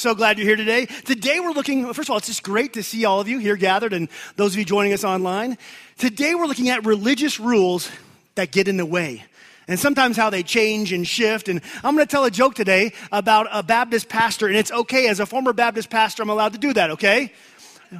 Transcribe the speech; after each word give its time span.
So 0.00 0.14
glad 0.14 0.38
you're 0.38 0.46
here 0.46 0.56
today. 0.56 0.86
Today 0.86 1.40
we're 1.40 1.50
looking, 1.50 1.84
first 1.92 2.08
of 2.08 2.12
all, 2.12 2.16
it's 2.16 2.26
just 2.26 2.42
great 2.42 2.72
to 2.72 2.82
see 2.82 3.04
all 3.04 3.20
of 3.20 3.28
you 3.28 3.38
here 3.38 3.54
gathered 3.54 3.92
and 3.92 4.08
those 4.34 4.54
of 4.54 4.58
you 4.58 4.64
joining 4.64 4.94
us 4.94 5.04
online. 5.04 5.58
Today 5.98 6.34
we're 6.34 6.46
looking 6.46 6.70
at 6.70 6.86
religious 6.86 7.38
rules 7.38 7.90
that 8.34 8.50
get 8.50 8.66
in 8.66 8.78
the 8.78 8.86
way 8.86 9.24
and 9.68 9.78
sometimes 9.78 10.16
how 10.16 10.30
they 10.30 10.42
change 10.42 10.94
and 10.94 11.06
shift. 11.06 11.50
And 11.50 11.60
I'm 11.84 11.94
going 11.94 12.06
to 12.06 12.10
tell 12.10 12.24
a 12.24 12.30
joke 12.30 12.54
today 12.54 12.94
about 13.12 13.46
a 13.52 13.62
Baptist 13.62 14.08
pastor, 14.08 14.46
and 14.46 14.56
it's 14.56 14.72
okay. 14.72 15.06
As 15.06 15.20
a 15.20 15.26
former 15.26 15.52
Baptist 15.52 15.90
pastor, 15.90 16.22
I'm 16.22 16.30
allowed 16.30 16.54
to 16.54 16.58
do 16.58 16.72
that, 16.72 16.92
okay? 16.92 17.34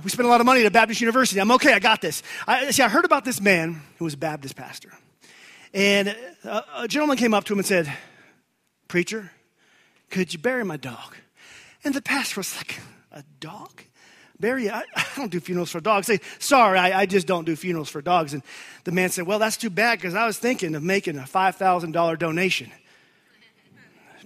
We 0.02 0.08
spent 0.08 0.26
a 0.26 0.30
lot 0.30 0.40
of 0.40 0.46
money 0.46 0.60
at 0.62 0.66
a 0.66 0.70
Baptist 0.70 1.02
university. 1.02 1.38
I'm 1.38 1.50
okay, 1.50 1.74
I 1.74 1.80
got 1.80 2.00
this. 2.00 2.22
I, 2.46 2.70
see, 2.70 2.82
I 2.82 2.88
heard 2.88 3.04
about 3.04 3.26
this 3.26 3.42
man 3.42 3.82
who 3.98 4.06
was 4.06 4.14
a 4.14 4.16
Baptist 4.16 4.56
pastor. 4.56 4.90
And 5.74 6.16
a, 6.44 6.64
a 6.76 6.88
gentleman 6.88 7.18
came 7.18 7.34
up 7.34 7.44
to 7.44 7.52
him 7.52 7.58
and 7.58 7.66
said, 7.66 7.92
Preacher, 8.88 9.30
could 10.08 10.32
you 10.32 10.38
bury 10.38 10.64
my 10.64 10.78
dog? 10.78 11.14
And 11.84 11.94
the 11.94 12.02
pastor 12.02 12.40
was 12.40 12.54
like, 12.56 12.80
A 13.12 13.24
dog? 13.40 13.82
Barry, 14.38 14.70
I, 14.70 14.84
I 14.96 15.06
don't 15.16 15.30
do 15.30 15.41
funerals 15.41 15.70
for 15.70 15.80
dogs. 15.80 16.06
Say, 16.06 16.20
sorry, 16.38 16.78
I, 16.78 17.00
I, 17.00 17.06
just 17.06 17.27
don't 17.27 17.45
do 17.45 17.55
funerals 17.56 17.91
for 17.91 18.00
dogs. 18.00 18.32
And 18.32 18.42
the 18.84 18.92
man 18.92 19.10
said, 19.10 19.27
Well, 19.27 19.38
that's 19.38 19.56
too 19.56 19.70
bad 19.70 19.98
because 19.98 20.14
I 20.14 20.27
was 20.27 20.38
thinking 20.38 20.74
of 20.74 20.82
making 20.82 21.19
a 21.19 21.22
$5,000 21.22 22.19
donation. 22.19 22.70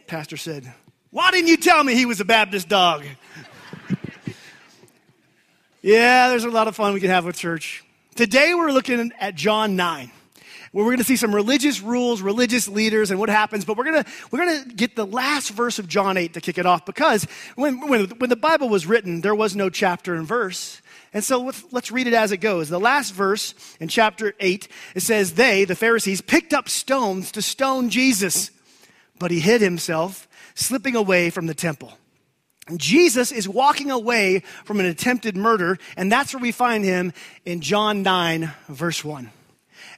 pastor 0.06 0.36
said, 0.36 0.72
Why 1.10 1.30
didn't 1.30 1.48
you 1.48 1.56
tell 1.56 1.82
me 1.82 1.94
he 1.94 2.06
was 2.06 2.20
a 2.20 2.24
Baptist 2.24 2.68
dog? 2.68 3.04
yeah, 5.82 6.28
there's 6.28 6.44
a 6.44 6.50
lot 6.50 6.68
of 6.68 6.76
fun 6.76 6.94
we 6.94 7.00
can 7.00 7.10
have 7.10 7.24
with 7.24 7.36
church. 7.36 7.84
Today 8.14 8.54
we're 8.54 8.70
looking 8.70 9.12
at 9.18 9.34
John 9.34 9.74
9 9.74 10.10
where 10.74 10.84
we're 10.84 10.90
going 10.90 10.98
to 10.98 11.04
see 11.04 11.14
some 11.14 11.32
religious 11.32 11.80
rules, 11.80 12.20
religious 12.20 12.66
leaders, 12.66 13.12
and 13.12 13.20
what 13.20 13.28
happens. 13.28 13.64
But 13.64 13.76
we're 13.76 13.84
going 13.84 14.02
to, 14.02 14.10
we're 14.32 14.44
going 14.44 14.64
to 14.64 14.74
get 14.74 14.96
the 14.96 15.06
last 15.06 15.50
verse 15.50 15.78
of 15.78 15.86
John 15.86 16.16
8 16.16 16.34
to 16.34 16.40
kick 16.40 16.58
it 16.58 16.66
off 16.66 16.84
because 16.84 17.28
when, 17.54 17.86
when, 17.88 18.06
when 18.18 18.28
the 18.28 18.34
Bible 18.34 18.68
was 18.68 18.84
written, 18.84 19.20
there 19.20 19.36
was 19.36 19.54
no 19.54 19.70
chapter 19.70 20.16
and 20.16 20.26
verse. 20.26 20.82
And 21.12 21.22
so 21.22 21.42
let's, 21.42 21.64
let's 21.70 21.92
read 21.92 22.08
it 22.08 22.12
as 22.12 22.32
it 22.32 22.38
goes. 22.38 22.68
The 22.68 22.80
last 22.80 23.14
verse 23.14 23.54
in 23.78 23.86
chapter 23.86 24.34
8, 24.40 24.66
it 24.96 25.00
says, 25.00 25.34
They, 25.34 25.64
the 25.64 25.76
Pharisees, 25.76 26.20
picked 26.20 26.52
up 26.52 26.68
stones 26.68 27.30
to 27.32 27.40
stone 27.40 27.88
Jesus, 27.88 28.50
but 29.20 29.30
he 29.30 29.38
hid 29.38 29.60
himself, 29.60 30.26
slipping 30.56 30.96
away 30.96 31.30
from 31.30 31.46
the 31.46 31.54
temple. 31.54 31.92
Jesus 32.76 33.30
is 33.30 33.48
walking 33.48 33.92
away 33.92 34.40
from 34.64 34.80
an 34.80 34.86
attempted 34.86 35.36
murder, 35.36 35.78
and 35.96 36.10
that's 36.10 36.34
where 36.34 36.42
we 36.42 36.50
find 36.50 36.84
him 36.84 37.12
in 37.44 37.60
John 37.60 38.02
9, 38.02 38.50
verse 38.68 39.04
1. 39.04 39.30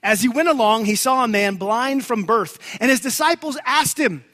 As 0.06 0.22
he 0.22 0.28
went 0.28 0.48
along, 0.48 0.84
he 0.84 0.94
saw 0.94 1.24
a 1.24 1.28
man 1.28 1.56
blind 1.56 2.06
from 2.06 2.22
birth, 2.22 2.60
and 2.80 2.92
his 2.92 3.00
disciples 3.00 3.58
asked 3.66 3.98
him, 3.98 4.24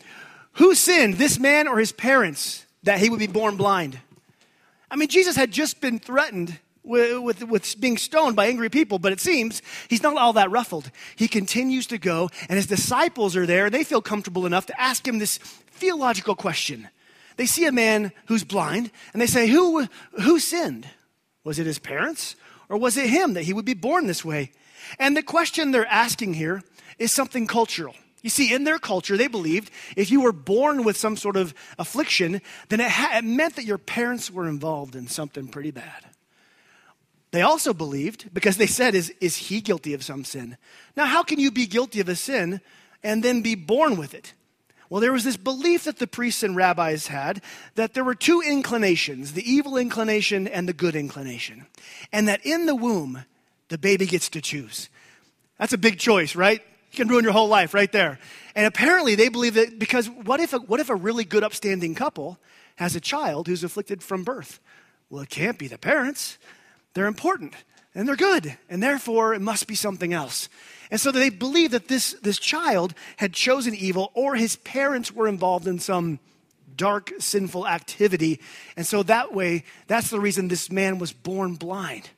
Who 0.57 0.75
sinned, 0.75 1.15
this 1.15 1.39
man 1.39 1.67
or 1.67 1.79
his 1.79 1.93
parents, 1.93 2.67
that 2.83 2.99
he 2.99 3.09
would 3.09 3.19
be 3.19 3.27
born 3.27 3.57
blind? 3.57 3.99
I 4.91 4.97
mean, 4.97 5.09
Jesus 5.09 5.35
had 5.35 5.51
just 5.51 5.81
been 5.81 5.99
threatened 5.99 6.59
with, 6.83 7.19
with, 7.21 7.43
with, 7.45 7.81
being 7.81 7.97
stoned 7.97 8.37
by 8.37 8.49
angry 8.49 8.69
people, 8.69 8.99
but 8.99 9.13
it 9.13 9.21
seems 9.21 9.63
he's 9.89 10.03
not 10.03 10.15
all 10.19 10.35
that 10.35 10.51
ruffled. 10.51 10.91
He 11.17 11.27
continues 11.27 11.87
to 11.87 11.97
go, 11.97 12.29
and 12.51 12.59
his 12.59 12.67
disciples 12.67 13.35
are 13.35 13.47
there, 13.47 13.71
they 13.71 13.83
feel 13.83 14.03
comfortable 14.03 14.45
enough 14.45 14.67
to 14.67 14.79
ask 14.79 15.09
him 15.09 15.19
this 15.19 15.39
theological 15.39 16.35
question. 16.35 16.87
They 17.39 17.47
see 17.47 17.65
a 17.65 17.73
man 17.73 18.13
who's 18.27 18.45
blind, 18.45 18.91
and 19.15 19.23
they 19.23 19.27
say, 19.27 19.47
Who, 19.47 19.89
who 20.21 20.39
sinned? 20.39 20.87
Was 21.45 21.59
it 21.59 21.65
his 21.65 21.79
parents, 21.79 22.37
or 22.69 22.77
was 22.77 22.99
it 22.99 23.09
him 23.09 23.33
that 23.33 23.45
he 23.45 23.55
would 23.55 23.65
be 23.65 23.73
born 23.73 24.07
this 24.07 24.23
way? 24.23 24.51
And 24.99 25.17
the 25.17 25.23
question 25.23 25.71
they're 25.71 25.87
asking 25.87 26.35
here 26.35 26.63
is 26.99 27.13
something 27.13 27.47
cultural. 27.47 27.95
You 28.23 28.31
see, 28.31 28.55
in 28.55 28.65
their 28.65 28.79
culture, 28.79 29.17
they 29.17 29.27
believed 29.27 29.71
if 29.97 30.11
you 30.11 30.21
were 30.21 30.33
born 30.33 30.85
with 30.85 30.97
some 30.97 31.17
sort 31.17 31.37
of 31.37 31.53
affliction, 31.79 32.41
then 32.69 32.81
it, 32.81 32.91
ha- 32.91 33.19
it, 33.19 33.25
meant 33.25 33.57
that 33.57 33.65
your 33.65 33.79
parents 33.79 34.31
were 34.31 34.49
involved 34.49 34.95
in 34.95 35.09
something 35.09 35.49
pretty 35.49 35.73
bad. 35.73 36.07
They 37.33 37.43
also 37.43 37.73
believed, 37.73 38.33
because 38.33 38.59
they 38.59 38.67
said, 38.67 38.95
is, 38.95 39.13
is 39.21 39.37
he 39.37 39.61
guilty 39.61 39.95
of 39.95 40.05
some 40.05 40.25
sin? 40.25 40.57
Now, 40.97 41.07
how 41.07 41.23
can 41.23 41.41
you 41.41 41.51
be 41.51 41.67
guilty 41.67 41.99
of 42.01 42.09
a 42.09 42.15
sin 42.15 42.61
and 43.03 43.25
then 43.25 43.43
be 43.43 43.55
born 43.55 43.97
with 43.97 44.15
it? 44.15 44.35
Well, 44.89 45.01
there 45.01 45.13
was 45.13 45.25
this 45.25 45.39
belief 45.39 45.85
that 45.85 45.99
the 45.99 46.07
priests 46.07 46.43
and 46.43 46.55
rabbis 46.55 47.07
had 47.07 47.41
that 47.77 47.95
there 47.95 48.05
were 48.05 48.15
two 48.15 48.43
inclinations 48.43 49.33
the 49.33 49.51
evil 49.51 49.79
inclination 49.79 50.47
and 50.47 50.69
the 50.69 50.75
good 50.75 50.95
inclination. 50.95 51.67
And 52.13 52.29
that 52.29 52.45
in 52.45 52.67
the 52.67 52.75
womb, 52.75 53.25
the 53.73 53.79
baby 53.79 54.05
gets 54.05 54.29
to 54.29 54.43
choose. 54.43 54.91
That's 55.59 55.73
a 55.73 55.79
big 55.79 55.99
choice, 55.99 56.37
right? 56.37 56.61
You 56.91 56.97
can 56.97 57.09
ruin 57.09 57.25
your 57.25 57.33
whole 57.33 57.49
life 57.49 57.73
right 57.73 57.91
there. 57.91 58.19
And 58.55 58.67
apparently 58.67 59.15
they 59.15 59.31
believe 59.31 59.55
that 59.55 59.79
because 59.79 60.11
what 60.11 60.41
if 60.41 60.53
a, 60.53 60.59
what 60.59 60.79
if 60.79 60.91
a 60.91 60.95
really 60.95 61.25
good, 61.25 61.43
upstanding 61.43 61.95
couple 61.95 62.39
has 62.77 62.95
a 62.95 63.01
child 63.01 63.47
who's 63.47 63.65
afflicted 63.65 64.03
from 64.03 64.25
birth? 64.25 64.61
Well, 65.09 65.23
it 65.23 65.31
can't 65.31 65.59
be 65.59 65.69
the 65.69 65.79
parents. 65.79 66.37
They're 66.93 67.07
important 67.07 67.55
and 67.95 68.07
they're 68.07 68.15
good, 68.15 68.59
and 68.69 68.83
therefore 68.83 69.33
it 69.33 69.41
must 69.41 69.67
be 69.67 69.75
something 69.75 70.13
else. 70.13 70.51
And 70.91 71.01
so 71.01 71.11
they 71.11 71.31
believe 71.31 71.71
that 71.71 71.89
this, 71.89 72.13
this 72.23 72.39
child 72.39 72.93
had 73.17 73.33
chosen 73.33 73.75
evil 73.75 74.11
or 74.13 74.35
his 74.35 74.57
parents 74.57 75.13
were 75.13 75.29
involved 75.29 75.67
in 75.67 75.79
some 75.79 76.19
dark, 76.77 77.11
sinful 77.19 77.67
activity. 77.67 78.39
And 78.77 78.87
so 78.87 79.03
that 79.05 79.33
way, 79.33 79.65
that's 79.87 80.11
the 80.11 80.21
reason 80.21 80.49
this 80.49 80.71
man 80.71 80.99
was 80.99 81.13
born 81.13 81.55
blind. 81.55 82.11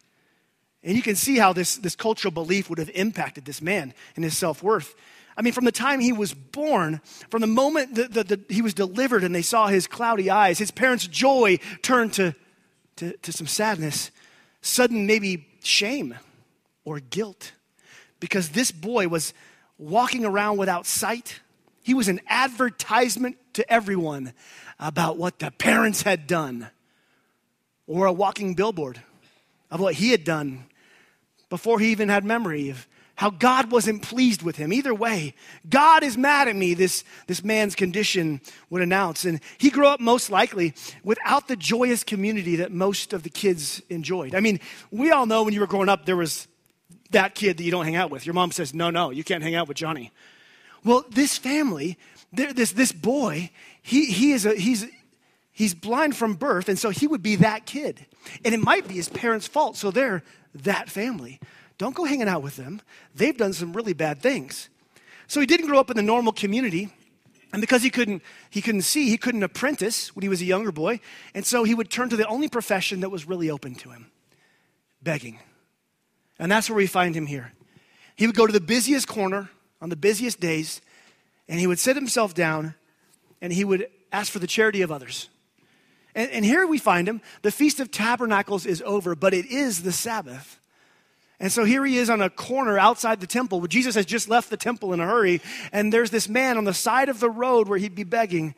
And 0.84 0.94
you 0.94 1.02
can 1.02 1.16
see 1.16 1.38
how 1.38 1.54
this, 1.54 1.76
this 1.76 1.96
cultural 1.96 2.30
belief 2.30 2.68
would 2.68 2.78
have 2.78 2.90
impacted 2.94 3.46
this 3.46 3.62
man 3.62 3.94
and 4.16 4.24
his 4.24 4.36
self 4.36 4.62
worth. 4.62 4.94
I 5.36 5.42
mean, 5.42 5.54
from 5.54 5.64
the 5.64 5.72
time 5.72 5.98
he 5.98 6.12
was 6.12 6.32
born, 6.32 7.00
from 7.30 7.40
the 7.40 7.48
moment 7.48 7.94
that, 7.94 8.44
he 8.48 8.62
was 8.62 8.74
delivered 8.74 9.24
and 9.24 9.34
they 9.34 9.42
saw 9.42 9.66
his 9.66 9.86
cloudy 9.86 10.30
eyes, 10.30 10.58
his 10.58 10.70
parents' 10.70 11.08
joy 11.08 11.58
turned 11.82 12.12
to, 12.14 12.36
to, 12.96 13.16
to 13.16 13.32
some 13.32 13.48
sadness, 13.48 14.10
sudden 14.60 15.06
maybe 15.06 15.48
shame 15.62 16.14
or 16.84 17.00
guilt. 17.00 17.52
Because 18.20 18.50
this 18.50 18.70
boy 18.70 19.08
was 19.08 19.34
walking 19.76 20.24
around 20.24 20.58
without 20.58 20.86
sight. 20.86 21.40
He 21.82 21.94
was 21.94 22.08
an 22.08 22.20
advertisement 22.28 23.36
to 23.54 23.72
everyone 23.72 24.34
about 24.78 25.16
what 25.16 25.38
the 25.38 25.50
parents 25.50 26.02
had 26.02 26.26
done, 26.26 26.68
or 27.86 28.06
a 28.06 28.12
walking 28.12 28.54
billboard 28.54 29.00
of 29.70 29.80
what 29.80 29.94
he 29.94 30.10
had 30.10 30.24
done 30.24 30.64
before 31.48 31.78
he 31.78 31.90
even 31.90 32.08
had 32.08 32.24
memory 32.24 32.70
of 32.70 32.86
how 33.16 33.30
God 33.30 33.70
wasn't 33.70 34.02
pleased 34.02 34.42
with 34.42 34.56
him. 34.56 34.72
Either 34.72 34.92
way, 34.92 35.34
God 35.68 36.02
is 36.02 36.16
mad 36.16 36.48
at 36.48 36.56
me, 36.56 36.74
this, 36.74 37.04
this 37.28 37.44
man's 37.44 37.76
condition 37.76 38.40
would 38.70 38.82
announce. 38.82 39.24
And 39.24 39.40
he 39.58 39.70
grew 39.70 39.86
up 39.86 40.00
most 40.00 40.30
likely 40.30 40.74
without 41.04 41.46
the 41.46 41.54
joyous 41.54 42.02
community 42.02 42.56
that 42.56 42.72
most 42.72 43.12
of 43.12 43.22
the 43.22 43.30
kids 43.30 43.80
enjoyed. 43.88 44.34
I 44.34 44.40
mean, 44.40 44.58
we 44.90 45.12
all 45.12 45.26
know 45.26 45.44
when 45.44 45.54
you 45.54 45.60
were 45.60 45.68
growing 45.68 45.88
up, 45.88 46.06
there 46.06 46.16
was 46.16 46.48
that 47.10 47.36
kid 47.36 47.56
that 47.58 47.62
you 47.62 47.70
don't 47.70 47.84
hang 47.84 47.94
out 47.94 48.10
with. 48.10 48.26
Your 48.26 48.34
mom 48.34 48.50
says, 48.50 48.74
no, 48.74 48.90
no, 48.90 49.10
you 49.10 49.22
can't 49.22 49.42
hang 49.42 49.54
out 49.54 49.68
with 49.68 49.76
Johnny. 49.76 50.10
Well, 50.84 51.04
this 51.08 51.38
family, 51.38 51.96
this, 52.32 52.72
this 52.72 52.90
boy, 52.90 53.50
he, 53.80 54.06
he 54.06 54.32
is 54.32 54.44
a, 54.44 54.54
he's, 54.56 54.86
he's 55.54 55.72
blind 55.72 56.14
from 56.14 56.34
birth, 56.34 56.68
and 56.68 56.78
so 56.78 56.90
he 56.90 57.06
would 57.06 57.22
be 57.22 57.36
that 57.36 57.64
kid. 57.64 58.04
And 58.44 58.54
it 58.54 58.60
might 58.60 58.86
be 58.86 58.94
his 58.94 59.08
parents' 59.08 59.46
fault, 59.46 59.76
so 59.76 59.90
they're 59.90 60.22
that 60.54 60.90
family. 60.90 61.40
Don't 61.78 61.94
go 61.94 62.04
hanging 62.04 62.28
out 62.28 62.42
with 62.42 62.56
them. 62.56 62.82
They've 63.14 63.36
done 63.36 63.54
some 63.54 63.72
really 63.72 63.94
bad 63.94 64.20
things. 64.20 64.68
So 65.26 65.40
he 65.40 65.46
didn't 65.46 65.66
grow 65.66 65.80
up 65.80 65.90
in 65.90 65.96
the 65.96 66.02
normal 66.02 66.32
community. 66.32 66.92
And 67.52 67.60
because 67.60 67.82
he 67.82 67.90
couldn't, 67.90 68.22
he 68.50 68.60
couldn't 68.60 68.82
see, 68.82 69.08
he 69.08 69.16
couldn't 69.16 69.42
apprentice 69.42 70.14
when 70.14 70.22
he 70.22 70.28
was 70.28 70.40
a 70.40 70.44
younger 70.44 70.72
boy. 70.72 71.00
And 71.34 71.46
so 71.46 71.64
he 71.64 71.74
would 71.74 71.88
turn 71.88 72.08
to 72.10 72.16
the 72.16 72.26
only 72.26 72.48
profession 72.48 73.00
that 73.00 73.10
was 73.10 73.26
really 73.26 73.48
open 73.50 73.74
to 73.76 73.90
him 73.90 74.10
begging. 75.02 75.38
And 76.38 76.50
that's 76.50 76.68
where 76.68 76.76
we 76.76 76.86
find 76.86 77.14
him 77.14 77.26
here. 77.26 77.52
He 78.16 78.26
would 78.26 78.34
go 78.34 78.46
to 78.46 78.52
the 78.52 78.60
busiest 78.60 79.06
corner 79.06 79.50
on 79.80 79.88
the 79.88 79.96
busiest 79.96 80.40
days, 80.40 80.80
and 81.48 81.60
he 81.60 81.66
would 81.66 81.78
sit 81.78 81.94
himself 81.94 82.34
down 82.34 82.74
and 83.40 83.52
he 83.52 83.64
would 83.64 83.88
ask 84.10 84.32
for 84.32 84.38
the 84.38 84.46
charity 84.46 84.82
of 84.82 84.90
others. 84.90 85.28
And, 86.14 86.30
and 86.30 86.44
here 86.44 86.66
we 86.66 86.78
find 86.78 87.08
him. 87.08 87.20
The 87.42 87.50
Feast 87.50 87.80
of 87.80 87.90
Tabernacles 87.90 88.66
is 88.66 88.82
over, 88.86 89.14
but 89.14 89.34
it 89.34 89.46
is 89.46 89.82
the 89.82 89.92
Sabbath. 89.92 90.60
And 91.40 91.50
so 91.50 91.64
here 91.64 91.84
he 91.84 91.98
is 91.98 92.08
on 92.08 92.22
a 92.22 92.30
corner 92.30 92.78
outside 92.78 93.20
the 93.20 93.26
temple. 93.26 93.66
Jesus 93.66 93.96
has 93.96 94.06
just 94.06 94.28
left 94.28 94.50
the 94.50 94.56
temple 94.56 94.92
in 94.92 95.00
a 95.00 95.06
hurry. 95.06 95.40
And 95.72 95.92
there's 95.92 96.10
this 96.10 96.28
man 96.28 96.56
on 96.56 96.64
the 96.64 96.74
side 96.74 97.08
of 97.08 97.20
the 97.20 97.30
road 97.30 97.68
where 97.68 97.78
he'd 97.78 97.94
be 97.94 98.04
begging 98.04 98.54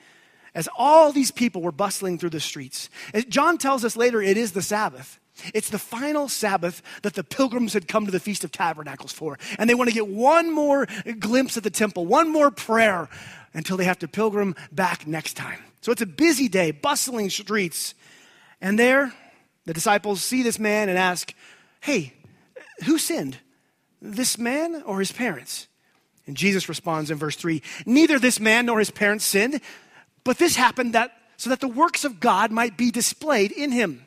as 0.55 0.69
all 0.76 1.12
these 1.12 1.31
people 1.31 1.62
were 1.62 1.73
bustling 1.73 2.19
through 2.19 2.31
the 2.31 2.41
streets. 2.41 2.88
As 3.12 3.25
John 3.25 3.59
tells 3.59 3.85
us 3.85 3.97
later, 3.97 4.23
it 4.23 4.37
is 4.37 4.52
the 4.52 4.62
Sabbath. 4.62 5.19
It's 5.52 5.69
the 5.69 5.79
final 5.79 6.29
Sabbath 6.29 6.82
that 7.02 7.14
the 7.14 7.25
pilgrims 7.25 7.75
had 7.75 7.88
come 7.88 8.06
to 8.06 8.12
the 8.12 8.20
Feast 8.20 8.43
of 8.43 8.52
Tabernacles 8.52 9.12
for. 9.12 9.38
And 9.59 9.69
they 9.69 9.75
want 9.75 9.91
to 9.91 9.94
get 9.94 10.09
one 10.09 10.52
more 10.52 10.87
glimpse 11.19 11.56
at 11.56 11.62
the 11.62 11.70
temple, 11.70 12.06
one 12.06 12.31
more 12.31 12.50
prayer 12.50 13.09
until 13.52 13.76
they 13.76 13.85
have 13.85 13.99
to 13.99 14.09
pilgrim 14.09 14.55
back 14.73 15.06
next 15.06 15.35
time. 15.35 15.59
So 15.87 15.93
it's 15.93 16.03
a 16.03 16.06
busy 16.06 16.49
day, 16.49 16.73
bustling 16.73 17.31
streets. 17.31 17.94
And 18.61 18.77
there, 18.77 19.12
the 19.67 19.73
disciples 19.73 20.21
see 20.21 20.43
this 20.43 20.59
man 20.59 20.88
and 20.88 20.99
ask, 20.99 21.33
Hey, 21.81 22.12
who 22.87 22.99
sinned? 22.99 23.38
This 24.03 24.37
man 24.37 24.83
or 24.85 24.99
his 24.99 25.12
parents? 25.12 25.69
And 26.27 26.37
Jesus 26.37 26.69
responds 26.69 27.12
in 27.12 27.19
verse 27.19 27.37
3 27.37 27.62
Neither 27.87 28.19
this 28.19 28.41
man 28.41 28.67
nor 28.67 28.81
his 28.81 28.91
parents 28.91 29.25
sinned, 29.25 29.61
but 30.25 30.38
this 30.38 30.56
happened 30.56 30.94
that 30.94 31.12
so 31.37 31.50
that 31.50 31.61
the 31.61 31.69
works 31.69 32.05
of 32.05 32.19
God 32.19 32.50
might 32.50 32.77
be 32.77 32.91
displayed 32.91 33.53
in 33.53 33.71
him. 33.71 34.05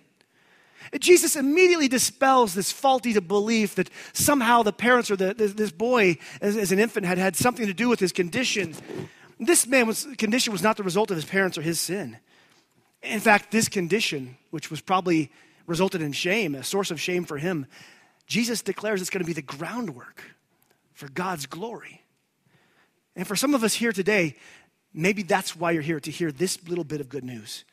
Jesus 0.99 1.37
immediately 1.37 1.87
dispels 1.87 2.55
this 2.55 2.73
faulty 2.73 3.17
belief 3.21 3.75
that 3.75 3.89
somehow 4.11 4.63
the 4.63 4.73
parents 4.73 5.09
or 5.09 5.15
the, 5.15 5.33
this 5.33 5.71
boy, 5.71 6.17
as, 6.41 6.57
as, 6.57 6.73
an 6.73 6.79
infant, 6.79 7.05
had 7.05 7.17
had 7.17 7.37
something 7.37 7.67
to 7.67 7.73
do 7.73 7.87
with 7.87 8.01
his 8.01 8.11
condition. 8.11 8.75
This 9.39 9.65
man's 9.65 10.05
condition 10.17 10.51
was 10.51 10.61
not 10.61 10.77
the 10.77 10.83
result 10.83 11.11
of 11.11 11.15
his 11.15 11.25
parents 11.25 11.57
or 11.57 11.61
his 11.61 11.79
sin. 11.79 12.17
In 13.01 13.19
fact, 13.19 13.51
this 13.51 13.69
condition, 13.69 14.37
which 14.51 14.69
was 14.69 14.81
probably 14.81 15.31
resulted 15.65 16.01
in 16.01 16.11
shame, 16.11 16.55
a 16.55 16.63
source 16.63 16.91
of 16.91 16.99
shame 16.99 17.23
for 17.23 17.37
him, 17.37 17.65
Jesus 18.27 18.61
declares 18.61 19.01
it's 19.01 19.09
going 19.09 19.23
to 19.23 19.27
be 19.27 19.33
the 19.33 19.41
groundwork 19.41 20.23
for 20.93 21.07
God's 21.09 21.45
glory. 21.45 22.03
And 23.15 23.25
for 23.25 23.35
some 23.35 23.53
of 23.53 23.63
us 23.63 23.73
here 23.73 23.93
today, 23.93 24.35
maybe 24.93 25.23
that's 25.23 25.55
why 25.55 25.71
you're 25.71 25.81
here 25.81 25.99
to 26.01 26.11
hear 26.11 26.31
this 26.31 26.61
little 26.67 26.83
bit 26.83 26.99
of 26.99 27.07
good 27.09 27.23
news. 27.23 27.63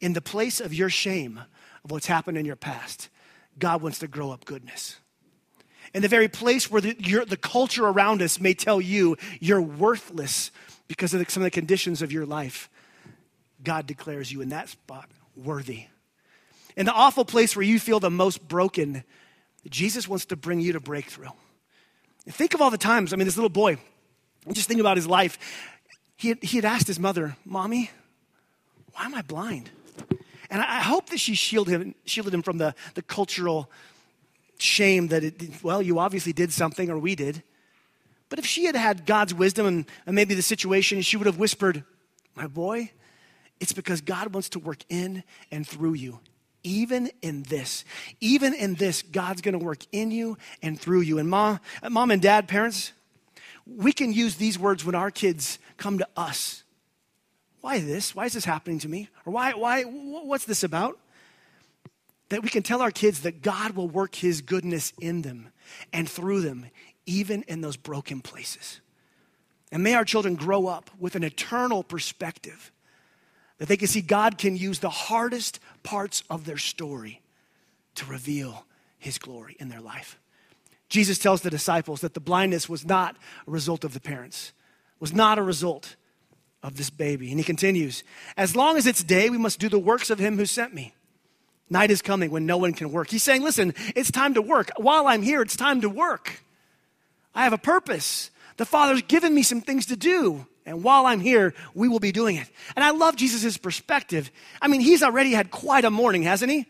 In 0.00 0.12
the 0.12 0.20
place 0.20 0.60
of 0.60 0.72
your 0.72 0.88
shame, 0.88 1.40
of 1.84 1.90
what's 1.90 2.06
happened 2.06 2.38
in 2.38 2.44
your 2.44 2.56
past. 2.56 3.08
God 3.58 3.82
wants 3.82 3.98
to 4.00 4.08
grow 4.08 4.30
up 4.30 4.44
goodness. 4.44 4.96
In 5.94 6.02
the 6.02 6.08
very 6.08 6.28
place 6.28 6.70
where 6.70 6.80
the, 6.80 6.94
the 7.28 7.36
culture 7.36 7.86
around 7.86 8.22
us 8.22 8.40
may 8.40 8.54
tell 8.54 8.80
you 8.80 9.16
you're 9.40 9.60
worthless 9.60 10.50
because 10.92 11.14
of 11.14 11.30
some 11.30 11.42
of 11.42 11.46
the 11.46 11.50
conditions 11.50 12.02
of 12.02 12.12
your 12.12 12.26
life, 12.26 12.68
God 13.64 13.86
declares 13.86 14.30
you 14.30 14.42
in 14.42 14.50
that 14.50 14.68
spot 14.68 15.08
worthy. 15.34 15.86
In 16.76 16.84
the 16.84 16.92
awful 16.92 17.24
place 17.24 17.56
where 17.56 17.62
you 17.62 17.80
feel 17.80 17.98
the 17.98 18.10
most 18.10 18.46
broken, 18.46 19.02
Jesus 19.70 20.06
wants 20.06 20.26
to 20.26 20.36
bring 20.36 20.60
you 20.60 20.74
to 20.74 20.80
breakthrough. 20.80 21.30
think 22.28 22.52
of 22.52 22.60
all 22.60 22.70
the 22.70 22.76
times, 22.76 23.14
I 23.14 23.16
mean, 23.16 23.24
this 23.24 23.38
little 23.38 23.48
boy, 23.48 23.78
just 24.52 24.68
think 24.68 24.80
about 24.80 24.98
his 24.98 25.06
life. 25.06 25.38
He 26.16 26.28
had, 26.28 26.42
he 26.42 26.58
had 26.58 26.66
asked 26.66 26.88
his 26.88 27.00
mother, 27.00 27.38
Mommy, 27.46 27.90
why 28.92 29.06
am 29.06 29.14
I 29.14 29.22
blind? 29.22 29.70
And 30.50 30.60
I 30.60 30.82
hope 30.82 31.08
that 31.08 31.20
she 31.20 31.34
shielded 31.34 31.72
him, 31.72 31.94
shielded 32.04 32.34
him 32.34 32.42
from 32.42 32.58
the, 32.58 32.74
the 32.92 33.00
cultural 33.00 33.70
shame 34.58 35.08
that, 35.08 35.24
it, 35.24 35.62
well, 35.62 35.80
you 35.80 35.98
obviously 35.98 36.34
did 36.34 36.52
something 36.52 36.90
or 36.90 36.98
we 36.98 37.14
did. 37.14 37.42
But 38.32 38.38
if 38.38 38.46
she 38.46 38.64
had 38.64 38.76
had 38.76 39.04
God's 39.04 39.34
wisdom 39.34 39.66
and, 39.66 39.84
and 40.06 40.16
maybe 40.16 40.34
the 40.34 40.40
situation, 40.40 41.02
she 41.02 41.18
would 41.18 41.26
have 41.26 41.36
whispered, 41.36 41.84
My 42.34 42.46
boy, 42.46 42.90
it's 43.60 43.74
because 43.74 44.00
God 44.00 44.32
wants 44.32 44.48
to 44.48 44.58
work 44.58 44.78
in 44.88 45.22
and 45.50 45.68
through 45.68 45.92
you. 45.92 46.18
Even 46.64 47.10
in 47.20 47.42
this, 47.42 47.84
even 48.22 48.54
in 48.54 48.76
this, 48.76 49.02
God's 49.02 49.42
to 49.42 49.58
work 49.58 49.84
in 49.92 50.10
you 50.10 50.38
and 50.62 50.80
through 50.80 51.02
you. 51.02 51.18
And 51.18 51.28
mom, 51.28 51.60
mom 51.90 52.10
and 52.10 52.22
dad, 52.22 52.48
parents, 52.48 52.92
we 53.66 53.92
can 53.92 54.14
use 54.14 54.36
these 54.36 54.58
words 54.58 54.82
when 54.82 54.94
our 54.94 55.10
kids 55.10 55.58
come 55.76 55.98
to 55.98 56.08
us 56.16 56.62
why 57.60 57.78
this? 57.80 58.14
Why 58.14 58.24
is 58.24 58.32
this 58.32 58.46
happening 58.46 58.80
to 58.80 58.88
me? 58.88 59.08
Or 59.24 59.32
why, 59.32 59.52
why, 59.52 59.82
what's 59.82 60.46
this 60.46 60.64
about? 60.64 60.98
That 62.30 62.42
we 62.42 62.48
can 62.48 62.62
tell 62.64 62.80
our 62.80 62.90
kids 62.90 63.20
that 63.20 63.42
God 63.42 63.76
will 63.76 63.88
work 63.88 64.16
his 64.16 64.40
goodness 64.40 64.92
in 65.00 65.22
them 65.22 65.52
and 65.92 66.08
through 66.08 66.40
them, 66.40 66.66
even 67.06 67.42
in 67.44 67.60
those 67.60 67.76
broken 67.76 68.20
places. 68.20 68.80
And 69.70 69.82
may 69.82 69.94
our 69.94 70.04
children 70.04 70.34
grow 70.34 70.66
up 70.66 70.90
with 70.98 71.14
an 71.14 71.24
eternal 71.24 71.82
perspective 71.82 72.70
that 73.58 73.68
they 73.68 73.76
can 73.76 73.88
see 73.88 74.02
God 74.02 74.38
can 74.38 74.56
use 74.56 74.80
the 74.80 74.90
hardest 74.90 75.60
parts 75.82 76.22
of 76.28 76.44
their 76.44 76.58
story 76.58 77.22
to 77.94 78.04
reveal 78.06 78.66
his 78.98 79.18
glory 79.18 79.56
in 79.58 79.68
their 79.68 79.80
life. 79.80 80.18
Jesus 80.88 81.18
tells 81.18 81.40
the 81.40 81.50
disciples 81.50 82.02
that 82.02 82.14
the 82.14 82.20
blindness 82.20 82.68
was 82.68 82.84
not 82.84 83.16
a 83.46 83.50
result 83.50 83.84
of 83.84 83.94
the 83.94 84.00
parents, 84.00 84.52
was 85.00 85.14
not 85.14 85.38
a 85.38 85.42
result 85.42 85.96
of 86.62 86.76
this 86.76 86.90
baby. 86.90 87.30
And 87.30 87.40
he 87.40 87.44
continues 87.44 88.04
As 88.36 88.54
long 88.54 88.76
as 88.76 88.86
it's 88.86 89.02
day, 89.02 89.30
we 89.30 89.38
must 89.38 89.58
do 89.58 89.68
the 89.68 89.78
works 89.78 90.10
of 90.10 90.18
him 90.18 90.36
who 90.36 90.46
sent 90.46 90.74
me. 90.74 90.94
Night 91.70 91.90
is 91.90 92.02
coming 92.02 92.30
when 92.30 92.44
no 92.44 92.58
one 92.58 92.74
can 92.74 92.92
work. 92.92 93.10
He's 93.10 93.22
saying, 93.22 93.42
Listen, 93.42 93.74
it's 93.96 94.10
time 94.10 94.34
to 94.34 94.42
work. 94.42 94.70
While 94.76 95.06
I'm 95.06 95.22
here, 95.22 95.40
it's 95.40 95.56
time 95.56 95.80
to 95.80 95.88
work. 95.88 96.42
I 97.34 97.44
have 97.44 97.52
a 97.52 97.58
purpose. 97.58 98.30
The 98.56 98.64
Father's 98.66 99.02
given 99.02 99.34
me 99.34 99.42
some 99.42 99.60
things 99.60 99.86
to 99.86 99.96
do. 99.96 100.46
And 100.64 100.84
while 100.84 101.06
I'm 101.06 101.20
here, 101.20 101.54
we 101.74 101.88
will 101.88 101.98
be 101.98 102.12
doing 102.12 102.36
it. 102.36 102.48
And 102.76 102.84
I 102.84 102.90
love 102.90 103.16
Jesus' 103.16 103.56
perspective. 103.56 104.30
I 104.60 104.68
mean, 104.68 104.80
he's 104.80 105.02
already 105.02 105.32
had 105.32 105.50
quite 105.50 105.84
a 105.84 105.90
morning, 105.90 106.22
hasn't 106.22 106.52
he? 106.52 106.66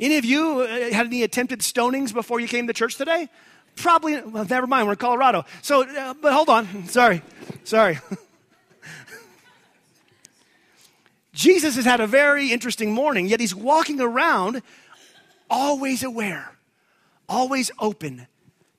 Any 0.00 0.16
of 0.16 0.24
you 0.24 0.60
uh, 0.60 0.90
had 0.92 1.06
any 1.06 1.22
attempted 1.22 1.60
stonings 1.60 2.12
before 2.12 2.40
you 2.40 2.48
came 2.48 2.66
to 2.66 2.72
church 2.72 2.96
today? 2.96 3.28
Probably, 3.76 4.20
well, 4.22 4.46
never 4.48 4.66
mind, 4.66 4.86
we're 4.86 4.94
in 4.94 4.98
Colorado. 4.98 5.44
So, 5.62 5.82
uh, 5.82 6.14
but 6.14 6.32
hold 6.32 6.48
on. 6.48 6.88
Sorry. 6.88 7.22
Sorry. 7.64 7.98
Jesus 11.32 11.76
has 11.76 11.84
had 11.84 12.00
a 12.00 12.06
very 12.06 12.52
interesting 12.52 12.92
morning, 12.92 13.26
yet 13.26 13.40
he's 13.40 13.54
walking 13.54 14.00
around 14.00 14.62
always 15.50 16.02
aware, 16.02 16.56
always 17.28 17.70
open 17.78 18.26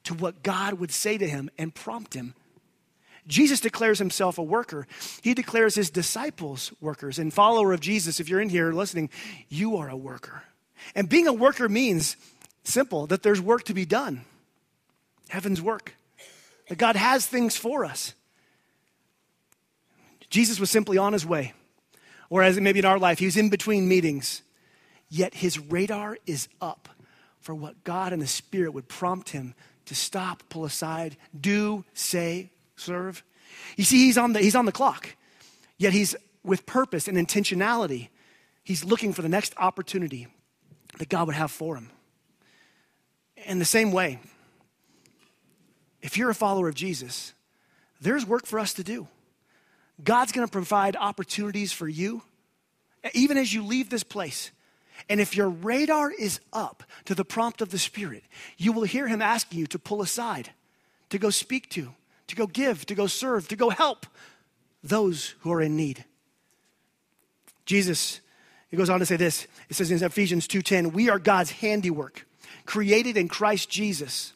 to 0.06 0.14
what 0.14 0.44
God 0.44 0.76
would 0.76 0.92
say 0.92 1.18
to 1.18 1.28
him 1.28 1.50
and 1.58 1.74
prompt 1.74 2.14
him. 2.14 2.34
Jesus 3.28 3.60
declares 3.60 4.00
himself 4.00 4.38
a 4.38 4.44
worker. 4.44 4.88
He 5.22 5.34
declares 5.34 5.76
his 5.76 5.90
disciples 5.90 6.72
workers. 6.80 7.18
And 7.18 7.34
follower 7.34 7.74
of 7.74 7.80
Jesus, 7.80 8.20
if 8.20 8.30
you're 8.30 8.42
in 8.42 8.50
here 8.50 8.72
listening, 8.72 9.10
you 9.50 9.78
are 9.78 9.90
a 9.90 9.98
worker. 9.98 10.44
And 10.94 11.10
being 11.10 11.28
a 11.28 11.34
worker 11.34 11.68
means 11.68 12.18
simple 12.64 13.08
that 13.08 13.24
there's 13.24 13.42
work 13.42 13.64
to 13.64 13.74
be 13.74 13.86
done. 13.86 14.26
Heaven's 15.30 15.62
work. 15.62 15.96
That 16.70 16.78
God 16.78 16.96
has 16.96 17.26
things 17.26 17.58
for 17.58 17.84
us. 17.84 18.14
Jesus 20.30 20.60
was 20.60 20.70
simply 20.70 20.98
on 20.98 21.14
his 21.14 21.26
way. 21.26 21.54
Or 22.30 22.44
as 22.44 22.60
maybe 22.60 22.80
in 22.80 22.86
our 22.86 23.00
life, 23.00 23.20
he 23.20 23.26
was 23.26 23.38
in 23.38 23.50
between 23.50 23.88
meetings, 23.88 24.42
yet 25.10 25.36
his 25.36 25.60
radar 25.60 26.18
is 26.26 26.48
up 26.60 26.90
for 27.40 27.54
what 27.54 27.84
God 27.84 28.14
and 28.14 28.22
the 28.22 28.28
Spirit 28.28 28.74
would 28.74 28.88
prompt 28.88 29.30
him 29.30 29.54
to 29.86 29.96
stop, 29.96 30.44
pull 30.50 30.66
aside, 30.66 31.18
do, 31.40 31.86
say, 31.94 32.52
serve. 32.76 33.24
You 33.78 33.84
see, 33.84 34.06
he's 34.06 34.18
on 34.18 34.34
the, 34.34 34.40
he's 34.40 34.56
on 34.56 34.66
the 34.66 34.72
clock, 34.72 35.16
yet 35.78 35.94
he's 35.94 36.16
with 36.44 36.66
purpose 36.66 37.08
and 37.08 37.18
intentionality. 37.18 38.10
He's 38.64 38.84
looking 38.84 39.14
for 39.14 39.22
the 39.22 39.30
next 39.30 39.54
opportunity 39.58 40.28
that 40.98 41.10
God 41.10 41.28
would 41.28 41.36
have 41.36 41.52
for 41.52 41.76
him. 41.76 41.90
In 43.46 43.60
the 43.60 43.66
same 43.66 43.92
way, 43.92 44.20
if 46.02 46.18
you're 46.18 46.30
a 46.30 46.36
follower 46.36 46.68
of 46.68 46.76
Jesus, 46.76 47.34
there's 48.00 48.26
work 48.26 48.46
for 48.46 48.60
us 48.60 48.74
to 48.76 48.84
do. 48.84 49.08
God's 50.04 50.32
going 50.32 50.46
to 50.48 50.52
provide 50.52 50.96
opportunities 50.96 51.72
for 51.72 51.88
you, 51.88 52.22
even 53.14 53.38
as 53.38 53.54
you 53.54 53.64
leave 53.64 53.90
this 53.90 54.04
place. 54.04 54.52
And 55.10 55.20
if 55.20 55.36
your 55.36 55.50
radar 55.50 56.12
is 56.12 56.40
up 56.54 56.84
to 57.06 57.16
the 57.16 57.26
prompt 57.26 57.62
of 57.62 57.70
the 57.70 57.80
Spirit, 57.80 58.24
you 58.58 58.72
will 58.72 58.84
hear 58.84 59.08
Him 59.08 59.22
asking 59.22 59.60
you 59.60 59.68
to 59.68 59.80
pull 59.80 60.02
aside, 60.02 60.52
to 61.10 61.18
go 61.18 61.30
speak 61.30 61.70
to, 61.72 61.94
to 62.28 62.36
go 62.36 62.48
give, 62.48 62.86
to 62.88 62.96
go 62.96 63.08
serve, 63.08 63.48
to 63.50 63.56
go 63.56 63.70
help 63.70 64.06
those 64.84 65.36
who 65.40 65.52
are 65.52 65.62
in 65.62 65.76
need. 65.76 66.06
Jesus, 67.66 68.22
he 68.70 68.78
goes 68.78 68.90
on 68.90 69.00
to 69.00 69.06
say 69.06 69.16
this. 69.16 69.48
It 69.70 69.76
says 69.76 69.92
in 69.92 70.04
Ephesians 70.04 70.48
2:10, 70.48 70.92
"We 70.92 71.10
are 71.10 71.20
God's 71.20 71.52
handiwork, 71.52 72.28
created 72.66 73.18
in 73.18 73.28
Christ 73.28 73.70
Jesus 73.70 74.34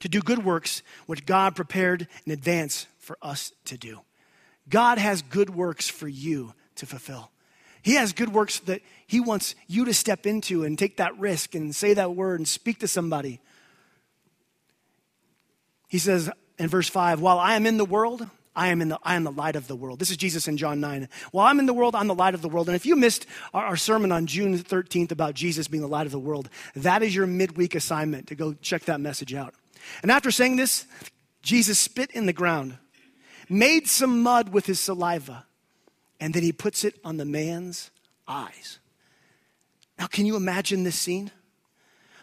to 0.00 0.08
do 0.08 0.20
good 0.20 0.44
works 0.44 0.82
which 1.06 1.26
God 1.26 1.56
prepared 1.56 2.06
in 2.26 2.32
advance 2.32 2.86
for 2.98 3.18
us 3.22 3.52
to 3.64 3.78
do." 3.78 4.00
God 4.68 4.98
has 4.98 5.22
good 5.22 5.50
works 5.50 5.88
for 5.88 6.08
you 6.08 6.54
to 6.74 6.86
fulfill. 6.86 7.32
He 7.88 7.94
has 7.94 8.12
good 8.12 8.34
works 8.34 8.58
that 8.58 8.82
He 9.06 9.18
wants 9.18 9.54
you 9.66 9.86
to 9.86 9.94
step 9.94 10.26
into 10.26 10.62
and 10.62 10.78
take 10.78 10.98
that 10.98 11.18
risk 11.18 11.54
and 11.54 11.74
say 11.74 11.94
that 11.94 12.14
word 12.14 12.38
and 12.38 12.46
speak 12.46 12.80
to 12.80 12.86
somebody. 12.86 13.40
He 15.88 15.96
says 15.96 16.28
in 16.58 16.68
verse 16.68 16.90
5 16.90 17.22
While 17.22 17.38
I 17.38 17.54
am 17.54 17.64
in 17.64 17.78
the 17.78 17.86
world, 17.86 18.28
I 18.54 18.68
am, 18.68 18.82
in 18.82 18.90
the, 18.90 18.98
I 19.02 19.14
am 19.14 19.24
the 19.24 19.32
light 19.32 19.56
of 19.56 19.68
the 19.68 19.74
world. 19.74 20.00
This 20.00 20.10
is 20.10 20.18
Jesus 20.18 20.46
in 20.48 20.58
John 20.58 20.80
9. 20.80 21.08
While 21.32 21.46
I'm 21.46 21.58
in 21.58 21.64
the 21.64 21.72
world, 21.72 21.94
I'm 21.94 22.08
the 22.08 22.14
light 22.14 22.34
of 22.34 22.42
the 22.42 22.50
world. 22.50 22.68
And 22.68 22.76
if 22.76 22.84
you 22.84 22.94
missed 22.94 23.24
our, 23.54 23.64
our 23.64 23.76
sermon 23.78 24.12
on 24.12 24.26
June 24.26 24.58
13th 24.58 25.10
about 25.10 25.32
Jesus 25.32 25.66
being 25.66 25.80
the 25.80 25.88
light 25.88 26.04
of 26.04 26.12
the 26.12 26.18
world, 26.18 26.50
that 26.76 27.02
is 27.02 27.14
your 27.14 27.26
midweek 27.26 27.74
assignment 27.74 28.26
to 28.26 28.34
go 28.34 28.52
check 28.52 28.84
that 28.84 29.00
message 29.00 29.32
out. 29.32 29.54
And 30.02 30.10
after 30.10 30.30
saying 30.30 30.56
this, 30.56 30.84
Jesus 31.40 31.78
spit 31.78 32.10
in 32.10 32.26
the 32.26 32.34
ground 32.34 32.76
made 33.48 33.88
some 33.88 34.22
mud 34.22 34.50
with 34.50 34.66
his 34.66 34.78
saliva, 34.78 35.46
and 36.20 36.34
then 36.34 36.42
he 36.42 36.52
puts 36.52 36.84
it 36.84 36.98
on 37.04 37.16
the 37.16 37.24
man's 37.24 37.90
eyes. 38.26 38.78
Now, 39.98 40.06
can 40.06 40.26
you 40.26 40.36
imagine 40.36 40.84
this 40.84 40.96
scene? 40.96 41.30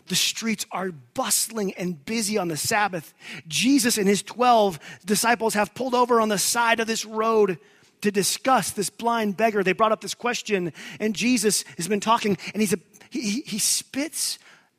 The 0.08 0.16
streets 0.16 0.66
are 0.72 0.92
bustling 0.92 1.74
and 1.74 2.04
busy 2.06 2.38
on 2.38 2.48
the 2.48 2.58
Sabbath. 2.58 3.14
Jesus 3.48 3.98
and 3.98 4.08
his 4.08 4.22
12 4.22 4.80
disciples 5.06 5.56
have 5.56 5.74
pulled 5.74 5.96
over 5.96 6.22
on 6.22 6.30
the 6.30 6.38
side 6.38 6.80
of 6.80 6.88
this 6.88 7.06
road 7.06 7.58
to 8.02 8.12
discuss 8.12 8.72
this 8.72 8.90
blind 8.90 9.36
beggar. 9.36 9.64
They 9.64 9.74
brought 9.74 9.92
up 9.92 10.02
this 10.02 10.14
question, 10.14 10.74
and 11.00 11.16
Jesus 11.16 11.64
has 11.78 11.88
been 11.88 12.00
talking, 12.00 12.38
and 12.54 12.62
he's 12.62 12.74
a, 12.74 12.80
he, 13.10 13.42
he 13.42 13.58
spits 13.58 14.38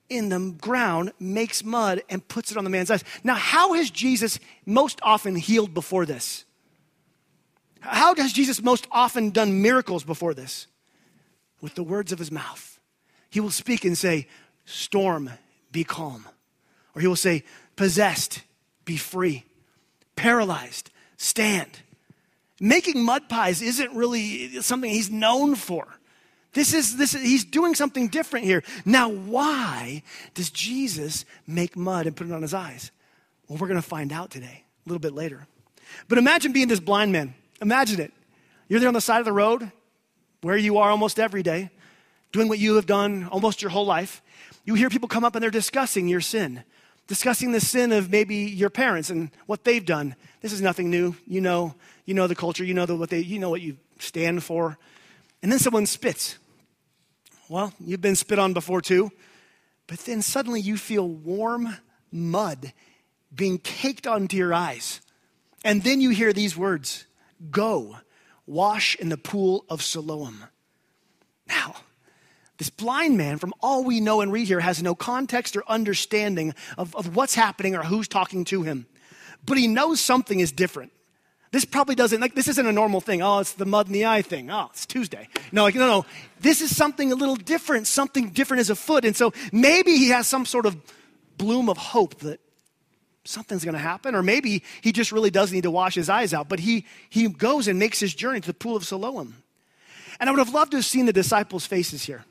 in 0.09 0.29
the 0.29 0.55
ground, 0.61 1.13
makes 1.19 1.65
mud, 1.65 2.03
and 2.09 2.27
puts 2.27 2.53
it 2.53 2.57
on 2.57 2.65
the 2.65 2.71
man's 2.71 2.91
eyes. 2.91 3.03
Now, 3.25 3.35
how 3.35 3.75
has 3.75 3.91
Jesus 3.91 4.39
most 4.65 5.01
often 5.03 5.35
healed 5.35 5.75
before 5.75 6.07
this? 6.07 6.46
How 7.88 8.14
has 8.14 8.33
Jesus 8.33 8.62
most 8.62 8.87
often 8.90 9.31
done 9.31 9.62
miracles 9.62 10.05
before 10.05 10.35
this? 10.35 10.66
With 11.61 11.75
the 11.75 11.83
words 11.83 12.12
of 12.12 12.19
his 12.19 12.31
mouth. 12.31 12.78
He 13.31 13.40
will 13.40 13.50
speak 13.50 13.85
and 13.85 13.97
say, 13.97 14.28
Storm, 14.64 15.31
be 15.73 15.85
calm. 15.85 16.26
Or 16.95 17.00
he 17.00 17.07
will 17.07 17.16
say, 17.16 17.45
Possessed, 17.76 18.43
be 18.85 18.97
free. 18.97 19.45
Paralyzed, 20.16 20.90
stand. 21.16 21.71
Making 22.59 23.05
mud 23.05 23.28
pies 23.28 23.61
isn't 23.61 23.95
really 23.95 24.61
something 24.62 24.90
he's 24.90 25.11
known 25.11 25.55
for. 25.55 25.87
This 26.55 26.73
is, 26.73 26.97
this 26.97 27.14
is, 27.14 27.21
he's 27.21 27.45
doing 27.45 27.75
something 27.75 28.09
different 28.09 28.47
here. 28.47 28.62
Now, 28.87 29.11
why 29.11 30.02
does 30.33 30.49
Jesus 30.49 31.26
make 31.47 31.76
mud 31.76 32.07
and 32.07 32.16
put 32.16 32.26
it 32.26 32.33
on 32.33 32.40
his 32.40 32.55
eyes? 32.55 32.90
Well, 33.47 33.59
we're 33.59 33.69
going 33.69 33.81
to 33.81 33.87
find 33.87 34.11
out 34.11 34.31
today, 34.31 34.64
a 34.64 34.88
little 34.88 35.00
bit 35.00 35.12
later. 35.12 35.47
But 36.09 36.16
imagine 36.16 36.52
being 36.52 36.69
this 36.69 36.81
blind 36.81 37.12
man. 37.12 37.35
Imagine 37.61 38.01
it. 38.01 38.13
You're 38.69 38.81
there 38.81 38.89
on 38.89 38.95
the 38.95 39.01
side 39.01 39.21
of 39.21 39.25
the 39.25 39.33
road, 39.33 39.71
where 40.43 40.57
you 40.57 40.79
are 40.79 40.91
almost 40.91 41.19
every 41.19 41.43
day, 41.43 41.71
doing 42.33 42.49
what 42.49 42.59
you 42.59 42.75
have 42.77 42.87
done 42.87 43.29
almost 43.31 43.63
your 43.63 43.71
whole 43.71 43.87
life. 43.87 44.23
You 44.65 44.75
hear 44.75 44.91
people 44.91 45.09
come 45.09 45.25
up 45.25 45.35
and 45.35 45.43
they're 45.43 45.51
discussing 45.51 46.09
your 46.09 46.21
sin, 46.21 46.65
discussing 47.07 47.53
the 47.53 47.61
sin 47.61 47.93
of 47.93 48.11
maybe 48.11 48.37
your 48.37 48.71
parents 48.71 49.11
and 49.11 49.31
what 49.47 49.65
they've 49.65 49.85
done. 49.85 50.17
This 50.41 50.53
is 50.53 50.61
nothing 50.61 50.91
new. 50.91 51.17
You 51.27 51.41
know, 51.41 51.75
you 52.05 52.15
know 52.15 52.27
the 52.27 52.35
culture, 52.35 52.65
you 52.65 52.75
know 52.75 52.87
the, 52.87 52.97
what 52.97 53.11
they, 53.11 53.21
you 53.21 53.39
know 53.39 53.51
what 53.51 53.61
you 53.61 53.77
stand 53.99 54.43
for. 54.43 54.77
And 55.43 55.51
then 55.51 55.59
someone 55.59 55.87
spits. 55.87 56.39
Well, 57.49 57.73
you've 57.79 58.01
been 58.01 58.17
spit 58.17 58.39
on 58.39 58.53
before 58.53 58.81
too. 58.81 59.11
But 59.87 60.01
then 60.01 60.21
suddenly 60.21 60.61
you 60.61 60.77
feel 60.77 61.09
warm 61.09 61.77
mud 62.11 62.73
being 63.35 63.59
caked 63.59 64.07
onto 64.07 64.37
your 64.37 64.53
eyes. 64.53 65.01
And 65.65 65.83
then 65.83 66.01
you 66.01 66.11
hear 66.11 66.33
these 66.33 66.57
words 66.57 67.06
Go, 67.50 67.97
wash 68.47 68.97
in 68.97 69.09
the 69.09 69.16
pool 69.16 69.64
of 69.69 69.83
Siloam. 69.83 70.45
Now, 71.49 71.76
this 72.59 72.71
blind 72.71 73.19
man, 73.19 73.38
from 73.38 73.52
all 73.61 73.85
we 73.85 74.00
know 74.00 74.21
and 74.21 74.33
read 74.33 74.47
here, 74.47 74.61
has 74.61 74.83
no 74.83 74.95
context 74.95 75.57
or 75.57 75.62
understanding 75.69 76.55
of, 76.78 76.97
of 76.97 77.14
what's 77.14 77.35
happening 77.35 77.76
or 77.76 77.83
who's 77.83 78.09
talking 78.09 78.45
to 78.47 78.62
him. 78.62 78.87
But 79.45 79.59
he 79.59 79.69
knows 79.69 80.00
something 80.00 80.40
is 80.40 80.52
different. 80.52 80.93
This 81.52 81.64
probably 81.64 81.95
doesn't, 81.95 82.21
like, 82.21 82.35
this 82.35 82.49
isn't 82.49 82.66
a 82.66 82.73
normal 82.73 83.00
thing. 83.00 83.23
Oh, 83.23 83.38
it's 83.38 83.52
the 83.52 83.66
mud 83.66 83.87
in 83.87 83.93
the 83.93 84.07
eye 84.07 84.23
thing. 84.23 84.50
Oh, 84.50 84.69
it's 84.71 84.87
Tuesday. 84.87 85.28
No, 85.52 85.62
like, 85.62 85.75
no, 85.75 85.87
no. 85.87 86.07
This 86.40 86.61
is 86.61 86.75
something 86.75 87.12
a 87.12 87.14
little 87.14 87.37
different. 87.37 87.87
Something 87.87 88.31
different 88.31 88.62
is 88.62 88.71
afoot. 88.71 89.05
And 89.05 89.16
so 89.16 89.33
maybe 89.52 89.97
he 89.97 90.09
has 90.09 90.26
some 90.26 90.45
sort 90.45 90.66
of 90.66 90.76
bloom 91.38 91.69
of 91.69 91.76
hope 91.76 92.16
that 92.21 92.40
something's 93.26 93.64
going 93.64 93.75
to 93.75 93.80
happen. 93.80 94.14
Or 94.14 94.23
maybe 94.23 94.62
he 94.80 94.92
just 94.92 95.12
really 95.12 95.30
does 95.30 95.52
need 95.52 95.62
to 95.62 95.71
wash 95.71 95.95
his 95.95 96.09
eyes 96.09 96.33
out. 96.33 96.49
But 96.49 96.61
he, 96.61 96.85
he 97.11 97.28
goes 97.28 97.68
and 97.68 97.78
makes 97.78 98.00
his 98.00 98.14
journey 98.14 98.40
to 98.40 98.47
the 98.47 98.54
pool 98.54 98.76
of 98.76 98.85
Siloam. 98.85 99.35
And 100.18 100.28
I 100.28 100.33
would 100.33 100.38
have 100.38 100.54
loved 100.54 100.71
to 100.71 100.78
have 100.78 100.85
seen 100.85 101.06
the 101.06 101.12
disciples' 101.12 101.66
faces 101.66 102.02
here. 102.04 102.25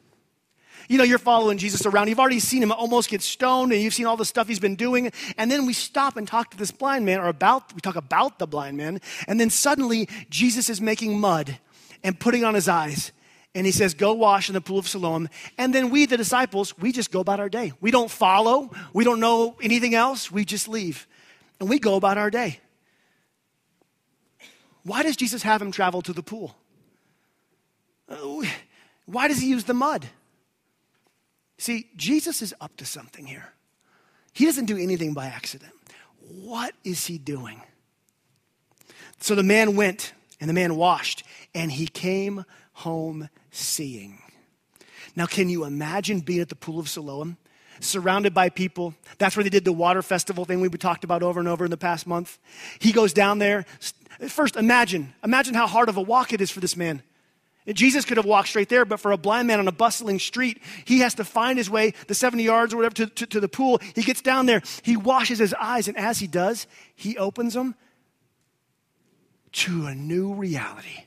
You 0.87 0.97
know, 0.97 1.03
you're 1.03 1.17
following 1.17 1.57
Jesus 1.57 1.85
around. 1.85 2.09
You've 2.09 2.19
already 2.19 2.39
seen 2.39 2.61
him 2.61 2.71
almost 2.71 3.09
get 3.09 3.21
stoned, 3.21 3.71
and 3.71 3.81
you've 3.81 3.93
seen 3.93 4.05
all 4.05 4.17
the 4.17 4.25
stuff 4.25 4.47
he's 4.47 4.59
been 4.59 4.75
doing. 4.75 5.11
And 5.37 5.49
then 5.49 5.65
we 5.65 5.73
stop 5.73 6.15
and 6.15 6.27
talk 6.27 6.51
to 6.51 6.57
this 6.57 6.71
blind 6.71 7.05
man, 7.05 7.19
or 7.19 7.27
about, 7.27 7.73
we 7.73 7.81
talk 7.81 7.95
about 7.95 8.39
the 8.39 8.47
blind 8.47 8.77
man. 8.77 9.01
And 9.27 9.39
then 9.39 9.49
suddenly, 9.49 10.07
Jesus 10.29 10.69
is 10.69 10.79
making 10.79 11.19
mud 11.19 11.57
and 12.03 12.19
putting 12.19 12.43
on 12.43 12.53
his 12.53 12.67
eyes. 12.67 13.11
And 13.55 13.65
he 13.65 13.71
says, 13.71 13.93
Go 13.93 14.13
wash 14.13 14.50
in 14.50 14.53
the 14.53 14.62
pool 14.62 14.77
of 14.77 14.88
Siloam. 14.88 15.29
And 15.57 15.74
then 15.74 15.89
we, 15.89 16.05
the 16.05 16.17
disciples, 16.17 16.77
we 16.77 16.91
just 16.91 17.09
go 17.09 17.21
about 17.21 17.39
our 17.39 17.50
day. 17.50 17.71
We 17.79 17.89
don't 17.89 18.12
follow, 18.12 18.69
we 18.93 19.05
don't 19.05 19.21
know 19.21 19.55
anything 19.62 19.95
else. 19.95 20.29
We 20.29 20.43
just 20.43 20.67
leave. 20.67 21.07
And 21.59 21.69
we 21.69 21.79
go 21.79 21.95
about 21.95 22.17
our 22.17 22.29
day. 22.29 22.59
Why 24.83 25.01
does 25.01 25.15
Jesus 25.15 25.41
have 25.41 25.62
him 25.62 25.71
travel 25.71 26.01
to 26.03 26.13
the 26.13 26.21
pool? 26.21 26.55
Uh, 28.07 28.43
why 29.05 29.27
does 29.27 29.39
he 29.39 29.47
use 29.47 29.63
the 29.63 29.74
mud? 29.74 30.05
See, 31.57 31.89
Jesus 31.95 32.41
is 32.41 32.53
up 32.59 32.75
to 32.77 32.85
something 32.85 33.25
here. 33.25 33.53
He 34.33 34.45
doesn't 34.45 34.65
do 34.65 34.77
anything 34.77 35.13
by 35.13 35.27
accident. 35.27 35.71
What 36.19 36.75
is 36.83 37.05
he 37.05 37.17
doing? 37.17 37.62
So 39.21 39.33
the 39.33 39.43
man 39.43 39.75
went 39.77 40.13
and 40.41 40.50
the 40.50 40.53
man 40.53 40.75
washed 40.75 41.24
and 41.53 41.71
he 41.71 41.88
came 41.88 42.45
home 42.75 43.29
seeing. 43.51 44.22
Now, 45.15 45.25
can 45.25 45.50
you 45.50 45.63
imagine 45.63 46.20
being 46.20 46.41
at 46.41 46.50
the 46.50 46.55
pool 46.55 46.79
of 46.79 46.89
Siloam, 46.89 47.38
surrounded 47.79 48.34
by 48.34 48.50
people? 48.50 48.94
That's 49.17 49.36
where 49.38 49.44
they 49.44 49.50
did 49.50 49.65
the 49.65 49.74
water 49.74 50.01
festival 50.01 50.46
thing 50.46 50.60
we 50.60 50.70
talked 50.70 51.03
about 51.03 51.24
over 51.24 51.39
and 51.39 51.48
over 51.48 51.65
in 51.65 51.72
the 51.72 51.77
past 51.77 52.05
month. 52.05 52.38
He 52.79 52.91
goes 52.91 53.13
down 53.13 53.39
there. 53.39 53.65
First, 54.27 54.55
imagine, 54.55 55.13
imagine 55.24 55.53
how 55.53 55.67
hard 55.67 55.89
of 55.89 55.98
a 55.98 56.01
walk 56.01 56.34
it 56.34 56.41
is 56.41 56.51
for 56.51 56.60
this 56.60 56.75
man. 56.75 57.01
Jesus 57.74 58.05
could 58.05 58.17
have 58.17 58.25
walked 58.25 58.50
straight 58.50 58.70
there, 58.70 58.86
but 58.86 59.00
for 59.00 59.12
a 59.12 59.17
blind 59.17 59.48
man 59.48 59.60
on 59.60 59.67
a 59.67 59.72
bustling 59.72 60.20
street, 60.20 60.62
he 60.84 61.00
has 61.00 61.15
to 61.15 61.24
find 61.24 61.58
his 61.58 61.70
way 61.70 61.94
the 62.08 62.13
70 62.13 62.44
yards 62.44 62.74
or 62.74 62.77
whatever 62.77 62.94
to, 62.96 63.08
to, 63.08 63.25
to, 63.25 63.39
the 63.39 63.48
pool. 63.48 63.79
He 63.96 64.03
gets 64.03 64.22
down 64.22 64.46
there, 64.46 64.62
he 64.84 64.96
washes 64.96 65.39
his 65.39 65.55
eyes, 65.55 65.88
and 65.88 65.98
as 65.98 66.20
he 66.20 66.27
does, 66.27 66.67
he 66.94 67.17
opens 67.17 67.55
them 67.55 67.74
to 69.53 69.88
a 69.88 69.96
new 69.96 70.34
reality. 70.34 71.05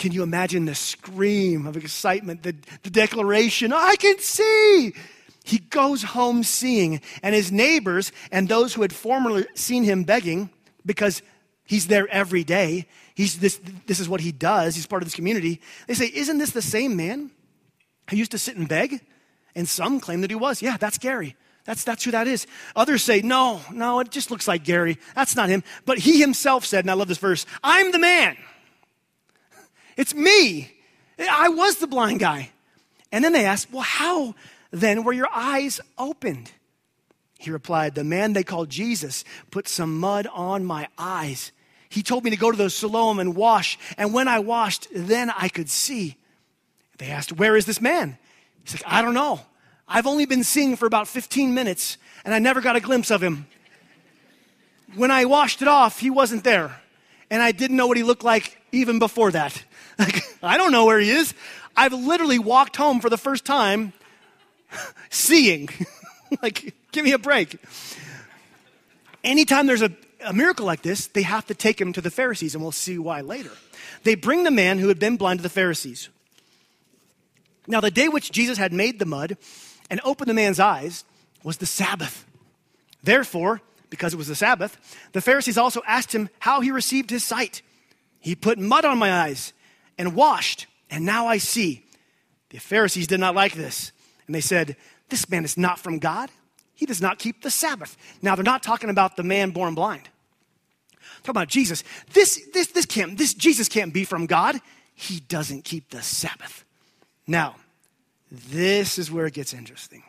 Can 0.00 0.10
you 0.10 0.24
imagine 0.24 0.64
the 0.64 0.74
scream 0.74 1.66
of 1.66 1.76
excitement, 1.76 2.42
the, 2.42 2.56
the 2.82 2.90
declaration, 2.90 3.72
I 3.72 3.94
can 3.96 4.18
see? 4.18 4.94
He 5.44 5.58
goes 5.58 6.02
home 6.02 6.42
seeing, 6.42 7.00
and 7.22 7.34
his 7.34 7.52
neighbors 7.52 8.10
and 8.32 8.48
those 8.48 8.74
who 8.74 8.82
had 8.82 8.92
formerly 8.92 9.46
seen 9.54 9.84
him 9.84 10.04
begging, 10.04 10.50
because 10.84 11.22
he's 11.64 11.86
there 11.86 12.08
every 12.08 12.44
day, 12.44 12.86
He's 13.20 13.38
this, 13.38 13.60
this 13.86 14.00
is 14.00 14.08
what 14.08 14.22
he 14.22 14.32
does. 14.32 14.74
He's 14.74 14.86
part 14.86 15.02
of 15.02 15.06
this 15.06 15.14
community. 15.14 15.60
They 15.86 15.92
say, 15.92 16.10
Isn't 16.14 16.38
this 16.38 16.52
the 16.52 16.62
same 16.62 16.96
man 16.96 17.30
who 18.08 18.16
used 18.16 18.30
to 18.30 18.38
sit 18.38 18.56
and 18.56 18.66
beg? 18.66 19.02
And 19.54 19.68
some 19.68 20.00
claim 20.00 20.22
that 20.22 20.30
he 20.30 20.36
was. 20.36 20.62
Yeah, 20.62 20.78
that's 20.78 20.96
Gary. 20.96 21.36
That's, 21.66 21.84
that's 21.84 22.02
who 22.02 22.12
that 22.12 22.26
is. 22.26 22.46
Others 22.76 23.02
say, 23.02 23.20
No, 23.20 23.60
no, 23.70 24.00
it 24.00 24.10
just 24.10 24.30
looks 24.30 24.48
like 24.48 24.64
Gary. 24.64 24.96
That's 25.14 25.36
not 25.36 25.50
him. 25.50 25.62
But 25.84 25.98
he 25.98 26.18
himself 26.18 26.64
said, 26.64 26.84
and 26.84 26.90
I 26.90 26.94
love 26.94 27.08
this 27.08 27.18
verse 27.18 27.44
I'm 27.62 27.92
the 27.92 27.98
man. 27.98 28.38
It's 30.00 30.14
me. 30.14 30.72
I 31.18 31.48
was 31.50 31.76
the 31.76 31.86
blind 31.86 32.20
guy. 32.20 32.50
And 33.12 33.24
then 33.24 33.32
they 33.32 33.44
asked, 33.44 33.72
Well, 33.72 33.82
how 33.82 34.34
then 34.70 35.04
were 35.04 35.12
your 35.12 35.28
eyes 35.32 35.80
opened? 35.98 36.50
He 37.38 37.50
replied, 37.50 37.94
The 37.94 38.04
man 38.04 38.32
they 38.32 38.44
called 38.44 38.70
Jesus 38.70 39.24
put 39.50 39.68
some 39.68 39.98
mud 39.98 40.26
on 40.32 40.64
my 40.64 40.88
eyes 40.98 41.52
he 41.90 42.04
told 42.04 42.22
me 42.22 42.30
to 42.30 42.36
go 42.36 42.52
to 42.52 42.56
the 42.56 42.70
Siloam 42.70 43.18
and 43.18 43.34
wash. 43.34 43.76
And 43.98 44.14
when 44.14 44.28
I 44.28 44.38
washed, 44.38 44.86
then 44.94 45.28
I 45.28 45.48
could 45.48 45.68
see. 45.68 46.16
They 46.98 47.08
asked, 47.08 47.32
Where 47.32 47.56
is 47.56 47.66
this 47.66 47.80
man? 47.80 48.16
He's 48.62 48.74
like, 48.74 48.84
I 48.90 49.02
don't 49.02 49.14
know. 49.14 49.40
I've 49.88 50.06
only 50.06 50.24
been 50.24 50.44
seeing 50.44 50.76
for 50.76 50.86
about 50.86 51.08
15 51.08 51.52
minutes, 51.52 51.98
and 52.24 52.32
I 52.32 52.38
never 52.38 52.60
got 52.60 52.76
a 52.76 52.80
glimpse 52.80 53.10
of 53.10 53.20
him. 53.20 53.46
When 54.94 55.10
I 55.10 55.24
washed 55.24 55.62
it 55.62 55.68
off, 55.68 55.98
he 55.98 56.10
wasn't 56.10 56.44
there. 56.44 56.80
And 57.28 57.42
I 57.42 57.50
didn't 57.50 57.76
know 57.76 57.88
what 57.88 57.96
he 57.96 58.04
looked 58.04 58.24
like 58.24 58.56
even 58.70 59.00
before 59.00 59.32
that. 59.32 59.64
Like, 60.00 60.24
I 60.42 60.56
don't 60.56 60.72
know 60.72 60.86
where 60.86 60.98
he 60.98 61.10
is. 61.10 61.34
I've 61.76 61.92
literally 61.92 62.38
walked 62.38 62.76
home 62.76 63.00
for 63.00 63.10
the 63.10 63.18
first 63.18 63.44
time 63.44 63.92
seeing. 65.10 65.68
like, 66.42 66.74
give 66.90 67.04
me 67.04 67.12
a 67.12 67.18
break. 67.18 67.58
Anytime 69.22 69.66
there's 69.66 69.82
a, 69.82 69.92
a 70.24 70.32
miracle 70.32 70.64
like 70.64 70.80
this, 70.80 71.08
they 71.08 71.20
have 71.20 71.46
to 71.48 71.54
take 71.54 71.78
him 71.78 71.92
to 71.92 72.00
the 72.00 72.10
Pharisees, 72.10 72.54
and 72.54 72.62
we'll 72.62 72.72
see 72.72 72.98
why 72.98 73.20
later. 73.20 73.50
They 74.04 74.14
bring 74.14 74.44
the 74.44 74.50
man 74.50 74.78
who 74.78 74.88
had 74.88 74.98
been 74.98 75.18
blind 75.18 75.40
to 75.40 75.42
the 75.42 75.50
Pharisees. 75.50 76.08
Now, 77.66 77.80
the 77.80 77.90
day 77.90 78.08
which 78.08 78.32
Jesus 78.32 78.56
had 78.56 78.72
made 78.72 78.98
the 78.98 79.04
mud 79.04 79.36
and 79.90 80.00
opened 80.02 80.30
the 80.30 80.34
man's 80.34 80.58
eyes 80.58 81.04
was 81.42 81.58
the 81.58 81.66
Sabbath. 81.66 82.24
Therefore, 83.02 83.60
because 83.90 84.14
it 84.14 84.16
was 84.16 84.28
the 84.28 84.34
Sabbath, 84.34 84.78
the 85.12 85.20
Pharisees 85.20 85.58
also 85.58 85.82
asked 85.86 86.14
him 86.14 86.30
how 86.38 86.62
he 86.62 86.70
received 86.70 87.10
his 87.10 87.22
sight. 87.22 87.60
He 88.18 88.34
put 88.34 88.58
mud 88.58 88.86
on 88.86 88.98
my 88.98 89.12
eyes 89.12 89.52
and 90.00 90.14
washed, 90.14 90.66
and 90.90 91.04
now 91.04 91.26
I 91.26 91.38
see. 91.38 91.84
The 92.48 92.58
Pharisees 92.58 93.06
did 93.06 93.20
not 93.20 93.36
like 93.36 93.52
this, 93.52 93.92
and 94.26 94.34
they 94.34 94.40
said, 94.40 94.76
This 95.08 95.28
man 95.30 95.44
is 95.44 95.56
not 95.56 95.78
from 95.78 96.00
God 96.00 96.30
he 96.80 96.86
does 96.86 97.02
not 97.02 97.18
keep 97.18 97.42
the 97.42 97.50
Sabbath. 97.50 97.94
Now, 98.22 98.34
they're 98.34 98.42
not 98.42 98.62
talking 98.62 98.88
about 98.88 99.18
the 99.18 99.22
man 99.22 99.50
born 99.50 99.74
blind. 99.74 100.08
Talk 101.22 101.28
about 101.28 101.48
Jesus. 101.48 101.84
This, 102.14 102.40
this, 102.54 102.68
this 102.68 102.86
can't, 102.86 103.18
this 103.18 103.34
Jesus 103.34 103.68
can't 103.68 103.92
be 103.92 104.06
from 104.06 104.24
God. 104.24 104.56
He 104.94 105.20
doesn't 105.20 105.64
keep 105.64 105.90
the 105.90 106.00
Sabbath. 106.00 106.64
Now, 107.26 107.56
this 108.32 108.98
is 108.98 109.12
where 109.12 109.26
it 109.26 109.34
gets 109.34 109.52
interesting. 109.52 110.04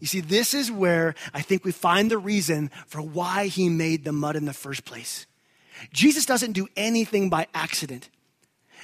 You 0.00 0.06
see, 0.06 0.20
this 0.20 0.54
is 0.54 0.72
where 0.72 1.14
I 1.34 1.42
think 1.42 1.66
we 1.66 1.72
find 1.72 2.10
the 2.10 2.16
reason 2.16 2.70
for 2.86 3.02
why 3.02 3.48
he 3.48 3.68
made 3.68 4.06
the 4.06 4.12
mud 4.12 4.36
in 4.36 4.46
the 4.46 4.54
first 4.54 4.86
place. 4.86 5.26
Jesus 5.92 6.24
doesn't 6.24 6.52
do 6.52 6.66
anything 6.78 7.28
by 7.28 7.46
accident, 7.52 8.08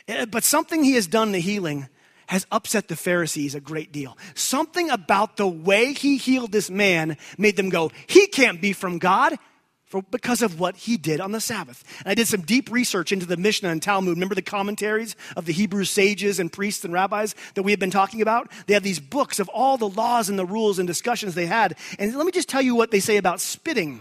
Eh, 0.09 0.25
but 0.26 0.44
something 0.44 0.82
he 0.82 0.94
has 0.94 1.06
done, 1.06 1.32
the 1.32 1.40
healing 1.40 1.88
has 2.26 2.47
upset 2.50 2.88
the 2.88 2.97
Pharisees 2.97 3.54
a 3.54 3.61
great 3.61 3.92
deal. 3.92 4.16
Something 4.35 4.90
about 4.90 5.37
the 5.37 5.47
way 5.47 5.92
he 5.92 6.16
healed 6.16 6.52
this 6.52 6.71
man 6.71 7.16
made 7.37 7.56
them 7.56 7.68
go, 7.68 7.90
He 8.06 8.26
can't 8.26 8.61
be 8.61 8.73
from 8.73 8.99
God. 8.99 9.38
for, 9.85 10.02
because 10.04 10.40
of 10.40 10.59
what 10.59 10.75
he 10.75 10.97
did 10.97 11.21
on 11.21 11.32
the 11.32 11.40
Sabbath. 11.40 11.85
And 11.99 12.09
I 12.09 12.14
did 12.14 12.26
some 12.26 12.40
deep 12.40 12.73
research 12.73 13.12
into 13.12 13.26
the 13.26 13.37
Mishnah 13.37 13.68
and 13.68 13.82
Talmud. 13.82 14.14
Remember 14.14 14.35
the 14.35 14.40
commentaries 14.40 15.14
of 15.37 15.44
the 15.44 15.52
Hebrew 15.52 15.85
sages 15.85 16.40
and 16.40 16.50
priests 16.50 16.82
and 16.82 16.94
rabbis 16.94 17.35
that 17.54 17.62
we 17.62 17.73
have 17.73 17.78
been 17.78 17.90
talking 17.90 18.23
about? 18.23 18.50
They 18.66 18.73
have 18.73 18.82
these 18.82 19.00
books 19.00 19.38
of 19.38 19.50
all 19.50 19.76
the 19.76 19.90
laws 19.90 20.30
and 20.30 20.38
the 20.38 20.47
rules 20.47 20.78
and 20.78 20.87
discussions 20.87 21.35
they 21.35 21.44
had. 21.44 21.76
And 21.99 22.14
let 22.16 22.25
me 22.25 22.32
just 22.32 22.49
tell 22.49 22.62
you 22.62 22.75
what 22.75 22.90
they 22.90 23.00
say 23.00 23.18
about 23.18 23.42
spitting. 23.42 24.00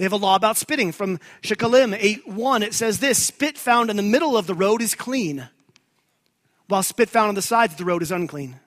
They 0.00 0.04
have 0.04 0.12
a 0.14 0.16
law 0.16 0.34
about 0.34 0.56
spitting. 0.56 0.92
From 0.92 1.20
Shekalim 1.42 1.94
8 1.94 2.26
1, 2.26 2.62
it 2.62 2.72
says 2.72 3.00
this 3.00 3.22
Spit 3.22 3.58
found 3.58 3.90
in 3.90 3.98
the 3.98 4.02
middle 4.02 4.34
of 4.34 4.46
the 4.46 4.54
road 4.54 4.80
is 4.80 4.94
clean, 4.94 5.46
while 6.68 6.82
spit 6.82 7.10
found 7.10 7.28
on 7.28 7.34
the 7.34 7.42
sides 7.42 7.74
of 7.74 7.78
the 7.78 7.84
road 7.84 8.00
is 8.00 8.10
unclean. 8.10 8.58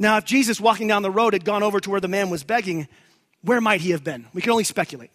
Now, 0.00 0.16
if 0.16 0.24
Jesus 0.24 0.60
walking 0.60 0.88
down 0.88 1.02
the 1.02 1.12
road 1.12 1.32
had 1.32 1.44
gone 1.44 1.62
over 1.62 1.78
to 1.78 1.90
where 1.90 2.00
the 2.00 2.08
man 2.08 2.28
was 2.28 2.42
begging, 2.42 2.88
where 3.42 3.60
might 3.60 3.82
he 3.82 3.92
have 3.92 4.02
been? 4.02 4.26
We 4.34 4.42
can 4.42 4.50
only 4.50 4.64
speculate. 4.64 5.12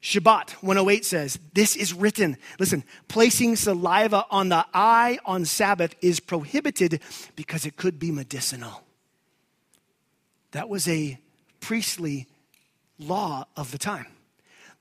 Shabbat 0.00 0.52
108 0.62 1.04
says, 1.04 1.38
This 1.52 1.76
is 1.76 1.92
written. 1.92 2.38
Listen, 2.58 2.84
placing 3.08 3.56
saliva 3.56 4.24
on 4.30 4.48
the 4.48 4.64
eye 4.72 5.18
on 5.26 5.44
Sabbath 5.44 5.94
is 6.00 6.20
prohibited 6.20 7.02
because 7.36 7.66
it 7.66 7.76
could 7.76 7.98
be 7.98 8.12
medicinal. 8.12 8.82
That 10.52 10.70
was 10.70 10.88
a 10.88 11.20
priestly 11.60 12.28
law 12.98 13.46
of 13.56 13.70
the 13.70 13.78
time. 13.78 14.06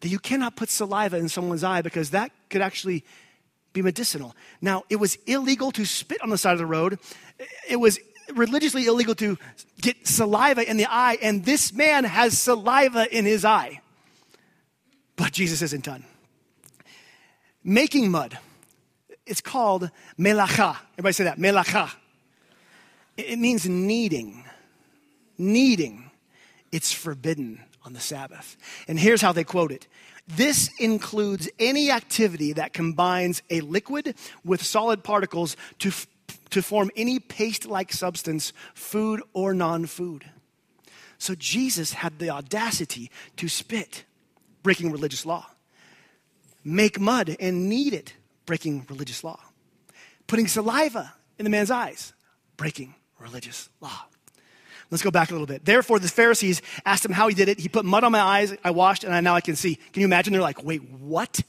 That 0.02 0.10
you 0.10 0.20
cannot 0.20 0.56
put 0.56 0.70
saliva 0.70 1.18
in 1.18 1.30
someone's 1.30 1.64
eye 1.64 1.82
because 1.82 2.12
that 2.12 2.32
could 2.50 2.62
actually 2.62 3.04
be 3.74 3.82
medicinal. 3.82 4.36
Now, 4.62 4.84
it 4.90 4.98
was 4.98 5.18
illegal 5.28 5.72
to 5.74 5.86
spit 5.86 6.22
on 6.22 6.30
the 6.30 6.38
side 6.38 6.54
of 6.54 6.60
the 6.60 6.66
road. 6.66 7.00
It 7.70 7.78
was 7.78 8.00
religiously 8.34 8.86
illegal 8.86 9.16
to 9.16 9.38
get 9.80 10.08
saliva 10.08 10.70
in 10.70 10.78
the 10.78 10.86
eye, 10.86 11.18
and 11.22 11.46
this 11.46 11.74
man 11.74 12.04
has 12.04 12.38
saliva 12.38 13.16
in 13.16 13.26
his 13.26 13.46
eye. 13.46 13.82
But 15.16 15.32
Jesus 15.32 15.62
isn't 15.62 15.86
done. 15.86 16.06
Making 17.64 18.10
mud, 18.10 18.38
it's 19.26 19.42
called 19.42 19.90
melacha. 20.18 20.78
Everybody 20.94 21.14
say 21.14 21.24
that, 21.26 21.38
melacha. 21.38 21.92
It 23.18 23.38
means 23.38 23.68
kneading. 23.68 24.44
Kneading. 25.38 26.10
It's 26.72 26.92
forbidden 26.92 27.64
on 27.86 27.94
the 27.94 28.00
Sabbath. 28.00 28.58
And 28.88 29.00
here's 29.00 29.22
how 29.22 29.32
they 29.32 29.44
quote 29.44 29.72
it 29.72 29.88
this 30.28 30.70
includes 30.80 31.50
any 31.60 31.92
activity 31.92 32.54
that 32.54 32.74
combines 32.74 33.42
a 33.50 33.62
liquid 33.62 34.16
with 34.46 34.64
solid 34.64 35.04
particles 35.04 35.58
to, 35.80 35.92
to 36.52 36.62
form 36.62 36.92
any 36.96 37.20
paste 37.20 37.66
like 37.66 37.92
substance, 37.92 38.54
food 38.74 39.22
or 39.34 39.54
non 39.54 39.86
food. 39.86 40.30
So 41.18 41.36
Jesus 41.36 41.94
had 41.94 42.18
the 42.20 42.30
audacity 42.30 43.12
to 43.38 43.48
spit, 43.48 44.06
breaking 44.64 44.92
religious 44.92 45.26
law, 45.26 45.48
make 46.64 47.00
mud 47.00 47.36
and 47.40 47.70
knead 47.70 47.94
it, 47.94 48.16
breaking 48.46 48.86
religious 48.90 49.24
law, 49.24 49.40
putting 50.28 50.48
saliva 50.48 51.14
in 51.38 51.44
the 51.44 51.52
man's 51.52 51.72
eyes, 51.72 52.14
breaking 52.58 52.96
religious 53.20 53.70
law. 53.82 54.06
Let's 54.92 55.02
go 55.02 55.10
back 55.10 55.30
a 55.30 55.34
little 55.34 55.48
bit. 55.48 55.64
Therefore, 55.64 56.00
the 56.00 56.10
Pharisees 56.10 56.62
asked 56.86 57.06
him 57.06 57.14
how 57.14 57.30
he 57.30 57.34
did 57.34 57.48
it. 57.48 57.60
He 57.60 57.70
put 57.70 57.86
mud 57.86 58.04
on 58.04 58.12
my 58.12 58.20
eyes, 58.20 58.54
I 58.64 58.72
washed, 58.72 59.06
and 59.06 59.14
I, 59.14 59.22
now 59.22 59.36
I 59.36 59.42
can 59.42 59.56
see. 59.56 59.76
Can 59.76 60.02
you 60.02 60.06
imagine? 60.06 60.34
They're 60.34 60.42
like, 60.42 60.64
wait, 60.64 60.84
what? 60.84 61.40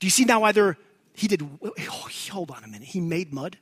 Do 0.00 0.06
you 0.06 0.10
see 0.10 0.24
now 0.24 0.40
why 0.40 0.52
they're, 0.52 0.78
he 1.12 1.28
did, 1.28 1.46
oh, 1.62 1.72
hold 2.30 2.50
on 2.50 2.64
a 2.64 2.66
minute. 2.66 2.88
He 2.88 3.00
made 3.00 3.32
mud? 3.32 3.58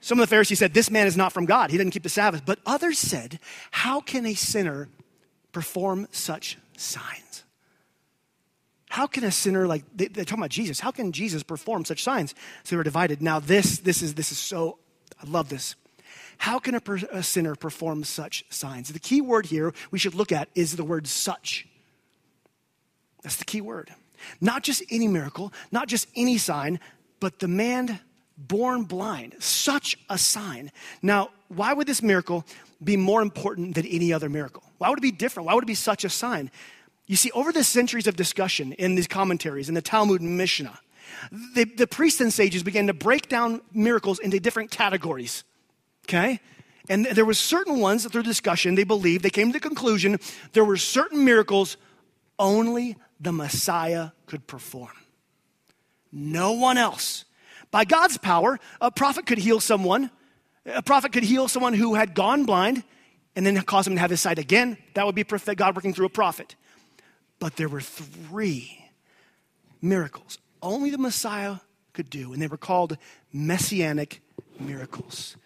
Some 0.00 0.18
of 0.18 0.24
the 0.24 0.30
Pharisees 0.30 0.58
said, 0.58 0.74
This 0.74 0.90
man 0.90 1.06
is 1.06 1.16
not 1.16 1.32
from 1.32 1.46
God. 1.46 1.70
He 1.70 1.78
didn't 1.78 1.92
keep 1.92 2.02
the 2.02 2.08
Sabbath. 2.08 2.44
But 2.44 2.58
others 2.66 2.98
said, 2.98 3.38
How 3.70 4.00
can 4.00 4.26
a 4.26 4.34
sinner 4.34 4.88
perform 5.52 6.08
such 6.10 6.58
signs? 6.76 7.44
How 8.88 9.06
can 9.06 9.22
a 9.22 9.30
sinner, 9.30 9.68
like, 9.68 9.84
they, 9.94 10.06
are 10.06 10.24
talking 10.24 10.40
about 10.40 10.50
Jesus, 10.50 10.80
how 10.80 10.90
can 10.90 11.12
Jesus 11.12 11.44
perform 11.44 11.84
such 11.84 12.02
signs? 12.02 12.34
So 12.64 12.74
they 12.74 12.76
were 12.76 12.82
divided. 12.82 13.22
Now, 13.22 13.38
this, 13.38 13.78
this, 13.78 14.02
is, 14.02 14.14
this 14.14 14.32
is 14.32 14.38
so, 14.38 14.78
I 15.22 15.26
love 15.30 15.48
this. 15.48 15.76
How 16.42 16.58
can 16.58 16.74
a, 16.74 16.80
per, 16.80 16.96
a 17.12 17.22
sinner 17.22 17.54
perform 17.54 18.02
such 18.02 18.44
signs? 18.50 18.92
The 18.92 18.98
key 18.98 19.20
word 19.20 19.46
here 19.46 19.72
we 19.92 20.00
should 20.00 20.16
look 20.16 20.32
at 20.32 20.48
is 20.56 20.74
the 20.74 20.82
word 20.82 21.06
such. 21.06 21.68
That's 23.22 23.36
the 23.36 23.44
key 23.44 23.60
word. 23.60 23.94
Not 24.40 24.64
just 24.64 24.82
any 24.90 25.06
miracle, 25.06 25.52
not 25.70 25.86
just 25.86 26.08
any 26.16 26.38
sign, 26.38 26.80
but 27.20 27.38
the 27.38 27.46
man 27.46 28.00
born 28.36 28.82
blind. 28.82 29.36
Such 29.38 29.96
a 30.10 30.18
sign. 30.18 30.72
Now, 31.00 31.30
why 31.46 31.74
would 31.74 31.86
this 31.86 32.02
miracle 32.02 32.44
be 32.82 32.96
more 32.96 33.22
important 33.22 33.76
than 33.76 33.86
any 33.86 34.12
other 34.12 34.28
miracle? 34.28 34.64
Why 34.78 34.88
would 34.88 34.98
it 34.98 35.02
be 35.02 35.12
different? 35.12 35.46
Why 35.46 35.54
would 35.54 35.62
it 35.62 35.68
be 35.68 35.76
such 35.76 36.04
a 36.04 36.10
sign? 36.10 36.50
You 37.06 37.14
see, 37.14 37.30
over 37.30 37.52
the 37.52 37.62
centuries 37.62 38.08
of 38.08 38.16
discussion 38.16 38.72
in 38.72 38.96
these 38.96 39.06
commentaries, 39.06 39.68
in 39.68 39.76
the 39.76 39.80
Talmud 39.80 40.20
and 40.20 40.36
Mishnah, 40.36 40.76
the, 41.54 41.66
the 41.66 41.86
priests 41.86 42.20
and 42.20 42.32
sages 42.32 42.64
began 42.64 42.88
to 42.88 42.94
break 42.94 43.28
down 43.28 43.60
miracles 43.72 44.18
into 44.18 44.40
different 44.40 44.72
categories 44.72 45.44
okay? 46.06 46.40
And 46.88 47.06
there 47.06 47.24
were 47.24 47.34
certain 47.34 47.78
ones 47.78 48.02
that 48.02 48.12
through 48.12 48.24
discussion, 48.24 48.74
they 48.74 48.84
believed, 48.84 49.24
they 49.24 49.30
came 49.30 49.48
to 49.48 49.52
the 49.52 49.60
conclusion 49.60 50.18
there 50.52 50.64
were 50.64 50.76
certain 50.76 51.24
miracles 51.24 51.76
only 52.38 52.96
the 53.20 53.32
Messiah 53.32 54.10
could 54.26 54.46
perform. 54.46 54.92
No 56.10 56.52
one 56.52 56.76
else. 56.76 57.24
By 57.70 57.84
God's 57.84 58.18
power, 58.18 58.58
a 58.80 58.90
prophet 58.90 59.26
could 59.26 59.38
heal 59.38 59.60
someone. 59.60 60.10
A 60.66 60.82
prophet 60.82 61.12
could 61.12 61.22
heal 61.22 61.48
someone 61.48 61.72
who 61.72 61.94
had 61.94 62.14
gone 62.14 62.44
blind 62.44 62.84
and 63.34 63.46
then 63.46 63.60
cause 63.62 63.86
him 63.86 63.94
to 63.94 64.00
have 64.00 64.10
his 64.10 64.20
sight 64.20 64.38
again. 64.38 64.76
That 64.94 65.06
would 65.06 65.14
be 65.14 65.24
God 65.24 65.74
working 65.74 65.94
through 65.94 66.06
a 66.06 66.10
prophet. 66.10 66.54
But 67.38 67.56
there 67.56 67.68
were 67.68 67.80
three 67.80 68.84
miracles 69.80 70.38
only 70.62 70.90
the 70.90 70.98
Messiah 70.98 71.56
could 71.92 72.08
do, 72.08 72.32
and 72.32 72.40
they 72.40 72.46
were 72.46 72.56
called 72.56 72.96
messianic 73.32 74.22
miracles. 74.58 75.36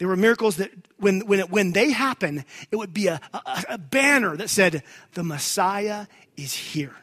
There 0.00 0.08
were 0.08 0.16
miracles 0.16 0.56
that 0.56 0.70
when, 0.96 1.20
when, 1.26 1.40
it, 1.40 1.50
when 1.50 1.72
they 1.72 1.90
happen, 1.90 2.46
it 2.70 2.76
would 2.76 2.94
be 2.94 3.08
a, 3.08 3.20
a, 3.34 3.64
a 3.68 3.78
banner 3.78 4.34
that 4.34 4.48
said, 4.48 4.82
The 5.12 5.22
Messiah 5.22 6.06
is 6.38 6.54
here. 6.54 6.96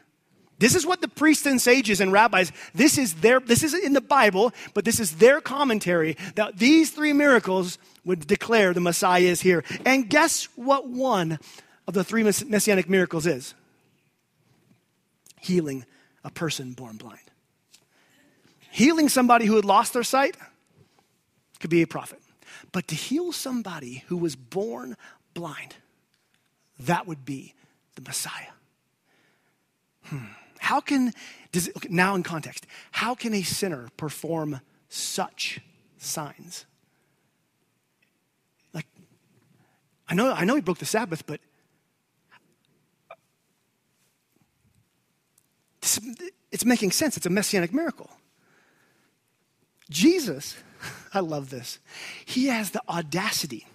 This 0.58 0.74
is 0.74 0.84
what 0.84 1.00
the 1.00 1.06
priests 1.06 1.46
and 1.46 1.62
sages 1.62 2.00
and 2.00 2.10
rabbis, 2.10 2.50
this 2.74 2.98
is 2.98 3.14
their, 3.14 3.38
this 3.38 3.62
is 3.62 3.72
in 3.72 3.92
the 3.92 4.00
Bible, 4.00 4.52
but 4.74 4.84
this 4.84 4.98
is 4.98 5.18
their 5.18 5.40
commentary 5.40 6.16
that 6.34 6.58
these 6.58 6.90
three 6.90 7.12
miracles 7.12 7.78
would 8.04 8.26
declare 8.26 8.74
the 8.74 8.80
Messiah 8.80 9.22
is 9.22 9.42
here. 9.42 9.62
And 9.86 10.10
guess 10.10 10.48
what 10.56 10.88
one 10.88 11.38
of 11.86 11.94
the 11.94 12.02
three 12.02 12.24
messianic 12.24 12.90
miracles 12.90 13.28
is? 13.28 13.54
Healing 15.40 15.84
a 16.24 16.32
person 16.32 16.72
born 16.72 16.96
blind. 16.96 17.20
Healing 18.72 19.08
somebody 19.08 19.46
who 19.46 19.54
had 19.54 19.64
lost 19.64 19.92
their 19.92 20.02
sight 20.02 20.36
could 21.60 21.70
be 21.70 21.82
a 21.82 21.86
prophet. 21.86 22.18
But 22.72 22.88
to 22.88 22.94
heal 22.94 23.32
somebody 23.32 24.04
who 24.08 24.16
was 24.16 24.36
born 24.36 24.96
blind, 25.34 25.76
that 26.80 27.06
would 27.06 27.24
be 27.24 27.54
the 27.94 28.02
Messiah. 28.02 28.52
Hmm. 30.04 30.26
How 30.58 30.80
can, 30.80 31.12
does 31.52 31.68
it, 31.68 31.76
okay, 31.76 31.88
now 31.90 32.14
in 32.14 32.22
context, 32.22 32.66
how 32.90 33.14
can 33.14 33.32
a 33.34 33.42
sinner 33.42 33.88
perform 33.96 34.60
such 34.88 35.60
signs? 35.96 36.66
Like, 38.74 38.86
I 40.08 40.14
know, 40.14 40.32
I 40.32 40.44
know 40.44 40.54
he 40.54 40.60
broke 40.60 40.78
the 40.78 40.84
Sabbath, 40.84 41.26
but 41.26 41.40
it's 46.50 46.64
making 46.64 46.90
sense. 46.92 47.16
It's 47.16 47.26
a 47.26 47.30
messianic 47.30 47.72
miracle. 47.72 48.10
Jesus 49.90 50.56
I 51.14 51.20
love 51.20 51.50
this. 51.50 51.78
He 52.24 52.46
has 52.46 52.70
the 52.70 52.82
audacity 52.88 53.66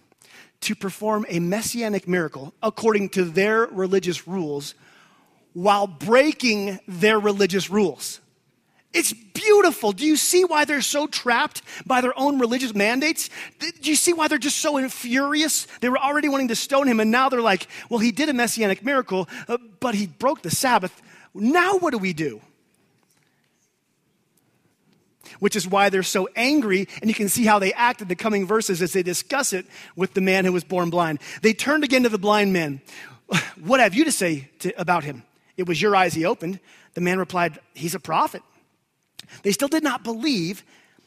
to 0.62 0.76
perform 0.76 1.26
a 1.28 1.39
messianic 1.39 2.08
miracle 2.08 2.54
according 2.62 3.10
to 3.10 3.26
their 3.26 3.66
religious 3.66 4.28
rules 4.28 4.76
while 5.54 5.88
breaking 5.88 6.80
their 6.88 7.20
religious 7.20 7.70
rules. 7.70 8.20
It's 8.94 9.12
beautiful. 9.12 9.92
Do 9.92 10.06
you 10.06 10.16
see 10.16 10.46
why 10.46 10.66
they're 10.66 10.82
so 10.82 11.08
trapped 11.08 11.63
by 11.86 12.00
their 12.02 12.18
own 12.18 12.38
religious 12.38 12.76
mandates? 12.76 13.30
Do 13.60 13.89
you 13.89 13.96
see 13.96 14.13
why 14.13 14.28
they're 14.28 14.38
just 14.38 14.60
so 14.60 14.88
furious? 14.88 15.68
They 15.82 15.89
were 15.89 15.98
already 15.98 16.30
wanting 16.30 16.50
to 16.50 16.56
stone 16.56 16.88
him, 16.88 17.00
and 17.00 17.10
now 17.10 17.28
they're 17.28 17.42
like, 17.42 17.68
well, 17.89 18.00
he 18.00 18.12
did 18.12 18.30
a 18.30 18.34
messianic 18.34 18.86
miracle, 18.86 19.28
uh, 19.48 19.58
but 19.80 19.96
he 19.96 20.06
broke 20.06 20.44
the 20.44 20.52
Sabbath. 20.52 21.02
Now 21.34 21.78
what 21.78 21.92
do 21.92 21.98
we 21.98 22.13
do? 22.13 22.39
Which 25.39 25.55
is 25.55 25.67
why 25.67 25.89
they're 25.89 26.03
so 26.03 26.27
angry. 26.36 26.88
And 27.01 27.09
you 27.09 27.13
can 27.13 27.29
see 27.29 27.45
how 27.45 27.59
they 27.59 27.73
act 27.73 28.01
in 28.01 28.07
the 28.07 28.15
coming 28.15 28.45
verses 28.45 28.81
as 28.81 28.93
they 28.93 29.03
discuss 29.03 29.53
it 29.53 29.65
with 29.95 30.13
the 30.13 30.21
man 30.21 30.45
who 30.45 30.53
was 30.53 30.63
born 30.63 30.89
blind. 30.89 31.19
They 31.41 31.53
turned 31.53 31.83
again 31.83 32.03
to 32.03 32.09
the 32.09 32.17
blind 32.17 32.53
man. 32.53 32.81
What 33.63 33.79
have 33.79 33.93
you 33.93 34.05
to 34.05 34.12
say 34.12 34.49
to, 34.59 34.79
about 34.79 35.03
him? 35.03 35.23
It 35.57 35.67
was 35.67 35.81
your 35.81 35.95
eyes 35.95 36.13
he 36.13 36.25
opened. 36.25 36.59
The 36.93 37.01
man 37.01 37.19
replied, 37.19 37.59
He's 37.73 37.95
a 37.95 37.99
prophet. 37.99 38.41
They 39.43 39.51
still 39.51 39.67
did 39.67 39.83
not 39.83 40.03
believe 40.03 40.63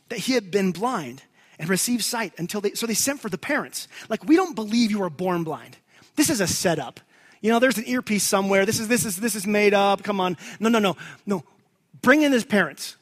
that 0.09 0.19
he 0.21 0.33
had 0.33 0.51
been 0.51 0.73
blind 0.73 1.23
and 1.59 1.69
received 1.69 2.05
sight 2.05 2.33
until 2.39 2.61
they, 2.61 2.73
so 2.73 2.87
they 2.87 2.95
sent 2.95 3.21
for 3.21 3.29
the 3.29 3.39
parents. 3.39 3.89
Like, 4.09 4.25
we 4.25 4.37
don't 4.37 4.55
believe 4.55 4.91
you 4.91 5.01
were 5.01 5.11
born 5.11 5.45
blind. 5.45 5.77
This 6.17 6.31
is 6.31 6.41
a 6.41 6.47
setup. 6.47 7.01
You 7.41 7.51
know, 7.51 7.59
there's 7.59 7.79
an 7.79 7.87
earpiece 7.87 8.25
somewhere. 8.25 8.67
This 8.67 8.81
is, 8.81 8.89
this 8.89 9.05
is, 9.05 9.17
this 9.17 9.35
is 9.35 9.47
made 9.47 9.75
up. 9.75 10.03
Come 10.03 10.21
on. 10.21 10.37
No, 10.59 10.69
no, 10.69 10.79
no. 10.79 10.97
No. 11.27 11.45
Bring 12.03 12.23
in 12.23 12.33
his 12.33 12.45
parents. 12.45 12.97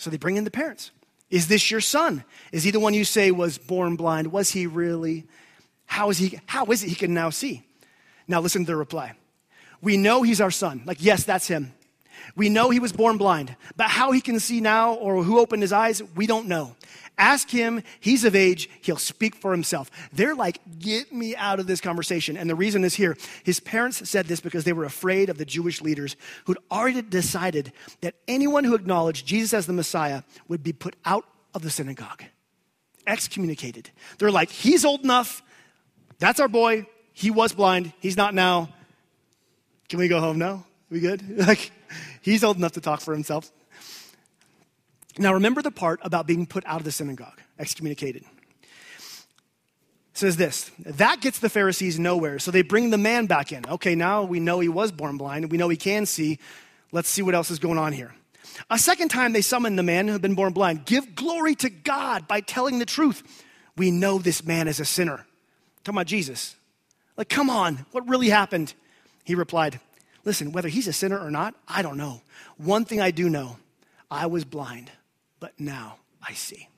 So 0.00 0.08
they 0.08 0.16
bring 0.16 0.36
in 0.36 0.44
the 0.44 0.50
parents. 0.50 0.92
Is 1.28 1.46
this 1.46 1.70
your 1.70 1.82
son? 1.82 2.24
Is 2.52 2.62
he 2.62 2.70
the 2.70 2.80
one 2.80 2.94
you 2.94 3.04
say 3.04 3.30
was 3.30 3.58
born 3.58 3.96
blind? 3.96 4.32
Was 4.32 4.48
he 4.50 4.66
really? 4.66 5.26
How 5.84 6.08
is 6.08 6.16
he? 6.16 6.40
How 6.46 6.64
is 6.64 6.82
it 6.82 6.88
he 6.88 6.94
can 6.94 7.12
now 7.12 7.28
see? 7.28 7.66
Now 8.26 8.40
listen 8.40 8.64
to 8.64 8.66
the 8.66 8.76
reply. 8.76 9.12
We 9.82 9.98
know 9.98 10.22
he's 10.22 10.40
our 10.40 10.50
son. 10.50 10.80
Like, 10.86 11.04
yes, 11.04 11.24
that's 11.24 11.48
him. 11.48 11.74
We 12.34 12.48
know 12.48 12.70
he 12.70 12.80
was 12.80 12.92
born 12.92 13.18
blind, 13.18 13.54
but 13.76 13.88
how 13.88 14.12
he 14.12 14.22
can 14.22 14.40
see 14.40 14.62
now 14.62 14.94
or 14.94 15.22
who 15.22 15.38
opened 15.38 15.60
his 15.60 15.72
eyes, 15.72 16.02
we 16.16 16.26
don't 16.26 16.48
know. 16.48 16.76
Ask 17.20 17.50
him, 17.50 17.82
he's 18.00 18.24
of 18.24 18.34
age, 18.34 18.70
he'll 18.80 18.96
speak 18.96 19.34
for 19.34 19.52
himself. 19.52 19.90
They're 20.10 20.34
like, 20.34 20.58
get 20.78 21.12
me 21.12 21.36
out 21.36 21.60
of 21.60 21.66
this 21.66 21.82
conversation. 21.82 22.38
And 22.38 22.48
the 22.48 22.54
reason 22.54 22.82
is 22.82 22.94
here. 22.94 23.14
His 23.44 23.60
parents 23.60 24.08
said 24.08 24.24
this 24.24 24.40
because 24.40 24.64
they 24.64 24.72
were 24.72 24.86
afraid 24.86 25.28
of 25.28 25.36
the 25.36 25.44
Jewish 25.44 25.82
leaders 25.82 26.16
who'd 26.46 26.56
already 26.70 27.02
decided 27.02 27.74
that 28.00 28.14
anyone 28.26 28.64
who 28.64 28.74
acknowledged 28.74 29.26
Jesus 29.26 29.52
as 29.52 29.66
the 29.66 29.74
Messiah 29.74 30.22
would 30.48 30.62
be 30.62 30.72
put 30.72 30.96
out 31.04 31.26
of 31.52 31.60
the 31.60 31.68
synagogue, 31.68 32.24
excommunicated. 33.06 33.90
They're 34.16 34.30
like, 34.30 34.48
he's 34.48 34.86
old 34.86 35.04
enough. 35.04 35.42
That's 36.20 36.40
our 36.40 36.48
boy. 36.48 36.86
He 37.12 37.30
was 37.30 37.52
blind. 37.52 37.92
He's 38.00 38.16
not 38.16 38.32
now. 38.32 38.70
Can 39.90 39.98
we 39.98 40.08
go 40.08 40.20
home 40.20 40.38
now? 40.38 40.64
We 40.88 41.00
good? 41.00 41.22
Like, 41.46 41.70
he's 42.22 42.42
old 42.42 42.56
enough 42.56 42.72
to 42.72 42.80
talk 42.80 43.02
for 43.02 43.12
himself. 43.12 43.52
Now, 45.18 45.34
remember 45.34 45.62
the 45.62 45.70
part 45.70 46.00
about 46.02 46.26
being 46.26 46.46
put 46.46 46.64
out 46.66 46.80
of 46.80 46.84
the 46.84 46.92
synagogue, 46.92 47.40
excommunicated. 47.58 48.22
It 48.22 50.18
says 50.18 50.36
this 50.36 50.70
that 50.80 51.20
gets 51.20 51.38
the 51.38 51.48
Pharisees 51.48 51.98
nowhere, 51.98 52.38
so 52.38 52.50
they 52.50 52.62
bring 52.62 52.90
the 52.90 52.98
man 52.98 53.26
back 53.26 53.52
in. 53.52 53.66
Okay, 53.66 53.94
now 53.94 54.22
we 54.22 54.40
know 54.40 54.60
he 54.60 54.68
was 54.68 54.92
born 54.92 55.16
blind, 55.16 55.50
we 55.50 55.58
know 55.58 55.68
he 55.68 55.76
can 55.76 56.06
see. 56.06 56.38
Let's 56.92 57.08
see 57.08 57.22
what 57.22 57.36
else 57.36 57.52
is 57.52 57.60
going 57.60 57.78
on 57.78 57.92
here. 57.92 58.12
A 58.68 58.78
second 58.78 59.10
time, 59.10 59.32
they 59.32 59.42
summon 59.42 59.76
the 59.76 59.82
man 59.82 60.06
who 60.06 60.12
had 60.12 60.22
been 60.22 60.34
born 60.34 60.52
blind. 60.52 60.84
Give 60.84 61.14
glory 61.14 61.54
to 61.56 61.70
God 61.70 62.26
by 62.26 62.40
telling 62.40 62.80
the 62.80 62.86
truth. 62.86 63.22
We 63.76 63.92
know 63.92 64.18
this 64.18 64.44
man 64.44 64.66
is 64.66 64.80
a 64.80 64.84
sinner. 64.84 65.24
Talking 65.84 65.98
about 65.98 66.06
Jesus. 66.06 66.56
Like, 67.16 67.28
come 67.28 67.48
on, 67.48 67.86
what 67.92 68.08
really 68.08 68.28
happened? 68.28 68.74
He 69.24 69.36
replied, 69.36 69.78
Listen, 70.24 70.52
whether 70.52 70.68
he's 70.68 70.88
a 70.88 70.92
sinner 70.92 71.18
or 71.18 71.30
not, 71.30 71.54
I 71.68 71.82
don't 71.82 71.96
know. 71.96 72.22
One 72.56 72.84
thing 72.84 73.00
I 73.00 73.12
do 73.12 73.30
know 73.30 73.56
I 74.10 74.26
was 74.26 74.44
blind 74.44 74.90
but 75.40 75.58
now 75.58 75.96
I 76.22 76.34
see. 76.34 76.68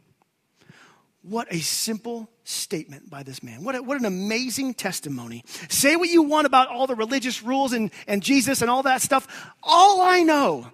What 1.23 1.53
a 1.53 1.61
simple 1.61 2.29
statement 2.45 3.09
by 3.09 3.23
this 3.23 3.43
man. 3.43 3.63
What, 3.63 3.77
a, 3.77 3.83
what 3.83 3.99
an 3.99 4.07
amazing 4.07 4.75
testimony. 4.75 5.45
Say 5.69 5.95
what 5.95 6.09
you 6.09 6.23
want 6.23 6.47
about 6.47 6.69
all 6.69 6.87
the 6.87 6.97
religious 6.97 7.43
rules 7.43 7.73
and, 7.73 7.93
and 8.09 8.23
Jesus 8.23 8.61
and 8.61 8.71
all 8.71 8.83
that 8.85 9.03
stuff. 9.03 9.53
All 9.63 10.01
I 10.01 10.23
know 10.23 10.67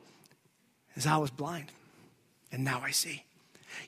is 0.96 1.06
I 1.06 1.18
was 1.18 1.30
blind 1.30 1.70
and 2.50 2.64
now 2.64 2.80
I 2.82 2.92
see. 2.92 3.24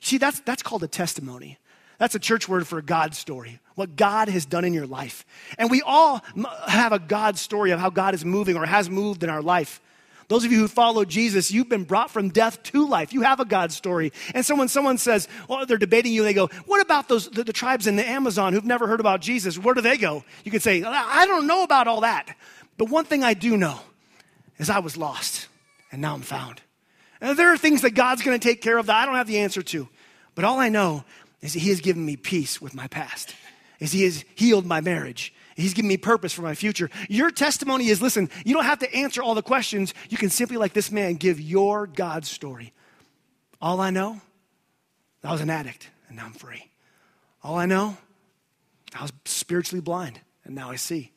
See, 0.01 0.17
that's, 0.17 0.39
that's 0.41 0.61
called 0.61 0.83
a 0.83 0.87
testimony. 0.87 1.57
That's 1.97 2.15
a 2.15 2.19
church 2.19 2.47
word 2.47 2.67
for 2.67 2.79
a 2.79 2.83
God 2.83 3.13
story, 3.15 3.59
what 3.75 3.95
God 3.95 4.27
has 4.29 4.45
done 4.45 4.65
in 4.65 4.73
your 4.73 4.87
life. 4.87 5.25
And 5.57 5.69
we 5.69 5.81
all 5.83 6.23
have 6.67 6.93
a 6.93 6.99
God 6.99 7.37
story 7.37 7.71
of 7.71 7.79
how 7.79 7.89
God 7.89 8.13
is 8.13 8.25
moving 8.25 8.55
or 8.55 8.65
has 8.65 8.89
moved 8.89 9.23
in 9.23 9.29
our 9.29 9.41
life. 9.41 9.81
Those 10.31 10.45
of 10.45 10.51
you 10.53 10.59
who 10.59 10.69
follow 10.69 11.03
Jesus, 11.03 11.51
you've 11.51 11.67
been 11.67 11.83
brought 11.83 12.09
from 12.09 12.29
death 12.29 12.63
to 12.63 12.87
life. 12.87 13.11
You 13.11 13.23
have 13.23 13.41
a 13.41 13.45
God 13.45 13.73
story. 13.73 14.13
And 14.33 14.45
so 14.45 14.55
when 14.55 14.69
someone 14.69 14.97
says, 14.97 15.27
well, 15.49 15.65
they're 15.65 15.77
debating 15.77 16.13
you, 16.13 16.23
they 16.23 16.33
go, 16.33 16.47
what 16.67 16.81
about 16.81 17.09
those, 17.09 17.29
the, 17.29 17.43
the 17.43 17.51
tribes 17.51 17.85
in 17.85 17.97
the 17.97 18.07
Amazon 18.07 18.53
who've 18.53 18.63
never 18.63 18.87
heard 18.87 19.01
about 19.01 19.19
Jesus? 19.19 19.59
Where 19.59 19.73
do 19.73 19.81
they 19.81 19.97
go? 19.97 20.23
You 20.45 20.51
could 20.51 20.61
say, 20.61 20.83
I 20.83 21.25
don't 21.25 21.47
know 21.47 21.63
about 21.63 21.89
all 21.89 21.99
that. 21.99 22.33
But 22.77 22.89
one 22.89 23.03
thing 23.03 23.25
I 23.25 23.33
do 23.33 23.57
know 23.57 23.77
is 24.57 24.69
I 24.69 24.79
was 24.79 24.95
lost 24.95 25.49
and 25.91 26.01
now 26.01 26.13
I'm 26.13 26.21
found. 26.21 26.61
And 27.19 27.37
there 27.37 27.51
are 27.51 27.57
things 27.57 27.81
that 27.81 27.91
God's 27.91 28.23
going 28.23 28.39
to 28.39 28.47
take 28.47 28.61
care 28.61 28.77
of 28.77 28.85
that 28.85 28.95
I 28.95 29.05
don't 29.05 29.15
have 29.15 29.27
the 29.27 29.39
answer 29.39 29.61
to. 29.61 29.89
But 30.33 30.45
all 30.45 30.59
I 30.59 30.69
know 30.69 31.03
is 31.41 31.55
that 31.55 31.59
He 31.59 31.71
has 31.71 31.81
given 31.81 32.05
me 32.05 32.15
peace 32.15 32.61
with 32.61 32.73
my 32.73 32.87
past, 32.87 33.35
is 33.81 33.91
He 33.91 34.03
has 34.03 34.23
healed 34.35 34.65
my 34.65 34.79
marriage, 34.79 35.33
He's 35.61 35.73
given 35.73 35.87
me 35.89 35.97
purpose 35.97 36.33
for 36.33 36.41
my 36.41 36.55
future. 36.55 36.89
Your 37.09 37.31
testimony 37.31 37.87
is 37.87 38.01
listen, 38.01 38.29
you 38.45 38.53
don't 38.53 38.65
have 38.65 38.79
to 38.79 38.93
answer 38.93 39.21
all 39.21 39.35
the 39.35 39.41
questions. 39.41 39.93
You 40.09 40.17
can 40.17 40.29
simply, 40.29 40.57
like 40.57 40.73
this 40.73 40.91
man, 40.91 41.15
give 41.15 41.39
your 41.39 41.87
God 41.87 42.25
story. 42.25 42.73
All 43.61 43.79
I 43.79 43.91
know, 43.91 44.21
I 45.23 45.31
was 45.31 45.41
an 45.41 45.49
addict 45.49 45.89
and 46.07 46.17
now 46.17 46.25
I'm 46.25 46.33
free. 46.33 46.69
All 47.43 47.57
I 47.57 47.65
know, 47.65 47.97
I 48.97 49.03
was 49.03 49.13
spiritually 49.25 49.81
blind 49.81 50.19
and 50.43 50.55
now 50.55 50.69
I 50.69 50.75
see. 50.75 51.11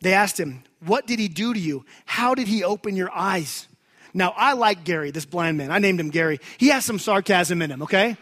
They 0.00 0.12
asked 0.12 0.38
him, 0.38 0.62
What 0.84 1.06
did 1.06 1.18
he 1.18 1.28
do 1.28 1.54
to 1.54 1.60
you? 1.60 1.84
How 2.06 2.34
did 2.34 2.48
he 2.48 2.62
open 2.64 2.96
your 2.96 3.12
eyes? 3.12 3.66
Now, 4.14 4.32
I 4.36 4.54
like 4.54 4.84
Gary, 4.84 5.10
this 5.10 5.26
blind 5.26 5.58
man. 5.58 5.70
I 5.70 5.78
named 5.78 6.00
him 6.00 6.10
Gary. 6.10 6.40
He 6.56 6.68
has 6.68 6.84
some 6.84 6.98
sarcasm 6.98 7.62
in 7.62 7.70
him, 7.70 7.82
okay? 7.82 8.16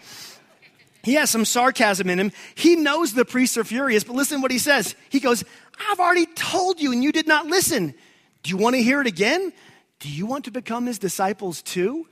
He 1.07 1.15
has 1.15 1.31
some 1.31 1.45
sarcasm 1.45 2.11
in 2.11 2.19
him. 2.19 2.33
He 2.57 2.75
knows 2.75 3.15
the 3.15 3.25
priests 3.25 3.57
are 3.57 3.63
furious, 3.63 4.03
but 4.03 4.17
listen 4.17 4.43
what 4.43 4.51
he 4.51 4.59
says. 4.59 4.97
He 5.09 5.21
goes, 5.21 5.45
I've 5.89 6.01
already 6.01 6.27
told 6.27 6.81
you 6.81 6.91
and 6.91 7.01
you 7.01 7.13
did 7.13 7.29
not 7.29 7.47
listen. 7.47 7.95
Do 8.43 8.51
you 8.51 8.57
want 8.57 8.75
to 8.75 8.83
hear 8.83 9.01
it 9.01 9.07
again? 9.07 9.53
Do 10.01 10.09
you 10.09 10.27
want 10.27 10.47
to 10.47 10.51
become 10.51 10.85
his 10.85 10.99
disciples 10.99 11.63
too? 11.63 12.09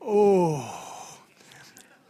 Oh. 0.00 1.18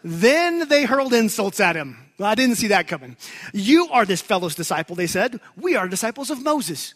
Then 0.04 0.68
they 0.68 0.84
hurled 0.84 1.14
insults 1.14 1.58
at 1.58 1.74
him. 1.74 1.96
Well, 2.18 2.28
I 2.28 2.34
didn't 2.34 2.56
see 2.56 2.66
that 2.66 2.86
coming. 2.86 3.16
You 3.54 3.88
are 3.88 4.04
this 4.04 4.20
fellow's 4.20 4.56
disciple, 4.56 4.94
they 4.94 5.06
said. 5.06 5.40
We 5.56 5.74
are 5.74 5.88
disciples 5.88 6.28
of 6.28 6.42
Moses. 6.42 6.92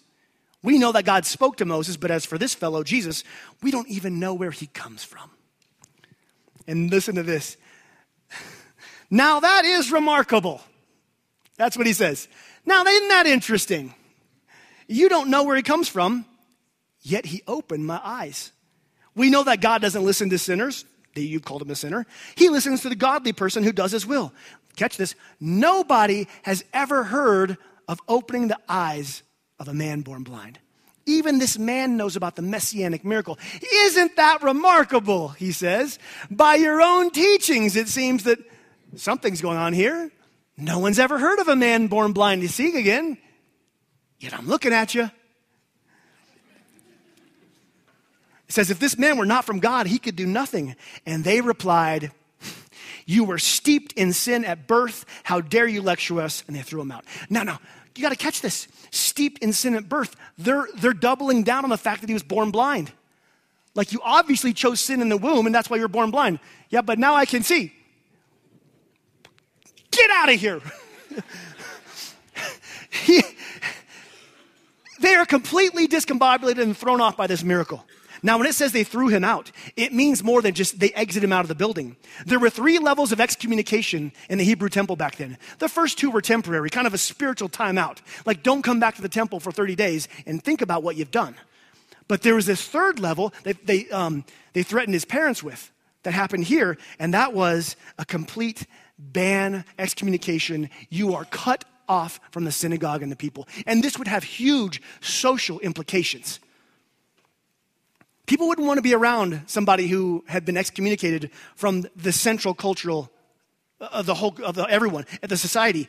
We 0.62 0.76
know 0.76 0.92
that 0.92 1.06
God 1.06 1.24
spoke 1.24 1.56
to 1.56 1.64
Moses, 1.64 1.96
but 1.96 2.10
as 2.10 2.26
for 2.26 2.36
this 2.36 2.54
fellow, 2.54 2.82
Jesus, 2.82 3.24
we 3.62 3.70
don't 3.70 3.88
even 3.88 4.20
know 4.20 4.34
where 4.34 4.50
he 4.50 4.66
comes 4.66 5.02
from. 5.02 5.30
And 6.66 6.90
listen 6.90 7.14
to 7.14 7.22
this. 7.22 7.56
Now 9.10 9.40
that 9.40 9.64
is 9.64 9.90
remarkable. 9.90 10.60
That's 11.56 11.76
what 11.76 11.86
he 11.86 11.92
says. 11.92 12.28
Now, 12.64 12.84
isn't 12.84 13.08
that 13.08 13.26
interesting? 13.26 13.94
You 14.86 15.08
don't 15.08 15.30
know 15.30 15.44
where 15.44 15.56
he 15.56 15.62
comes 15.62 15.88
from, 15.88 16.24
yet 17.02 17.26
he 17.26 17.42
opened 17.46 17.86
my 17.86 18.00
eyes. 18.02 18.52
We 19.14 19.30
know 19.30 19.42
that 19.44 19.60
God 19.60 19.82
doesn't 19.82 20.04
listen 20.04 20.30
to 20.30 20.38
sinners. 20.38 20.84
You've 21.14 21.44
called 21.44 21.62
him 21.62 21.70
a 21.70 21.74
sinner. 21.74 22.06
He 22.36 22.48
listens 22.48 22.82
to 22.82 22.88
the 22.88 22.96
godly 22.96 23.32
person 23.32 23.64
who 23.64 23.72
does 23.72 23.92
his 23.92 24.06
will. 24.06 24.32
Catch 24.76 24.96
this. 24.96 25.14
Nobody 25.40 26.28
has 26.42 26.64
ever 26.72 27.04
heard 27.04 27.58
of 27.88 28.00
opening 28.08 28.48
the 28.48 28.58
eyes 28.68 29.22
of 29.58 29.68
a 29.68 29.74
man 29.74 30.02
born 30.02 30.22
blind. 30.22 30.58
Even 31.06 31.38
this 31.38 31.58
man 31.58 31.96
knows 31.96 32.14
about 32.14 32.36
the 32.36 32.42
messianic 32.42 33.04
miracle. 33.04 33.38
Isn't 33.72 34.16
that 34.16 34.42
remarkable? 34.42 35.28
He 35.28 35.50
says. 35.50 35.98
By 36.30 36.54
your 36.54 36.80
own 36.80 37.10
teachings, 37.10 37.74
it 37.74 37.88
seems 37.88 38.24
that 38.24 38.38
something's 38.96 39.40
going 39.40 39.58
on 39.58 39.72
here. 39.72 40.10
No 40.56 40.78
one's 40.78 40.98
ever 40.98 41.18
heard 41.18 41.38
of 41.38 41.48
a 41.48 41.56
man 41.56 41.86
born 41.86 42.12
blind 42.12 42.42
to 42.42 42.48
see 42.48 42.78
again. 42.78 43.16
Yet 44.18 44.34
I'm 44.34 44.46
looking 44.46 44.72
at 44.72 44.94
you. 44.94 45.10
It 48.48 48.54
says, 48.54 48.70
if 48.70 48.78
this 48.80 48.98
man 48.98 49.16
were 49.16 49.26
not 49.26 49.44
from 49.44 49.60
God, 49.60 49.86
he 49.86 49.98
could 49.98 50.16
do 50.16 50.26
nothing. 50.26 50.74
And 51.06 51.22
they 51.22 51.40
replied, 51.40 52.10
You 53.06 53.24
were 53.24 53.38
steeped 53.38 53.92
in 53.92 54.12
sin 54.12 54.44
at 54.44 54.66
birth. 54.66 55.06
How 55.22 55.40
dare 55.40 55.68
you 55.68 55.82
lecture 55.82 56.20
us? 56.20 56.42
And 56.46 56.56
they 56.56 56.62
threw 56.62 56.80
him 56.80 56.90
out. 56.90 57.04
Now, 57.30 57.44
now, 57.44 57.60
you 57.94 58.02
got 58.02 58.10
to 58.10 58.16
catch 58.16 58.40
this. 58.40 58.66
Steeped 58.90 59.42
in 59.42 59.52
sin 59.52 59.74
at 59.74 59.88
birth. 59.88 60.16
They're, 60.36 60.66
they're 60.74 60.92
doubling 60.92 61.44
down 61.44 61.64
on 61.64 61.70
the 61.70 61.78
fact 61.78 62.00
that 62.00 62.08
he 62.08 62.12
was 62.12 62.22
born 62.22 62.50
blind. 62.50 62.92
Like 63.74 63.92
you 63.92 64.00
obviously 64.02 64.52
chose 64.52 64.80
sin 64.80 65.00
in 65.00 65.08
the 65.08 65.16
womb, 65.16 65.46
and 65.46 65.54
that's 65.54 65.70
why 65.70 65.76
you're 65.76 65.88
born 65.88 66.10
blind. 66.10 66.40
Yeah, 66.70 66.82
but 66.82 66.98
now 66.98 67.14
I 67.14 67.26
can 67.26 67.42
see. 67.42 67.72
Get 69.90 70.10
out 70.10 70.32
of 70.32 70.40
here. 70.40 70.60
he, 72.90 73.22
they 75.00 75.14
are 75.14 75.26
completely 75.26 75.88
discombobulated 75.88 76.62
and 76.62 76.76
thrown 76.76 77.00
off 77.00 77.16
by 77.16 77.26
this 77.26 77.42
miracle. 77.42 77.84
Now, 78.22 78.36
when 78.36 78.46
it 78.46 78.54
says 78.54 78.72
they 78.72 78.84
threw 78.84 79.08
him 79.08 79.24
out, 79.24 79.50
it 79.76 79.94
means 79.94 80.22
more 80.22 80.42
than 80.42 80.52
just 80.52 80.78
they 80.78 80.90
exited 80.92 81.24
him 81.24 81.32
out 81.32 81.40
of 81.40 81.48
the 81.48 81.54
building. 81.54 81.96
There 82.26 82.38
were 82.38 82.50
three 82.50 82.78
levels 82.78 83.12
of 83.12 83.20
excommunication 83.20 84.12
in 84.28 84.36
the 84.36 84.44
Hebrew 84.44 84.68
temple 84.68 84.96
back 84.96 85.16
then. 85.16 85.38
The 85.58 85.68
first 85.68 85.98
two 85.98 86.10
were 86.10 86.20
temporary, 86.20 86.68
kind 86.68 86.86
of 86.86 86.92
a 86.92 86.98
spiritual 86.98 87.48
timeout. 87.48 87.98
Like, 88.26 88.42
don't 88.42 88.62
come 88.62 88.78
back 88.78 88.96
to 88.96 89.02
the 89.02 89.08
temple 89.08 89.40
for 89.40 89.52
30 89.52 89.74
days 89.74 90.08
and 90.26 90.42
think 90.42 90.60
about 90.60 90.82
what 90.82 90.96
you've 90.96 91.10
done. 91.10 91.34
But 92.08 92.22
there 92.22 92.34
was 92.34 92.46
this 92.46 92.66
third 92.66 92.98
level 92.98 93.32
that 93.44 93.66
they, 93.66 93.88
um, 93.88 94.24
they 94.52 94.62
threatened 94.62 94.94
his 94.94 95.04
parents 95.04 95.42
with 95.42 95.70
that 96.02 96.12
happened 96.12 96.44
here, 96.44 96.76
and 96.98 97.14
that 97.14 97.32
was 97.32 97.76
a 97.98 98.04
complete 98.04 98.66
ban, 99.12 99.64
excommunication. 99.78 100.70
You 100.88 101.14
are 101.14 101.24
cut 101.24 101.64
off 101.88 102.20
from 102.30 102.44
the 102.44 102.52
synagogue 102.52 103.02
and 103.02 103.10
the 103.10 103.16
people. 103.16 103.48
And 103.66 103.82
this 103.82 103.98
would 103.98 104.08
have 104.08 104.22
huge 104.22 104.80
social 105.00 105.58
implications. 105.60 106.38
People 108.26 108.46
wouldn't 108.46 108.66
want 108.66 108.78
to 108.78 108.82
be 108.82 108.94
around 108.94 109.42
somebody 109.46 109.88
who 109.88 110.24
had 110.28 110.44
been 110.44 110.56
excommunicated 110.56 111.30
from 111.56 111.84
the 111.96 112.12
central 112.12 112.54
cultural 112.54 113.10
uh, 113.80 113.88
of 113.92 114.06
the 114.06 114.14
whole 114.14 114.36
of 114.44 114.54
the, 114.54 114.62
everyone 114.70 115.04
at 115.20 115.28
the 115.28 115.36
society. 115.36 115.88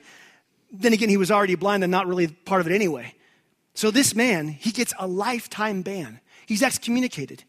Then 0.72 0.92
again, 0.92 1.10
he 1.10 1.18
was 1.18 1.30
already 1.30 1.54
blind 1.54 1.84
and 1.84 1.92
not 1.92 2.08
really 2.08 2.28
part 2.28 2.62
of 2.62 2.68
it 2.68 2.74
anyway. 2.74 3.14
So 3.76 3.92
this 3.92 4.16
man, 4.16 4.48
he 4.48 4.72
gets 4.72 4.92
a 4.98 5.08
lifetime 5.08 5.84
ban. 5.84 6.20
He's 6.48 6.64
excommunicated. 6.64 7.44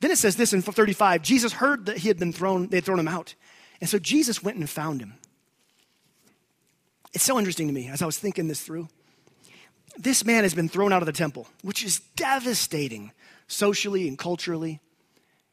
Then 0.00 0.10
it 0.10 0.18
says 0.18 0.36
this 0.36 0.52
in 0.52 0.60
35 0.60 1.22
Jesus 1.22 1.54
heard 1.54 1.86
that 1.86 1.98
he 1.98 2.08
had 2.08 2.18
been 2.18 2.32
thrown, 2.32 2.68
they 2.68 2.76
had 2.76 2.84
thrown 2.84 2.98
him 2.98 3.08
out. 3.08 3.34
And 3.80 3.88
so 3.88 3.98
Jesus 3.98 4.42
went 4.42 4.58
and 4.58 4.68
found 4.68 5.00
him. 5.00 5.14
It's 7.12 7.24
so 7.24 7.38
interesting 7.38 7.66
to 7.66 7.72
me 7.72 7.88
as 7.88 8.02
I 8.02 8.06
was 8.06 8.18
thinking 8.18 8.48
this 8.48 8.60
through. 8.60 8.88
This 9.98 10.24
man 10.24 10.44
has 10.44 10.54
been 10.54 10.68
thrown 10.68 10.92
out 10.92 11.02
of 11.02 11.06
the 11.06 11.12
temple, 11.12 11.48
which 11.62 11.84
is 11.84 12.00
devastating 12.14 13.12
socially 13.48 14.06
and 14.06 14.16
culturally. 14.16 14.80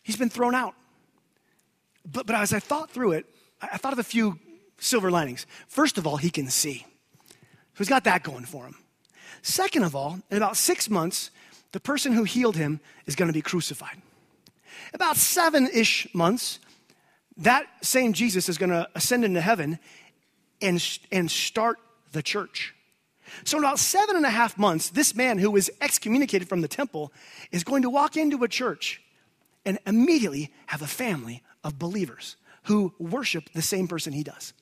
He's 0.03 0.17
been 0.17 0.29
thrown 0.29 0.53
out. 0.53 0.75
But, 2.09 2.27
but 2.27 2.35
as 2.35 2.53
I 2.53 2.59
thought 2.59 2.91
through 2.91 3.13
it, 3.13 3.25
I 3.61 3.77
thought 3.77 3.93
of 3.93 3.99
a 3.99 4.03
few 4.03 4.39
silver 4.79 5.09
linings. 5.09 5.47
First 5.67 5.97
of 5.97 6.05
all, 6.05 6.17
he 6.17 6.29
can 6.29 6.47
see. 6.49 6.85
So 7.29 7.79
he's 7.79 7.89
got 7.89 8.03
that 8.03 8.23
going 8.23 8.45
for 8.45 8.65
him. 8.65 8.75
Second 9.41 9.83
of 9.83 9.95
all, 9.95 10.19
in 10.29 10.37
about 10.37 10.57
six 10.57 10.89
months, 10.89 11.31
the 11.71 11.79
person 11.79 12.13
who 12.13 12.23
healed 12.23 12.55
him 12.55 12.79
is 13.05 13.15
going 13.15 13.27
to 13.27 13.33
be 13.33 13.41
crucified. 13.41 14.01
About 14.93 15.17
seven 15.17 15.67
ish 15.73 16.07
months, 16.13 16.59
that 17.39 17.67
same 17.81 18.13
Jesus 18.13 18.49
is 18.49 18.57
going 18.57 18.71
to 18.71 18.87
ascend 18.95 19.23
into 19.23 19.41
heaven 19.41 19.79
and, 20.61 20.99
and 21.11 21.29
start 21.29 21.77
the 22.11 22.23
church. 22.23 22.73
So, 23.43 23.57
in 23.57 23.63
about 23.63 23.79
seven 23.79 24.15
and 24.15 24.25
a 24.25 24.29
half 24.29 24.57
months, 24.57 24.89
this 24.89 25.13
man 25.13 25.37
who 25.37 25.51
was 25.51 25.69
excommunicated 25.81 26.47
from 26.47 26.61
the 26.61 26.67
temple 26.67 27.11
is 27.51 27.63
going 27.63 27.81
to 27.81 27.89
walk 27.89 28.15
into 28.15 28.43
a 28.43 28.47
church 28.47 29.01
and 29.65 29.77
immediately 29.85 30.51
have 30.67 30.81
a 30.81 30.87
family 30.87 31.43
of 31.63 31.77
believers 31.77 32.37
who 32.63 32.93
worship 32.99 33.49
the 33.53 33.61
same 33.61 33.87
person 33.87 34.13
he 34.13 34.23
does. 34.23 34.53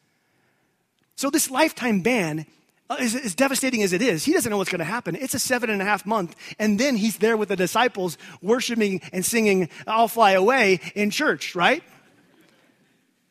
So, 1.16 1.30
this 1.30 1.52
lifetime 1.52 2.02
ban 2.02 2.46
uh, 2.90 2.98
as, 3.00 3.16
as, 3.16 3.34
devastating 3.34 3.82
as 3.82 3.94
it 3.94 4.02
is, 4.02 4.26
he 4.26 4.34
doesn't 4.34 4.52
know 4.52 4.58
what's 4.58 4.70
going 4.70 4.80
to 4.80 4.86
happen. 4.86 5.16
It's 5.16 5.34
a 5.34 5.40
seven 5.40 5.72
and 5.72 5.82
a 5.82 5.86
half 5.86 6.06
month, 6.06 6.36
and 6.60 6.80
then 6.80 6.96
he's 6.96 7.18
there 7.18 7.36
with 7.36 7.50
the 7.50 7.56
disciples 7.56 8.18
worshiping 8.42 9.02
and 9.12 9.26
singing 9.26 9.70
I'll 9.88 10.08
Fly 10.08 10.32
Away 10.32 10.80
in 10.94 11.10
church, 11.10 11.56
right? 11.56 11.84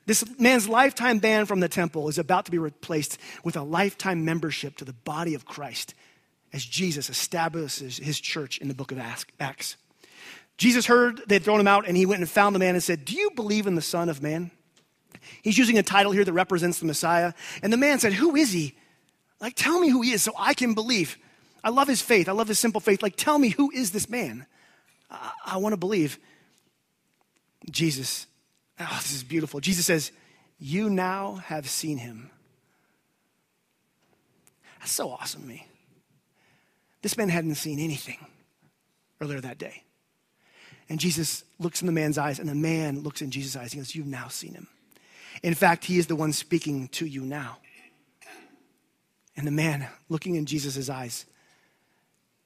This 0.07 0.25
man's 0.39 0.69
lifetime 0.69 1.19
ban 1.19 1.47
from 1.47 1.61
the 1.61 1.69
temple 1.69 2.09
is 2.09 2.19
about 2.19 2.45
to 2.45 2.51
be 2.51 2.59
replaced 2.59 3.19
with 3.43 3.57
a 3.57 3.63
lifetime 3.63 4.25
membership 4.25 4.77
to 4.77 4.85
the 4.85 4.93
body 4.93 5.35
of 5.35 5.47
Christ 5.47 5.95
as 6.53 6.65
Jesus 6.65 7.09
establishes 7.09 7.97
his 7.99 8.21
church 8.21 8.59
in 8.59 8.69
the 8.69 8.75
book 8.75 8.93
of 8.93 8.99
Acts. 9.41 9.77
Jesus 10.57 10.87
heard 10.87 11.21
they'd 11.27 11.43
thrown 11.43 11.59
him 11.59 11.67
out, 11.67 11.89
and 11.89 11.97
he 11.97 12.07
went 12.07 12.21
and 12.21 12.31
found 12.31 12.55
the 12.55 12.61
man 12.61 12.75
and 12.75 12.83
said, 12.83 13.05
Do 13.05 13.17
you 13.17 13.31
believe 13.31 13.67
in 13.67 13.75
the 13.75 13.83
Son 13.83 14.09
of 14.09 14.23
Man? 14.23 14.51
He's 15.43 15.59
using 15.59 15.79
a 15.79 15.83
title 15.83 16.13
here 16.13 16.25
that 16.25 16.33
represents 16.33 16.79
the 16.79 16.87
Messiah. 16.87 17.33
And 17.63 17.73
the 17.73 17.77
man 17.77 17.99
said, 17.99 18.13
Who 18.13 18.37
is 18.37 18.53
he? 18.53 18.77
Like, 19.41 19.55
tell 19.57 19.81
me 19.81 19.89
who 19.89 20.03
he 20.03 20.13
is 20.13 20.23
so 20.23 20.33
I 20.39 20.55
can 20.55 20.75
believe. 20.75 21.19
I 21.63 21.71
love 21.71 21.89
his 21.89 22.03
faith. 22.03 22.29
I 22.29 22.33
love 22.33 22.49
his 22.49 22.59
simple 22.59 22.81
faith. 22.81 23.03
Like, 23.03 23.17
tell 23.17 23.39
me 23.39 23.49
who 23.49 23.71
is 23.71 23.91
this 23.91 24.09
man? 24.09 24.47
I, 25.11 25.33
I 25.47 25.57
want 25.57 25.73
to 25.73 25.77
believe. 25.79 26.19
Jesus, 27.71 28.27
oh, 28.81 28.99
this 29.03 29.15
is 29.15 29.25
beautiful. 29.25 29.61
Jesus 29.61 29.87
says, 29.87 30.13
You 30.59 30.91
now 30.91 31.35
have 31.47 31.69
seen 31.69 31.99
him. 31.99 32.31
That's 34.81 34.93
so 34.93 35.11
awesome 35.11 35.43
to 35.43 35.49
me. 35.49 35.67
This 37.03 37.17
man 37.17 37.29
hadn't 37.29 37.55
seen 37.57 37.79
anything 37.79 38.19
earlier 39.21 39.41
that 39.41 39.59
day. 39.59 39.83
And 40.89 41.01
Jesus 41.01 41.45
looks 41.59 41.81
in 41.81 41.87
the 41.87 41.93
man's 41.93 42.19
eyes, 42.19 42.39
and 42.39 42.49
the 42.49 42.55
man 42.55 43.01
looks 43.01 43.23
in 43.23 43.31
Jesus' 43.31 43.57
eyes. 43.57 43.73
He 43.73 43.79
goes, 43.79 43.95
You've 43.95 44.07
now 44.07 44.29
seen 44.29 44.55
him. 44.55 44.69
In 45.43 45.55
fact, 45.55 45.85
he 45.85 45.99
is 45.99 46.07
the 46.07 46.17
one 46.17 46.33
speaking 46.33 46.89
to 46.89 47.07
you 47.07 47.23
now. 47.23 47.59
And 49.37 49.47
the 49.47 49.51
man 49.51 49.89
looking 50.09 50.37
in 50.37 50.47
Jesus' 50.47 50.89
eyes, 50.89 51.27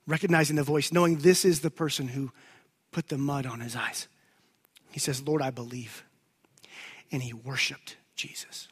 recognizing 0.06 0.56
the 0.56 0.62
voice, 0.62 0.92
knowing 0.92 1.18
this 1.18 1.44
is 1.44 1.60
the 1.60 1.70
person 1.70 2.08
who 2.08 2.32
put 2.92 3.08
the 3.08 3.18
mud 3.18 3.46
on 3.46 3.60
his 3.60 3.76
eyes, 3.76 4.08
he 4.90 5.00
says, 5.00 5.22
Lord, 5.22 5.42
I 5.42 5.50
believe. 5.50 6.02
And 7.10 7.22
he 7.22 7.32
worshiped 7.32 7.96
Jesus. 8.14 8.68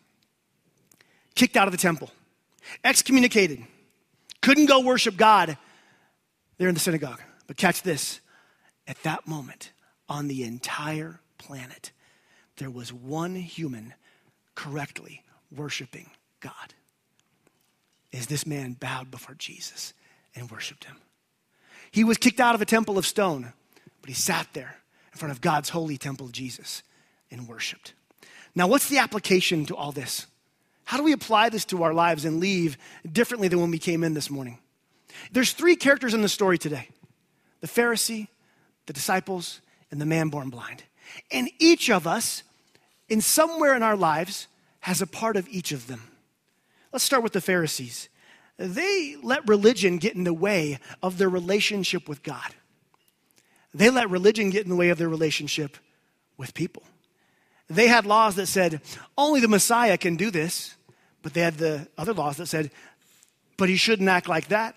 Kicked 1.35 1.57
out 1.57 1.68
of 1.68 1.72
the 1.72 1.79
temple, 1.79 2.11
excommunicated, 2.83 3.62
couldn't 4.40 4.66
go 4.66 4.81
worship 4.81 5.16
God 5.16 5.57
there 6.59 6.68
in 6.68 6.75
the 6.75 6.81
synagogue. 6.81 7.20
But 7.46 7.57
catch 7.57 7.83
this 7.83 8.20
at 8.87 9.03
that 9.03 9.27
moment, 9.27 9.72
on 10.09 10.29
the 10.29 10.44
entire 10.44 11.20
planet, 11.38 11.90
there 12.57 12.70
was 12.70 12.92
one 12.92 13.35
human 13.35 13.94
correctly 14.55 15.22
worshiping 15.51 16.11
God 16.40 16.75
is 18.16 18.27
this 18.27 18.46
man 18.46 18.72
bowed 18.72 19.11
before 19.11 19.35
Jesus 19.35 19.92
and 20.35 20.51
worshiped 20.51 20.85
him. 20.85 20.96
He 21.90 22.05
was 22.05 22.16
kicked 22.16 22.40
out 22.40 22.55
of 22.55 22.62
a 22.62 22.66
temple 22.66 22.99
of 22.99 23.07
stone, 23.07 23.53
but 24.01 24.09
he 24.09 24.14
sat 24.14 24.49
there 24.53 24.77
in 25.12 25.18
front 25.18 25.33
of 25.33 25.40
God's 25.40 25.68
holy 25.68 25.99
temple, 25.99 26.29
Jesus, 26.29 26.83
and 27.31 27.46
worshiped. 27.46 27.94
Now, 28.56 28.66
what's 28.66 28.88
the 28.88 28.98
application 28.98 29.66
to 29.66 29.76
all 29.76 29.92
this? 29.92 30.26
How 30.84 30.96
do 30.96 31.02
we 31.02 31.12
apply 31.12 31.50
this 31.50 31.66
to 31.66 31.82
our 31.82 31.92
lives 31.92 32.24
and 32.24 32.40
leave 32.40 32.78
differently 33.10 33.48
than 33.48 33.60
when 33.60 33.70
we 33.70 33.78
came 33.78 34.02
in 34.02 34.14
this 34.14 34.30
morning? 34.30 34.58
There's 35.30 35.52
three 35.52 35.76
characters 35.76 36.14
in 36.14 36.22
the 36.22 36.28
story 36.28 36.58
today 36.58 36.88
the 37.60 37.66
Pharisee, 37.66 38.28
the 38.86 38.92
disciples, 38.92 39.60
and 39.90 40.00
the 40.00 40.06
man 40.06 40.30
born 40.30 40.48
blind. 40.48 40.84
And 41.30 41.50
each 41.58 41.90
of 41.90 42.06
us, 42.06 42.42
in 43.08 43.20
somewhere 43.20 43.74
in 43.74 43.82
our 43.82 43.96
lives, 43.96 44.48
has 44.80 45.02
a 45.02 45.06
part 45.06 45.36
of 45.36 45.46
each 45.48 45.72
of 45.72 45.86
them. 45.86 46.02
Let's 46.92 47.04
start 47.04 47.22
with 47.22 47.32
the 47.32 47.40
Pharisees. 47.40 48.08
They 48.56 49.16
let 49.22 49.46
religion 49.46 49.98
get 49.98 50.14
in 50.14 50.24
the 50.24 50.32
way 50.32 50.78
of 51.02 51.18
their 51.18 51.28
relationship 51.28 52.08
with 52.08 52.22
God. 52.22 52.54
They 53.74 53.90
let 53.90 54.08
religion 54.08 54.48
get 54.48 54.64
in 54.64 54.70
the 54.70 54.76
way 54.76 54.88
of 54.88 54.96
their 54.96 55.08
relationship 55.08 55.76
with 56.38 56.54
people. 56.54 56.82
They 57.68 57.88
had 57.88 58.07
laws 58.07 58.37
that 58.37 58.46
said 58.46 58.81
only 59.18 59.40
the 59.40 59.48
Messiah 59.48 59.98
can 59.98 60.16
do 60.16 60.31
this, 60.31 60.76
but 61.22 61.35
they 61.35 61.40
had 61.40 61.59
the 61.59 61.88
other 61.98 62.12
laws 62.12 62.37
that 62.37 62.46
said, 62.46 62.70
but 63.57 63.68
he 63.68 63.76
shouldn't 63.76 64.09
act 64.09 64.29
like 64.29 64.48
that. 64.48 64.76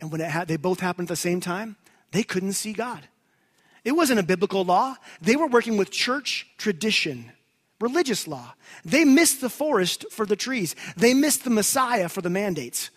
And 0.00 0.12
when 0.12 0.20
had, 0.20 0.46
they 0.46 0.56
both 0.56 0.80
happened 0.80 1.06
at 1.06 1.10
the 1.10 1.16
same 1.16 1.40
time, 1.40 1.76
they 2.12 2.22
couldn't 2.22 2.52
see 2.52 2.72
God. 2.72 3.00
It 3.84 3.92
wasn't 3.92 4.20
a 4.20 4.22
biblical 4.22 4.64
law. 4.64 4.96
They 5.20 5.34
were 5.34 5.46
working 5.48 5.76
with 5.76 5.90
church 5.90 6.46
tradition 6.58 7.32
religious 7.80 8.26
law. 8.26 8.54
They 8.84 9.04
missed 9.04 9.40
the 9.40 9.48
forest 9.48 10.06
for 10.10 10.26
the 10.26 10.36
trees, 10.36 10.74
they 10.96 11.14
missed 11.14 11.44
the 11.44 11.50
Messiah 11.50 12.08
for 12.08 12.22
the 12.22 12.30
mandates. 12.30 12.90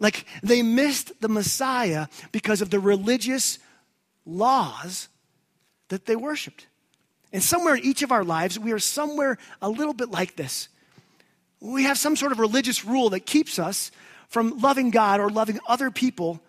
Like 0.00 0.26
they 0.42 0.62
missed 0.62 1.20
the 1.20 1.28
Messiah 1.28 2.06
because 2.30 2.62
of 2.62 2.70
the 2.70 2.78
religious 2.78 3.58
laws 4.24 5.08
that 5.88 6.06
they 6.06 6.14
worshiped. 6.14 6.66
And 7.32 7.42
somewhere 7.42 7.74
in 7.74 7.84
each 7.84 8.02
of 8.02 8.12
our 8.12 8.24
lives, 8.24 8.58
we 8.58 8.72
are 8.72 8.78
somewhere 8.78 9.38
a 9.60 9.68
little 9.68 9.94
bit 9.94 10.10
like 10.10 10.36
this. 10.36 10.68
We 11.60 11.84
have 11.84 11.98
some 11.98 12.16
sort 12.16 12.32
of 12.32 12.38
religious 12.38 12.84
rule 12.84 13.10
that 13.10 13.26
keeps 13.26 13.58
us 13.58 13.90
from 14.28 14.58
loving 14.60 14.90
God 14.90 15.20
or 15.20 15.28
loving 15.28 15.58
other 15.66 15.90
people 15.90 16.40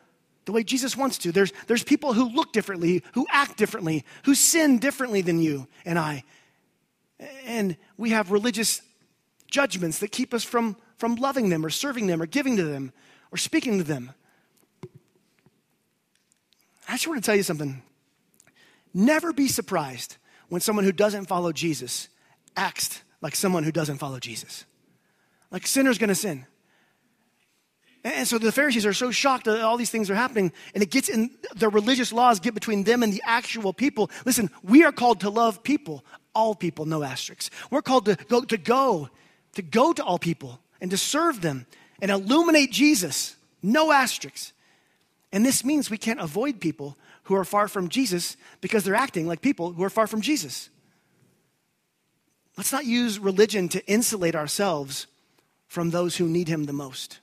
the 0.46 0.52
way 0.52 0.63
Jesus 0.63 0.96
wants 0.96 1.18
to. 1.20 1.32
There's, 1.32 1.52
there's 1.68 1.84
people 1.84 2.13
who 2.13 2.30
look 2.30 2.54
differently, 2.54 3.04
who 3.13 3.28
act 3.32 3.58
differently, 3.58 4.06
who 4.24 4.36
sin 4.36 4.80
differently 4.80 5.22
than 5.22 5.42
you 5.42 5.68
and 5.86 6.00
I. 6.00 6.24
And 7.46 7.76
we 7.98 8.12
have 8.12 8.32
religious 8.32 8.82
judgments 9.48 10.00
that 10.00 10.12
keep 10.12 10.34
us 10.34 10.44
from, 10.44 10.78
from 10.98 11.15
loving 11.15 11.50
them 11.50 11.65
or 11.65 11.70
serving 11.70 12.08
them 12.08 12.22
or 12.22 12.26
giving 12.26 12.56
to 12.58 12.63
them 12.63 12.94
or 13.32 13.38
speaking 13.38 13.78
to 13.80 13.84
them. 13.84 14.12
I 16.88 16.94
just 16.94 17.08
want 17.08 17.22
to 17.22 17.26
tell 17.26 17.36
you 17.36 17.44
something. 17.44 17.84
Never 18.94 19.34
be 19.34 19.48
surprised 19.48 20.18
when 20.49 20.62
someone 20.62 20.85
who 20.85 20.91
doesn't 20.91 21.25
follow 21.25 21.51
Jesus 21.51 22.09
acts 22.55 23.01
like 23.21 23.35
someone 23.35 23.63
who 23.63 23.71
doesn't 23.71 23.97
follow 23.97 24.19
Jesus. 24.19 24.65
Like 25.51 25.65
sinner's 25.65 25.97
gonna 25.97 26.15
sin. 26.15 26.45
And 28.03 28.27
so 28.27 28.38
the 28.38 28.51
Pharisees 28.51 28.85
are 28.85 28.93
so 28.93 29.12
shocked 29.12 29.45
that 29.45 29.62
all 29.62 29.75
these 29.75 29.89
things 29.89 30.09
are 30.09 30.15
happening, 30.15 30.53
and 30.73 30.81
it 30.81 30.89
gets 30.89 31.09
in 31.09 31.31
the 31.55 31.67
religious 31.67 32.13
laws 32.13 32.39
get 32.39 32.53
between 32.53 32.83
them 32.83 33.03
and 33.03 33.12
the 33.12 33.21
actual 33.25 33.73
people. 33.73 34.09
Listen, 34.25 34.49
we 34.63 34.85
are 34.85 34.93
called 34.93 35.21
to 35.21 35.29
love 35.29 35.63
people, 35.63 36.05
all 36.33 36.55
people, 36.55 36.85
no 36.85 37.03
asterisks. 37.03 37.49
We're 37.69 37.81
called 37.81 38.05
to 38.05 38.15
go 38.29 38.41
to 38.41 38.57
go, 38.57 39.09
to 39.55 39.62
go 39.62 39.91
to 39.91 40.03
all 40.03 40.17
people 40.17 40.59
and 40.79 40.89
to 40.91 40.97
serve 40.97 41.41
them 41.41 41.65
and 42.01 42.09
illuminate 42.09 42.71
Jesus, 42.71 43.35
no 43.62 43.91
asterisks. 43.91 44.53
And 45.33 45.45
this 45.45 45.65
means 45.65 45.89
we 45.89 45.97
can't 45.97 46.21
avoid 46.21 46.62
people 46.62 46.97
who 47.30 47.36
are 47.36 47.46
far 47.46 47.68
from 47.68 47.89
Jesus 47.89 48.36
because 48.60 48.84
they're 48.84 48.96
acting 48.96 49.28
like 49.28 49.39
people 49.39 49.72
who 49.72 49.84
are 49.84 49.89
far 49.92 50.08
from 50.08 50.20
Jesus. 50.20 50.72
Let's 52.58 52.72
not 52.72 52.86
use 52.86 53.20
religion 53.20 53.70
to 53.70 53.86
insulate 53.86 54.34
ourselves 54.34 55.06
from 55.68 55.92
those 55.92 56.18
who 56.18 56.28
need 56.28 56.48
him 56.48 56.65
the 56.65 56.74
most. 56.74 57.20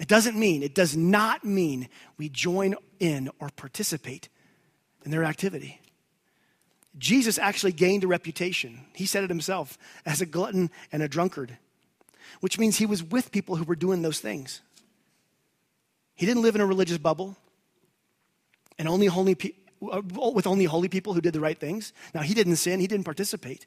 It 0.00 0.08
doesn't 0.08 0.38
mean, 0.38 0.62
it 0.62 0.74
does 0.74 0.96
not 0.96 1.44
mean 1.44 1.90
we 2.16 2.30
join 2.30 2.76
in 2.98 3.28
or 3.40 3.50
participate 3.50 4.30
in 5.04 5.10
their 5.10 5.24
activity. 5.24 5.78
Jesus 6.96 7.38
actually 7.38 7.72
gained 7.72 8.04
a 8.04 8.08
reputation. 8.08 8.86
He 8.94 9.04
said 9.04 9.22
it 9.22 9.28
himself 9.28 9.76
as 10.06 10.22
a 10.22 10.26
glutton 10.26 10.70
and 10.90 11.02
a 11.02 11.08
drunkard, 11.08 11.58
which 12.40 12.58
means 12.58 12.78
he 12.78 12.86
was 12.86 13.02
with 13.02 13.32
people 13.32 13.56
who 13.56 13.64
were 13.64 13.76
doing 13.76 14.00
those 14.00 14.18
things. 14.18 14.62
He 16.14 16.24
didn't 16.24 16.42
live 16.42 16.54
in 16.54 16.62
a 16.62 16.66
religious 16.66 16.96
bubble 16.96 17.36
and 18.78 18.88
only 18.88 19.06
holy 19.06 19.34
pe- 19.34 19.52
uh, 19.82 20.02
with 20.32 20.46
only 20.46 20.64
holy 20.64 20.88
people 20.88 21.14
who 21.14 21.20
did 21.20 21.32
the 21.32 21.40
right 21.40 21.58
things. 21.58 21.92
Now, 22.14 22.22
he 22.22 22.34
didn't 22.34 22.56
sin, 22.56 22.80
he 22.80 22.86
didn't 22.86 23.04
participate, 23.04 23.66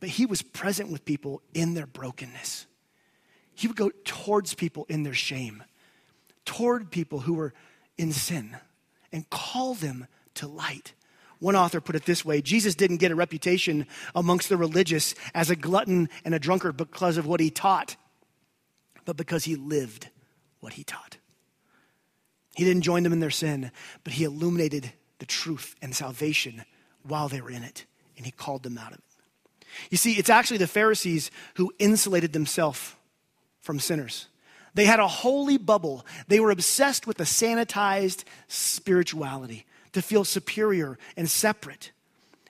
but 0.00 0.08
he 0.08 0.26
was 0.26 0.42
present 0.42 0.90
with 0.90 1.04
people 1.04 1.42
in 1.54 1.74
their 1.74 1.86
brokenness. 1.86 2.66
He 3.54 3.66
would 3.66 3.76
go 3.76 3.90
towards 4.04 4.54
people 4.54 4.86
in 4.88 5.02
their 5.02 5.14
shame, 5.14 5.64
toward 6.44 6.90
people 6.90 7.20
who 7.20 7.34
were 7.34 7.54
in 7.96 8.12
sin, 8.12 8.56
and 9.12 9.28
call 9.30 9.74
them 9.74 10.06
to 10.34 10.46
light. 10.46 10.92
One 11.40 11.56
author 11.56 11.80
put 11.80 11.96
it 11.96 12.04
this 12.04 12.24
way 12.24 12.40
Jesus 12.40 12.74
didn't 12.74 12.98
get 12.98 13.10
a 13.10 13.16
reputation 13.16 13.86
amongst 14.14 14.48
the 14.48 14.56
religious 14.56 15.14
as 15.34 15.50
a 15.50 15.56
glutton 15.56 16.08
and 16.24 16.34
a 16.34 16.38
drunkard 16.38 16.76
because 16.76 17.16
of 17.16 17.26
what 17.26 17.40
he 17.40 17.50
taught, 17.50 17.96
but 19.04 19.16
because 19.16 19.44
he 19.44 19.56
lived 19.56 20.08
what 20.60 20.74
he 20.74 20.84
taught. 20.84 21.18
He 22.58 22.64
didn't 22.64 22.82
join 22.82 23.04
them 23.04 23.12
in 23.12 23.20
their 23.20 23.30
sin, 23.30 23.70
but 24.02 24.14
he 24.14 24.24
illuminated 24.24 24.92
the 25.20 25.26
truth 25.26 25.76
and 25.80 25.94
salvation 25.94 26.64
while 27.04 27.28
they 27.28 27.40
were 27.40 27.52
in 27.52 27.62
it, 27.62 27.86
and 28.16 28.26
he 28.26 28.32
called 28.32 28.64
them 28.64 28.76
out 28.76 28.90
of 28.90 28.98
it. 28.98 29.64
You 29.90 29.96
see, 29.96 30.14
it's 30.14 30.28
actually 30.28 30.56
the 30.56 30.66
Pharisees 30.66 31.30
who 31.54 31.72
insulated 31.78 32.32
themselves 32.32 32.96
from 33.60 33.78
sinners. 33.78 34.26
They 34.74 34.86
had 34.86 34.98
a 34.98 35.06
holy 35.06 35.56
bubble. 35.56 36.04
They 36.26 36.40
were 36.40 36.50
obsessed 36.50 37.06
with 37.06 37.20
a 37.20 37.22
sanitized 37.22 38.24
spirituality 38.48 39.64
to 39.92 40.02
feel 40.02 40.24
superior 40.24 40.98
and 41.16 41.30
separate. 41.30 41.92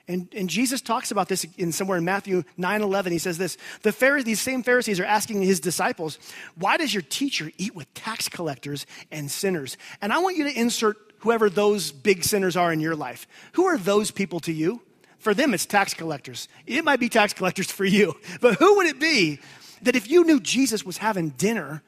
And, 0.08 0.26
and 0.34 0.48
Jesus 0.48 0.80
talks 0.80 1.10
about 1.10 1.28
this 1.28 1.44
in 1.58 1.70
somewhere 1.70 1.98
in 1.98 2.04
Matthew 2.04 2.42
9 2.56 2.80
11. 2.82 3.12
He 3.12 3.18
says 3.18 3.36
this 3.36 3.58
the 3.82 3.92
Pharisees, 3.92 4.24
These 4.24 4.40
same 4.40 4.62
Pharisees 4.62 4.98
are 4.98 5.04
asking 5.04 5.42
his 5.42 5.60
disciples, 5.60 6.18
Why 6.54 6.78
does 6.78 6.94
your 6.94 7.02
teacher 7.02 7.52
eat 7.58 7.74
with 7.74 7.92
tax 7.92 8.28
collectors 8.28 8.86
and 9.12 9.30
sinners? 9.30 9.76
And 10.00 10.10
I 10.12 10.18
want 10.18 10.36
you 10.36 10.44
to 10.44 10.58
insert 10.58 10.96
whoever 11.18 11.50
those 11.50 11.92
big 11.92 12.24
sinners 12.24 12.56
are 12.56 12.72
in 12.72 12.80
your 12.80 12.96
life. 12.96 13.26
Who 13.52 13.66
are 13.66 13.76
those 13.76 14.10
people 14.10 14.40
to 14.40 14.52
you? 14.52 14.80
For 15.18 15.34
them, 15.34 15.52
it's 15.52 15.66
tax 15.66 15.92
collectors. 15.92 16.48
It 16.66 16.84
might 16.84 17.00
be 17.00 17.10
tax 17.10 17.34
collectors 17.34 17.70
for 17.70 17.84
you, 17.84 18.16
but 18.40 18.54
who 18.54 18.76
would 18.76 18.86
it 18.86 18.98
be 18.98 19.40
that 19.82 19.94
if 19.94 20.10
you 20.10 20.24
knew 20.24 20.40
Jesus 20.40 20.86
was 20.86 20.98
having 20.98 21.30
dinner 21.30 21.82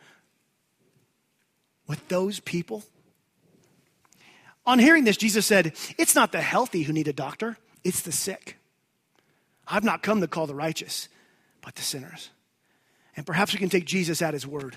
with 1.86 2.06
those 2.08 2.38
people? 2.40 2.84
On 4.66 4.78
hearing 4.78 5.04
this, 5.04 5.16
Jesus 5.16 5.46
said, 5.46 5.72
It's 5.96 6.14
not 6.14 6.32
the 6.32 6.42
healthy 6.42 6.82
who 6.82 6.92
need 6.92 7.08
a 7.08 7.14
doctor 7.14 7.56
it's 7.84 8.02
the 8.02 8.12
sick. 8.12 8.56
I've 9.66 9.84
not 9.84 10.02
come 10.02 10.20
to 10.20 10.26
call 10.26 10.46
the 10.46 10.54
righteous, 10.54 11.08
but 11.62 11.74
the 11.76 11.82
sinners. 11.82 12.30
And 13.16 13.26
perhaps 13.26 13.52
we 13.52 13.58
can 13.58 13.68
take 13.68 13.84
Jesus 13.84 14.22
at 14.22 14.34
his 14.34 14.46
word. 14.46 14.76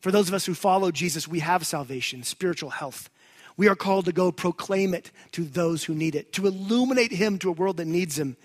For 0.00 0.10
those 0.10 0.28
of 0.28 0.34
us 0.34 0.44
who 0.44 0.54
follow 0.54 0.90
Jesus, 0.90 1.26
we 1.26 1.40
have 1.40 1.66
salvation, 1.66 2.22
spiritual 2.24 2.70
health. 2.70 3.08
We 3.56 3.68
are 3.68 3.76
called 3.76 4.04
to 4.06 4.12
go 4.12 4.32
proclaim 4.32 4.92
it 4.92 5.10
to 5.32 5.44
those 5.44 5.84
who 5.84 5.94
need 5.94 6.14
it, 6.14 6.32
to 6.34 6.46
illuminate 6.46 7.12
him 7.12 7.38
to 7.38 7.48
a 7.48 7.52
world 7.52 7.78
that 7.78 7.86
needs 7.86 8.18
him. 8.18 8.36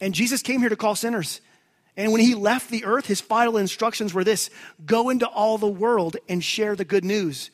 And 0.00 0.14
Jesus 0.14 0.42
came 0.42 0.60
here 0.60 0.68
to 0.68 0.76
call 0.76 0.94
sinners. 0.94 1.40
And 1.96 2.12
when 2.12 2.20
he 2.20 2.34
left 2.34 2.70
the 2.70 2.84
earth, 2.84 3.06
his 3.06 3.20
final 3.20 3.56
instructions 3.56 4.14
were 4.14 4.24
this 4.24 4.50
go 4.86 5.10
into 5.10 5.26
all 5.26 5.58
the 5.58 5.66
world 5.66 6.16
and 6.28 6.42
share 6.42 6.76
the 6.76 6.84
good 6.84 7.04
news. 7.04 7.50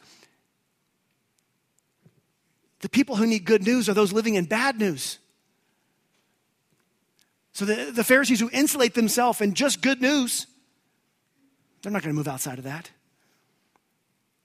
The 2.81 2.89
people 2.89 3.17
who 3.17 3.27
need 3.27 3.45
good 3.45 3.63
news 3.63 3.89
are 3.89 3.95
those 3.95 4.13
living 4.13 4.35
in 4.35 4.45
bad 4.45 4.79
news. 4.79 5.19
So 7.53 7.65
the, 7.65 7.91
the 7.91 8.05
Pharisees 8.05 8.39
who 8.39 8.51
insulate 8.53 8.95
themselves 8.95 9.41
in 9.41 9.55
just 9.55 9.81
good 9.81 10.03
news, 10.03 10.47
they're 11.83 11.93
not 11.93 12.03
going 12.03 12.15
to 12.15 12.17
move 12.17 12.29
outside 12.29 12.59
of 12.59 12.65
that. 12.65 12.91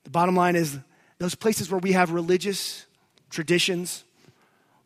The 0.06 0.10
bottom 0.10 0.36
line 0.36 0.56
is 0.56 0.80
those 1.18 1.36
places 1.36 1.70
where 1.70 1.80
we 1.80 1.92
have 1.92 2.12
religious 2.12 2.86
traditions 3.30 4.06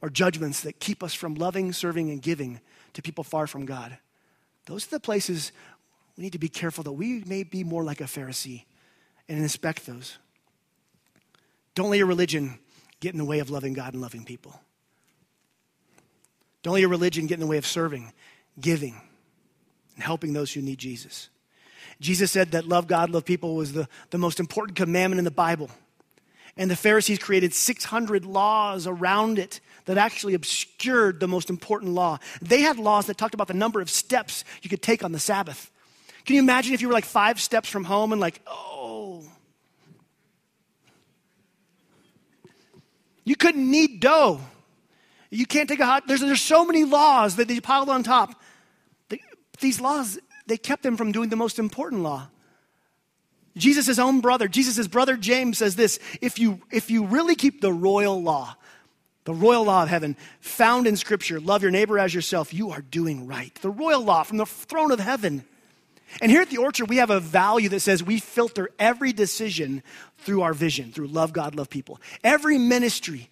or 0.02 0.10
judgments 0.10 0.62
that 0.62 0.80
keep 0.80 1.04
us 1.04 1.14
from 1.14 1.36
loving, 1.36 1.72
serving, 1.72 2.10
and 2.10 2.22
giving 2.22 2.60
to 2.94 3.02
people 3.02 3.24
far 3.24 3.48
from 3.48 3.66
God, 3.66 3.98
those 4.66 4.88
are 4.88 4.92
the 4.92 5.00
places 5.00 5.52
we 6.18 6.24
need 6.24 6.34
to 6.34 6.40
be 6.40 6.50
careful 6.50 6.84
that 6.84 6.94
we 6.94 7.24
may 7.26 7.44
be 7.44 7.64
more 7.64 7.84
like 7.84 8.02
a 8.02 8.06
Pharisee 8.06 8.64
and 9.28 9.38
inspect 9.38 9.86
those. 9.86 10.18
Don't 11.76 11.90
let 11.90 11.98
your 11.98 12.08
religion 12.08 12.58
get 13.00 13.14
in 13.14 13.18
the 13.18 13.26
way 13.26 13.40
of 13.40 13.50
loving 13.50 13.74
God 13.74 13.94
and 13.94 14.02
loving 14.02 14.24
people. 14.24 14.60
Don't 16.64 16.74
let 16.74 16.80
your 16.80 16.90
religion 16.90 17.28
get 17.28 17.36
in 17.36 17.42
the 17.42 17.48
way 17.48 17.58
of 17.58 17.66
serving, 17.66 18.12
giving, 18.60 19.00
and 19.96 20.04
helping 20.04 20.34
those 20.34 20.52
who 20.52 20.62
need 20.62 20.80
Jesus. 20.80 21.30
Jesus 22.02 22.32
said 22.32 22.52
that 22.52 22.68
love 22.68 22.88
God, 22.88 23.10
love 23.10 23.26
people 23.26 23.56
was 23.56 23.74
the, 23.74 23.88
the 24.10 24.18
most 24.18 24.40
important 24.40 24.76
commandment 24.76 25.20
in 25.20 25.26
the 25.26 25.32
Bible. 25.32 25.70
And 26.58 26.72
the 26.72 26.76
Pharisees 26.76 27.20
created 27.20 27.54
600 27.54 28.26
laws 28.26 28.88
around 28.88 29.40
it 29.40 29.60
that 29.86 29.98
actually 29.98 30.34
obscured 30.34 31.20
the 31.20 31.28
most 31.28 31.50
important 31.50 31.92
law. 31.92 32.18
They 32.42 32.62
had 32.62 32.78
laws 32.78 33.08
that 33.08 33.18
talked 33.18 33.34
about 33.34 33.48
the 33.48 33.54
number 33.54 33.82
of 33.82 33.90
steps 33.90 34.44
you 34.62 34.70
could 34.70 34.82
take 34.82 35.04
on 35.04 35.12
the 35.12 35.20
Sabbath. 35.20 35.70
Can 36.26 36.36
you 36.36 36.42
imagine 36.42 36.74
if 36.74 36.82
you 36.82 36.88
were 36.88 36.94
like 36.94 37.06
five 37.06 37.40
steps 37.40 37.70
from 37.70 37.84
home 37.84 38.12
and 38.12 38.20
like, 38.20 38.42
oh, 38.48 39.24
You 43.26 43.36
couldn't 43.36 43.70
knead 43.70 44.00
dough. 44.00 44.40
You 45.30 45.46
can't 45.46 45.68
take 45.68 45.80
a 45.80 45.86
hot, 45.86 46.08
there's, 46.08 46.22
there's 46.22 46.42
so 46.42 46.64
many 46.66 46.86
laws 46.86 47.36
that 47.36 47.48
they 47.48 47.60
piled 47.60 47.90
on 47.90 48.04
top. 48.04 48.42
They, 49.10 49.20
these 49.60 49.82
laws, 49.82 50.18
they 50.48 50.58
kept 50.58 50.84
them 50.84 50.96
from 50.96 51.12
doing 51.12 51.30
the 51.30 51.36
most 51.36 51.60
important 51.60 52.04
law. 52.04 52.30
Jesus' 53.58 54.00
own 54.00 54.22
brother, 54.22 54.48
Jesus' 54.48 54.88
brother 54.88 55.18
James 55.18 55.58
says 55.58 55.76
this 55.76 56.00
if 56.22 56.40
you, 56.40 56.62
if 56.72 56.90
you 56.90 57.06
really 57.06 57.36
keep 57.36 57.62
the 57.62 57.72
royal 57.72 58.22
law, 58.22 58.56
the 59.24 59.34
royal 59.34 59.64
law 59.64 59.84
of 59.84 59.90
heaven, 59.90 60.16
found 60.40 60.88
in 60.88 60.96
Scripture, 60.96 61.40
love 61.40 61.62
your 61.62 61.72
neighbor 61.72 61.98
as 61.98 62.14
yourself, 62.14 62.54
you 62.54 62.72
are 62.72 62.82
doing 62.82 63.26
right. 63.26 63.54
The 63.56 63.70
royal 63.70 64.04
law 64.04 64.24
from 64.24 64.38
the 64.38 64.46
throne 64.46 64.92
of 64.92 65.00
heaven. 65.00 65.44
And 66.22 66.32
here 66.32 66.42
at 66.42 66.50
the 66.50 66.58
Orchard, 66.58 66.90
we 66.90 66.98
have 66.98 67.10
a 67.10 67.20
value 67.20 67.70
that 67.70 67.82
says 67.82 68.04
we 68.04 68.20
filter 68.20 68.70
every 68.80 69.12
decision 69.12 69.84
through 70.20 70.42
our 70.44 70.54
vision, 70.54 70.92
through 70.92 71.08
love 71.08 71.34
God, 71.34 71.56
love 71.56 71.70
people. 71.70 72.00
Every 72.24 72.58
ministry, 72.58 73.30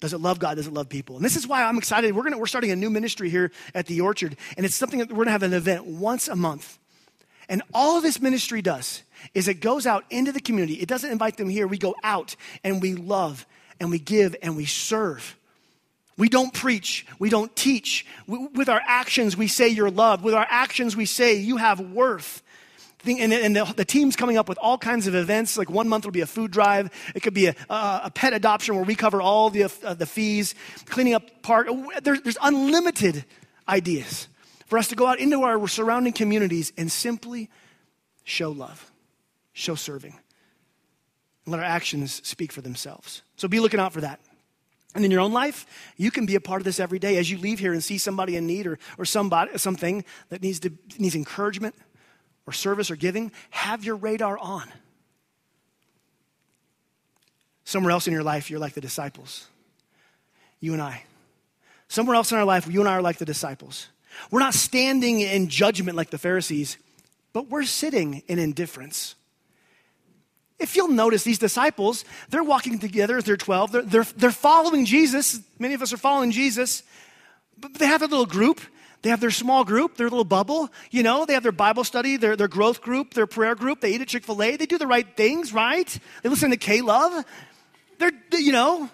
does 0.00 0.12
it 0.12 0.18
love 0.18 0.38
God? 0.38 0.56
Does 0.56 0.66
it 0.66 0.72
love 0.72 0.88
people? 0.88 1.16
And 1.16 1.24
this 1.24 1.36
is 1.36 1.46
why 1.46 1.62
I'm 1.62 1.78
excited. 1.78 2.14
We're, 2.14 2.24
gonna, 2.24 2.38
we're 2.38 2.46
starting 2.46 2.70
a 2.70 2.76
new 2.76 2.90
ministry 2.90 3.30
here 3.30 3.52
at 3.74 3.86
the 3.86 4.00
Orchard, 4.00 4.36
and 4.56 4.66
it's 4.66 4.74
something 4.74 4.98
that 4.98 5.10
we're 5.10 5.16
going 5.16 5.26
to 5.26 5.32
have 5.32 5.42
an 5.42 5.52
event 5.52 5.86
once 5.86 6.26
a 6.26 6.36
month. 6.36 6.78
And 7.48 7.62
all 7.74 8.00
this 8.00 8.20
ministry 8.20 8.62
does 8.62 9.02
is 9.34 9.48
it 9.48 9.54
goes 9.54 9.86
out 9.86 10.04
into 10.08 10.32
the 10.32 10.40
community. 10.40 10.74
It 10.74 10.88
doesn't 10.88 11.10
invite 11.10 11.36
them 11.36 11.48
here. 11.48 11.66
We 11.66 11.78
go 11.78 11.94
out 12.02 12.36
and 12.64 12.80
we 12.80 12.94
love 12.94 13.44
and 13.80 13.90
we 13.90 13.98
give 13.98 14.36
and 14.40 14.56
we 14.56 14.66
serve. 14.66 15.36
We 16.20 16.28
don't 16.28 16.52
preach. 16.52 17.06
We 17.18 17.30
don't 17.30 17.56
teach. 17.56 18.04
We, 18.26 18.46
with 18.48 18.68
our 18.68 18.82
actions, 18.86 19.38
we 19.38 19.48
say 19.48 19.68
you're 19.68 19.90
loved. 19.90 20.22
With 20.22 20.34
our 20.34 20.46
actions, 20.46 20.94
we 20.94 21.06
say 21.06 21.36
you 21.36 21.56
have 21.56 21.80
worth. 21.80 22.42
And, 23.06 23.56
the, 23.56 23.86
team's 23.86 24.16
coming 24.16 24.36
up 24.36 24.46
with 24.46 24.58
all 24.58 24.76
kinds 24.76 25.06
of 25.06 25.14
events. 25.14 25.56
Like 25.56 25.70
one 25.70 25.88
month 25.88 26.04
will 26.04 26.12
be 26.12 26.20
a 26.20 26.26
food 26.26 26.50
drive. 26.50 26.90
It 27.14 27.20
could 27.20 27.32
be 27.32 27.46
a, 27.46 27.54
a 27.70 28.12
pet 28.14 28.34
adoption 28.34 28.74
where 28.74 28.84
we 28.84 28.94
cover 28.96 29.22
all 29.22 29.48
the, 29.48 29.64
uh, 29.82 29.94
the 29.94 30.04
fees, 30.04 30.54
cleaning 30.84 31.14
up 31.14 31.40
park. 31.40 31.68
There, 32.02 32.18
there's 32.18 32.36
unlimited 32.42 33.24
ideas 33.66 34.28
for 34.66 34.78
us 34.78 34.88
to 34.88 34.96
go 34.96 35.06
out 35.06 35.20
into 35.20 35.42
our 35.44 35.66
surrounding 35.68 36.12
communities 36.12 36.70
and 36.76 36.92
simply 36.92 37.48
show 38.24 38.50
love, 38.50 38.92
show 39.54 39.74
serving, 39.74 40.18
and 41.46 41.52
let 41.52 41.60
our 41.60 41.66
actions 41.66 42.20
speak 42.28 42.52
for 42.52 42.60
themselves. 42.60 43.22
So 43.36 43.48
be 43.48 43.58
looking 43.58 43.80
out 43.80 43.94
for 43.94 44.02
that. 44.02 44.20
And 44.94 45.04
in 45.04 45.10
your 45.10 45.20
own 45.20 45.32
life, 45.32 45.66
you 45.96 46.10
can 46.10 46.26
be 46.26 46.34
a 46.34 46.40
part 46.40 46.60
of 46.60 46.64
this 46.64 46.80
every 46.80 46.98
day 46.98 47.16
as 47.16 47.30
you 47.30 47.38
leave 47.38 47.60
here 47.60 47.72
and 47.72 47.82
see 47.82 47.96
somebody 47.96 48.36
in 48.36 48.46
need 48.46 48.66
or, 48.66 48.78
or 48.98 49.04
somebody, 49.04 49.56
something 49.56 50.04
that 50.30 50.42
needs, 50.42 50.58
to, 50.60 50.72
needs 50.98 51.14
encouragement 51.14 51.74
or 52.46 52.52
service 52.52 52.90
or 52.90 52.96
giving. 52.96 53.30
Have 53.50 53.84
your 53.84 53.96
radar 53.96 54.36
on. 54.38 54.68
Somewhere 57.64 57.92
else 57.92 58.08
in 58.08 58.12
your 58.12 58.24
life, 58.24 58.50
you're 58.50 58.58
like 58.58 58.74
the 58.74 58.80
disciples. 58.80 59.46
You 60.58 60.72
and 60.72 60.82
I. 60.82 61.04
Somewhere 61.86 62.16
else 62.16 62.32
in 62.32 62.38
our 62.38 62.44
life, 62.44 62.66
you 62.66 62.80
and 62.80 62.88
I 62.88 62.94
are 62.94 63.02
like 63.02 63.18
the 63.18 63.24
disciples. 63.24 63.88
We're 64.30 64.40
not 64.40 64.54
standing 64.54 65.20
in 65.20 65.48
judgment 65.48 65.96
like 65.96 66.10
the 66.10 66.18
Pharisees, 66.18 66.78
but 67.32 67.48
we're 67.48 67.62
sitting 67.62 68.24
in 68.26 68.40
indifference. 68.40 69.14
If 70.60 70.76
you'll 70.76 70.88
notice, 70.88 71.24
these 71.24 71.38
disciples, 71.38 72.04
they're 72.28 72.44
walking 72.44 72.78
together 72.78 73.16
as 73.16 73.24
they're 73.24 73.36
12. 73.36 73.72
They're, 73.72 73.82
they're, 73.82 74.04
they're 74.16 74.30
following 74.30 74.84
Jesus. 74.84 75.40
Many 75.58 75.74
of 75.74 75.82
us 75.82 75.92
are 75.92 75.96
following 75.96 76.30
Jesus. 76.30 76.82
But 77.58 77.74
they 77.74 77.86
have 77.86 78.02
a 78.02 78.06
little 78.06 78.26
group. 78.26 78.60
They 79.02 79.08
have 79.08 79.20
their 79.20 79.30
small 79.30 79.64
group, 79.64 79.96
their 79.96 80.10
little 80.10 80.24
bubble. 80.24 80.68
You 80.90 81.02
know, 81.02 81.24
they 81.24 81.32
have 81.32 81.42
their 81.42 81.52
Bible 81.52 81.84
study, 81.84 82.18
their, 82.18 82.36
their 82.36 82.48
growth 82.48 82.82
group, 82.82 83.14
their 83.14 83.26
prayer 83.26 83.54
group. 83.54 83.80
They 83.80 83.94
eat 83.94 84.02
at 84.02 84.08
Chick 84.08 84.24
fil 84.24 84.42
A. 84.42 84.56
They 84.56 84.66
do 84.66 84.76
the 84.76 84.86
right 84.86 85.06
things, 85.16 85.54
right? 85.54 85.98
They 86.22 86.28
listen 86.28 86.50
to 86.50 86.58
K 86.58 86.82
Love. 86.82 87.24
They're, 87.98 88.12
you 88.32 88.52
know, 88.52 88.90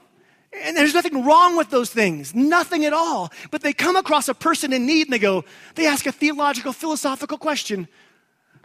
and 0.63 0.77
there's 0.77 0.95
nothing 0.95 1.25
wrong 1.25 1.57
with 1.57 1.71
those 1.71 1.91
things, 1.91 2.35
nothing 2.35 2.85
at 2.85 2.93
all. 2.93 3.33
But 3.51 3.63
they 3.63 3.73
come 3.73 3.97
across 3.97 4.29
a 4.29 4.35
person 4.35 4.73
in 4.73 4.87
need 4.87 5.09
and 5.09 5.13
they 5.13 5.19
go, 5.19 5.45
they 5.75 5.87
ask 5.87 6.07
a 6.07 6.13
theological, 6.13 6.73
philosophical 6.73 7.39
question 7.39 7.89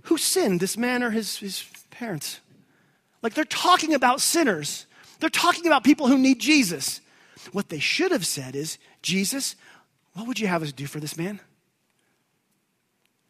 Who 0.04 0.18
sinned, 0.18 0.60
this 0.60 0.78
man 0.78 1.02
or 1.02 1.10
his, 1.10 1.38
his 1.38 1.66
parents? 1.90 2.40
Like 3.22 3.34
they're 3.34 3.46
talking 3.46 3.94
about 3.94 4.22
sinners, 4.22 4.86
they're 5.20 5.30
talking 5.30 5.68
about 5.68 5.84
people 5.84 6.08
who 6.08 6.18
need 6.18 6.40
Jesus. 6.40 7.02
What 7.52 7.70
they 7.70 7.80
should 7.80 8.12
have 8.12 8.26
said 8.26 8.56
is, 8.56 8.78
Jesus, 9.02 9.56
what 10.14 10.28
would 10.28 10.40
you 10.40 10.48
have 10.48 10.62
us 10.62 10.72
do 10.72 10.86
for 10.86 11.00
this 11.00 11.18
man? 11.18 11.40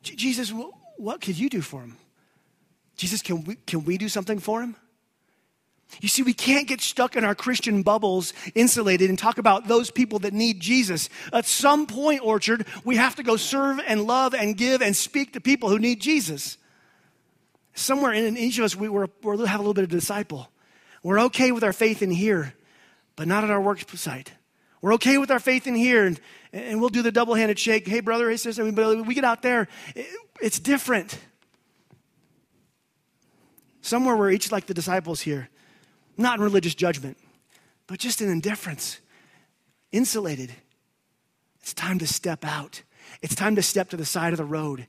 J- 0.04 0.16
Jesus, 0.16 0.52
what, 0.52 0.72
what 0.98 1.22
could 1.22 1.38
you 1.38 1.50
do 1.50 1.62
for 1.62 1.82
him? 1.82 1.98
Jesus, 2.98 3.22
can 3.22 3.44
we, 3.46 3.56
can 3.56 3.86
we 3.86 3.98
do 3.98 4.10
something 4.10 4.40
for 4.40 4.62
him? 4.62 4.76
You 6.00 6.08
see, 6.08 6.24
we 6.24 6.34
can't 6.34 6.68
get 6.68 6.80
stuck 6.80 7.16
in 7.16 7.26
our 7.26 7.36
Christian 7.36 7.84
bubbles, 7.84 8.34
insulated, 8.56 9.10
and 9.10 9.20
talk 9.20 9.38
about 9.38 9.68
those 9.68 9.92
people 9.92 10.20
that 10.20 10.34
need 10.34 10.60
Jesus. 10.60 11.10
At 11.34 11.46
some 11.46 11.86
point, 11.86 12.22
Orchard, 12.24 12.66
we 12.86 12.96
have 12.96 13.16
to 13.16 13.24
go 13.24 13.36
serve 13.36 13.80
and 13.86 14.04
love 14.04 14.34
and 14.34 14.56
give 14.56 14.82
and 14.82 14.96
speak 14.96 15.34
to 15.34 15.42
people 15.42 15.70
who 15.70 15.80
need 15.80 16.00
Jesus. 16.00 16.58
Somewhere 17.74 18.12
in 18.12 18.38
each 18.38 18.58
of 18.60 18.66
us, 18.66 18.76
we, 18.76 18.90
we're, 18.90 19.08
we 19.24 19.48
have 19.48 19.60
a 19.60 19.64
little 19.64 19.74
bit 19.74 19.84
of 19.84 19.90
disciple. 19.90 20.50
We're 21.04 21.22
okay 21.22 21.52
with 21.52 21.64
our 21.64 21.74
faith 21.74 22.02
in 22.02 22.12
here, 22.12 22.54
but 23.16 23.28
not 23.28 23.44
at 23.44 23.50
our 23.50 23.62
work 23.62 23.80
site. 23.96 24.34
We're 24.82 24.96
okay 24.96 25.18
with 25.18 25.32
our 25.32 25.40
faith 25.40 25.68
in 25.68 25.76
here, 25.76 26.06
and, 26.06 26.20
and 26.52 26.80
we'll 26.80 26.90
do 26.90 27.02
the 27.02 27.12
double 27.12 27.36
handed 27.36 27.60
shake. 27.60 27.88
Hey, 27.88 28.00
brother, 28.00 28.30
hey, 28.30 28.38
sister, 28.38 28.70
but 28.72 29.06
we 29.06 29.14
get 29.14 29.24
out 29.24 29.42
there, 29.42 29.68
it, 29.96 30.08
it's 30.42 30.60
different. 30.60 31.18
Somewhere 33.82 34.16
we're 34.16 34.32
each 34.32 34.52
like 34.52 34.66
the 34.66 34.74
disciples 34.74 35.22
here, 35.22 35.50
not 36.18 36.38
in 36.38 36.44
religious 36.44 36.76
judgment, 36.76 37.18
but 37.88 38.00
just 38.00 38.22
in 38.22 38.30
indifference, 38.30 39.00
insulated. 39.92 40.52
It's 41.62 41.74
time 41.74 42.00
to 42.00 42.08
step 42.08 42.44
out. 42.44 42.82
It's 43.22 43.36
time 43.36 43.56
to 43.56 43.62
step 43.62 43.90
to 43.90 43.98
the 43.98 44.06
side 44.06 44.34
of 44.34 44.38
the 44.38 44.46
road 44.46 44.88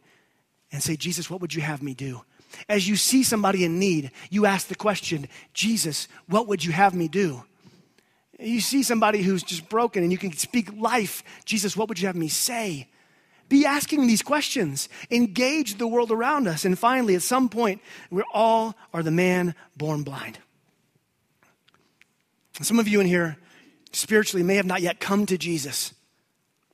and 0.70 0.82
say, 0.82 0.96
Jesus, 0.96 1.28
what 1.28 1.40
would 1.40 1.54
you 1.54 1.62
have 1.62 1.82
me 1.82 1.94
do? 1.94 2.22
As 2.68 2.88
you 2.88 2.96
see 2.96 3.22
somebody 3.22 3.64
in 3.64 3.78
need, 3.78 4.10
you 4.30 4.46
ask 4.46 4.68
the 4.68 4.74
question, 4.74 5.28
Jesus, 5.54 6.08
what 6.28 6.48
would 6.48 6.64
you 6.64 6.72
have 6.72 6.94
me 6.94 7.08
do? 7.08 7.42
You 8.38 8.60
see 8.60 8.82
somebody 8.82 9.22
who's 9.22 9.42
just 9.42 9.68
broken 9.68 10.02
and 10.02 10.10
you 10.10 10.18
can 10.18 10.32
speak 10.32 10.68
life. 10.76 11.22
Jesus, 11.44 11.76
what 11.76 11.88
would 11.88 12.00
you 12.00 12.06
have 12.06 12.16
me 12.16 12.28
say? 12.28 12.88
Be 13.48 13.66
asking 13.66 14.06
these 14.06 14.22
questions. 14.22 14.88
Engage 15.10 15.76
the 15.76 15.86
world 15.86 16.10
around 16.10 16.48
us. 16.48 16.64
And 16.64 16.78
finally, 16.78 17.14
at 17.14 17.22
some 17.22 17.48
point, 17.48 17.80
we 18.10 18.22
all 18.32 18.74
are 18.94 19.02
the 19.02 19.10
man 19.10 19.54
born 19.76 20.02
blind. 20.02 20.38
Some 22.60 22.78
of 22.78 22.88
you 22.88 23.00
in 23.00 23.06
here 23.06 23.36
spiritually 23.92 24.42
may 24.42 24.56
have 24.56 24.66
not 24.66 24.82
yet 24.82 25.00
come 25.00 25.26
to 25.26 25.38
Jesus, 25.38 25.94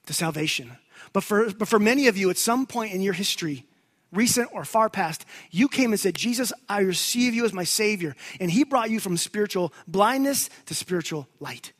to 0.06 0.12
salvation. 0.12 0.76
But 1.12 1.24
for, 1.24 1.50
but 1.52 1.68
for 1.68 1.78
many 1.78 2.06
of 2.08 2.16
you, 2.16 2.30
at 2.30 2.38
some 2.38 2.66
point 2.66 2.94
in 2.94 3.02
your 3.02 3.14
history, 3.14 3.64
recent 4.12 4.48
or 4.52 4.64
far 4.64 4.88
past, 4.88 5.24
you 5.50 5.68
came 5.68 5.92
and 5.92 6.00
said, 6.00 6.14
Jesus, 6.14 6.52
I 6.68 6.80
receive 6.80 7.34
you 7.34 7.44
as 7.44 7.52
my 7.52 7.64
Savior. 7.64 8.16
And 8.40 8.50
He 8.50 8.64
brought 8.64 8.90
you 8.90 9.00
from 9.00 9.16
spiritual 9.16 9.72
blindness 9.86 10.50
to 10.66 10.74
spiritual 10.74 11.28
light. 11.40 11.72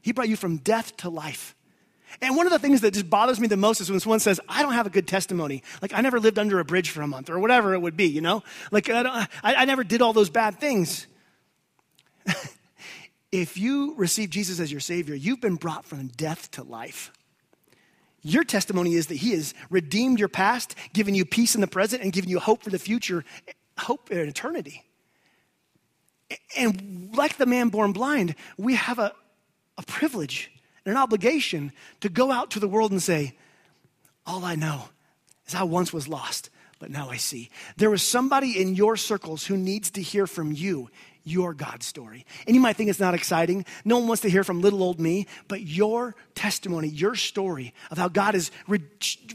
He 0.00 0.12
brought 0.12 0.28
you 0.28 0.36
from 0.36 0.58
death 0.58 0.96
to 0.98 1.08
life. 1.08 1.54
And 2.20 2.36
one 2.36 2.46
of 2.46 2.52
the 2.52 2.58
things 2.58 2.82
that 2.82 2.92
just 2.92 3.08
bothers 3.08 3.40
me 3.40 3.48
the 3.48 3.56
most 3.56 3.80
is 3.80 3.90
when 3.90 4.00
someone 4.00 4.20
says, 4.20 4.38
I 4.48 4.62
don't 4.62 4.74
have 4.74 4.86
a 4.86 4.90
good 4.90 5.08
testimony. 5.08 5.62
Like, 5.80 5.94
I 5.94 6.02
never 6.02 6.20
lived 6.20 6.38
under 6.38 6.60
a 6.60 6.64
bridge 6.64 6.90
for 6.90 7.00
a 7.00 7.06
month 7.06 7.30
or 7.30 7.38
whatever 7.38 7.72
it 7.74 7.80
would 7.80 7.96
be, 7.96 8.06
you 8.06 8.20
know? 8.20 8.42
Like, 8.70 8.90
I, 8.90 9.26
I, 9.42 9.54
I 9.54 9.64
never 9.64 9.82
did 9.82 10.02
all 10.02 10.12
those 10.12 10.28
bad 10.28 10.60
things. 10.60 11.06
if 13.32 13.56
you 13.56 13.94
receive 13.96 14.30
Jesus 14.30 14.60
as 14.60 14.70
your 14.70 14.80
Savior, 14.80 15.14
you've 15.14 15.40
been 15.40 15.56
brought 15.56 15.84
from 15.84 16.08
death 16.08 16.50
to 16.52 16.62
life. 16.62 17.12
Your 18.22 18.44
testimony 18.44 18.94
is 18.94 19.08
that 19.08 19.16
He 19.16 19.32
has 19.32 19.52
redeemed 19.68 20.18
your 20.18 20.28
past, 20.28 20.74
given 20.92 21.14
you 21.14 21.24
peace 21.24 21.54
in 21.54 21.60
the 21.60 21.66
present, 21.66 22.02
and 22.02 22.12
given 22.12 22.30
you 22.30 22.38
hope 22.38 22.62
for 22.62 22.70
the 22.70 22.78
future, 22.78 23.24
hope 23.78 24.10
in 24.10 24.18
eternity. 24.18 24.84
And 26.56 27.10
like 27.14 27.36
the 27.36 27.46
man 27.46 27.68
born 27.68 27.92
blind, 27.92 28.36
we 28.56 28.74
have 28.74 28.98
a, 28.98 29.12
a 29.76 29.82
privilege 29.82 30.50
and 30.84 30.92
an 30.92 31.02
obligation 31.02 31.72
to 32.00 32.08
go 32.08 32.30
out 32.30 32.52
to 32.52 32.60
the 32.60 32.68
world 32.68 32.92
and 32.92 33.02
say, 33.02 33.34
All 34.24 34.44
I 34.44 34.54
know 34.54 34.84
is 35.46 35.54
I 35.54 35.64
once 35.64 35.92
was 35.92 36.08
lost, 36.08 36.50
but 36.78 36.90
now 36.90 37.10
I 37.10 37.16
see. 37.16 37.50
There 37.76 37.90
was 37.90 38.02
somebody 38.02 38.60
in 38.60 38.74
your 38.74 38.96
circles 38.96 39.46
who 39.46 39.56
needs 39.56 39.90
to 39.92 40.02
hear 40.02 40.26
from 40.26 40.52
you 40.52 40.90
your 41.24 41.54
God 41.54 41.82
story. 41.82 42.26
And 42.46 42.54
you 42.54 42.60
might 42.60 42.76
think 42.76 42.90
it's 42.90 43.00
not 43.00 43.14
exciting. 43.14 43.64
No 43.84 43.98
one 43.98 44.08
wants 44.08 44.22
to 44.22 44.30
hear 44.30 44.44
from 44.44 44.60
little 44.60 44.82
old 44.82 45.00
me, 45.00 45.26
but 45.48 45.60
your 45.60 46.14
testimony, 46.34 46.88
your 46.88 47.14
story 47.14 47.74
of 47.90 47.98
how 47.98 48.08
God 48.08 48.34
has 48.34 48.50
re- 48.66 48.82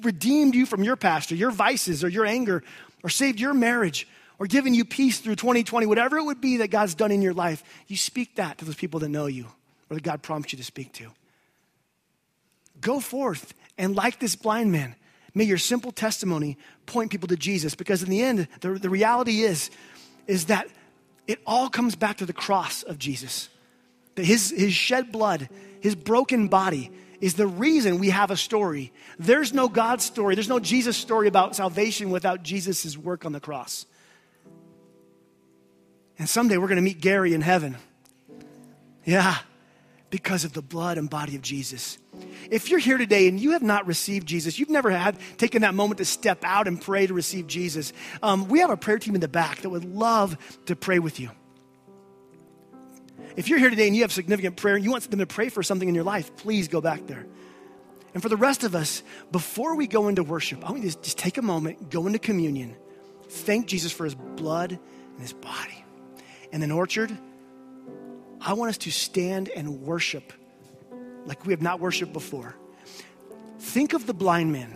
redeemed 0.02 0.56
you 0.56 0.66
from 0.66 0.84
your 0.84 0.96
past 0.96 1.32
or 1.32 1.36
your 1.36 1.52
vices 1.52 2.04
or 2.04 2.10
your 2.10 2.26
anger 2.26 2.64
or 3.04 3.10
saved 3.10 3.40
your 3.40 3.54
marriage 3.54 4.08
or 4.40 4.48
given 4.48 4.74
you 4.74 4.86
peace 4.86 5.20
through 5.20 5.36
2020, 5.36 5.86
whatever 5.86 6.18
it 6.18 6.24
would 6.24 6.42
be 6.42 6.58
that 6.58 6.70
God's 6.70 6.96
done 6.96 7.12
in 7.12 7.22
your 7.22 7.34
life, 7.34 7.64
you 7.88 7.98
speak 7.98 8.36
that 8.36 8.58
to 8.60 8.66
those 8.66 8.76
people 8.76 9.00
that 9.00 9.10
know 9.10 9.26
you 9.26 9.46
or 9.90 9.96
that 9.96 10.04
God 10.04 10.22
prompts 10.22 10.52
you 10.52 10.58
to 10.58 10.64
speak 10.64 10.94
to. 10.94 11.12
Go 12.80 13.00
forth 13.00 13.54
and, 13.78 13.96
like 13.96 14.20
this 14.20 14.36
blind 14.36 14.72
man, 14.72 14.96
may 15.34 15.44
your 15.44 15.58
simple 15.58 15.92
testimony 15.92 16.58
point 16.86 17.12
people 17.12 17.28
to 17.30 17.36
Jesus 17.36 17.74
because, 17.74 18.04
in 18.04 18.10
the 18.10 18.22
end, 18.22 18.48
the, 18.62 18.74
the 18.74 18.90
reality 18.90 19.42
is, 19.42 19.72
is 20.28 20.46
that 20.46 20.68
it 21.28 21.40
all 21.46 21.70
comes 21.70 21.96
back 21.96 22.18
to 22.18 22.26
the 22.26 22.34
cross 22.34 22.84
of 22.84 22.98
Jesus. 22.98 23.50
That 24.16 24.26
his, 24.26 24.50
his 24.50 24.74
shed 24.74 25.12
blood, 25.12 25.50
his 25.82 25.94
broken 25.94 26.48
body, 26.48 26.92
is 27.20 27.34
the 27.34 27.48
reason 27.48 28.00
we 28.00 28.10
have 28.10 28.32
a 28.32 28.38
story. 28.38 28.92
There's 29.20 29.54
no 29.54 29.68
God 29.68 30.02
story, 30.02 30.36
there's 30.36 30.50
no 30.50 30.60
Jesus 30.60 30.98
story 30.98 31.28
about 31.28 31.56
salvation 31.56 32.10
without 32.10 32.44
Jesus' 32.44 32.98
work 32.98 33.26
on 33.26 33.34
the 33.34 33.40
cross. 33.40 33.86
And 36.20 36.28
someday 36.28 36.58
we're 36.58 36.68
going 36.68 36.78
to 36.78 36.82
meet 36.82 37.02
Gary 37.02 37.34
in 37.34 37.42
heaven. 37.42 37.78
Yeah, 39.06 39.38
because 40.10 40.44
of 40.46 40.54
the 40.54 40.62
blood 40.62 40.98
and 40.98 41.10
body 41.10 41.36
of 41.36 41.42
Jesus. 41.42 41.98
If 42.50 42.70
you're 42.70 42.80
here 42.80 42.98
today 42.98 43.28
and 43.28 43.40
you 43.40 43.52
have 43.52 43.64
not 43.64 43.88
received 43.88 44.28
Jesus, 44.28 44.58
you've 44.58 44.70
never 44.70 44.90
had 44.90 45.18
taken 45.38 45.64
that 45.64 45.74
moment 45.74 45.98
to 45.98 46.06
step 46.06 46.44
out 46.44 46.68
and 46.68 46.82
pray 46.82 47.08
to 47.08 47.14
receive 47.14 47.48
Jesus, 47.48 47.94
um, 48.24 48.48
we 48.48 48.60
have 48.60 48.70
a 48.70 48.78
prayer 48.78 49.00
team 49.00 49.16
in 49.16 49.22
the 49.22 49.28
back 49.28 49.62
that 49.62 49.70
would 49.70 49.86
love 49.86 50.38
to 50.66 50.76
pray 50.76 51.00
with 51.00 51.20
you. 51.20 51.30
If 53.36 53.50
you're 53.50 53.60
here 53.60 53.70
today 53.70 53.88
and 53.88 53.96
you 53.96 54.02
have 54.02 54.12
significant 54.12 54.58
prayer 54.58 54.76
and 54.76 54.84
you 54.84 54.92
want 54.92 55.10
them 55.10 55.20
to 55.20 55.28
pray 55.28 55.50
for 55.50 55.62
something 55.62 55.88
in 55.88 55.94
your 55.94 56.04
life, 56.04 56.36
please 56.38 56.68
go 56.68 56.82
back 56.82 57.06
there. 57.06 57.28
And 58.14 58.24
for 58.24 58.30
the 58.30 58.38
rest 58.38 58.64
of 58.64 58.74
us, 58.74 59.04
before 59.32 59.76
we 59.76 59.86
go 59.86 60.08
into 60.08 60.24
worship, 60.24 60.68
I 60.68 60.72
want 60.72 60.84
you 60.84 60.90
to 60.90 61.02
just 61.02 61.20
take 61.20 61.38
a 61.38 61.44
moment, 61.44 61.92
go 61.92 62.08
into 62.08 62.18
communion, 62.18 62.76
thank 63.30 63.68
Jesus 63.68 63.92
for 63.92 64.06
his 64.06 64.16
blood 64.16 64.72
and 64.72 65.22
his 65.22 65.34
body. 65.34 65.86
And 66.52 66.64
then, 66.64 66.72
Orchard, 66.72 67.16
I 68.42 68.54
want 68.54 68.70
us 68.70 68.78
to 68.80 68.92
stand 68.92 69.50
and 69.50 69.82
worship 69.82 70.34
like 71.28 71.46
we 71.46 71.54
have 71.54 71.62
not 71.62 71.80
worshiped 71.80 72.14
before. 72.14 72.56
Think 73.60 73.94
of 73.94 74.08
the 74.08 74.14
blind 74.14 74.52
man 74.52 74.72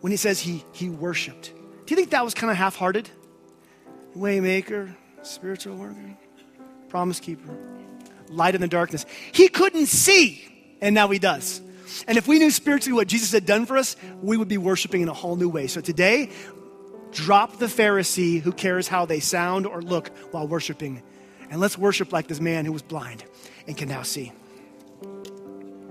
when 0.00 0.12
he 0.12 0.16
says 0.16 0.38
he, 0.38 0.64
he 0.72 0.88
worshiped. 0.88 1.52
Do 1.86 1.94
you 1.94 1.96
think 1.96 2.10
that 2.10 2.24
was 2.24 2.34
kind 2.34 2.50
of 2.50 2.56
half 2.56 2.76
hearted? 2.76 3.08
Waymaker, 4.16 4.94
spiritual 5.22 5.76
worker, 5.76 6.16
promise 6.88 7.18
keeper, 7.18 7.56
light 8.28 8.54
in 8.54 8.60
the 8.60 8.68
darkness. 8.68 9.06
He 9.32 9.48
couldn't 9.48 9.86
see, 9.86 10.76
and 10.80 10.94
now 10.94 11.08
he 11.08 11.18
does. 11.18 11.60
And 12.06 12.18
if 12.18 12.28
we 12.28 12.38
knew 12.38 12.50
spiritually 12.50 12.94
what 12.94 13.08
Jesus 13.08 13.32
had 13.32 13.46
done 13.46 13.64
for 13.64 13.78
us, 13.78 13.96
we 14.20 14.36
would 14.36 14.48
be 14.48 14.58
worshiping 14.58 15.00
in 15.00 15.08
a 15.08 15.14
whole 15.14 15.36
new 15.36 15.48
way. 15.48 15.66
So 15.66 15.80
today, 15.80 16.30
drop 17.12 17.58
the 17.58 17.66
Pharisee 17.66 18.40
who 18.40 18.52
cares 18.52 18.88
how 18.88 19.06
they 19.06 19.20
sound 19.20 19.66
or 19.66 19.80
look 19.80 20.08
while 20.32 20.46
worshiping. 20.46 21.02
And 21.50 21.60
let's 21.60 21.78
worship 21.78 22.12
like 22.12 22.26
this 22.26 22.40
man 22.40 22.66
who 22.66 22.72
was 22.72 22.82
blind 22.82 23.24
and 23.66 23.76
can 23.76 23.88
now 23.88 24.02
see. 24.02 24.32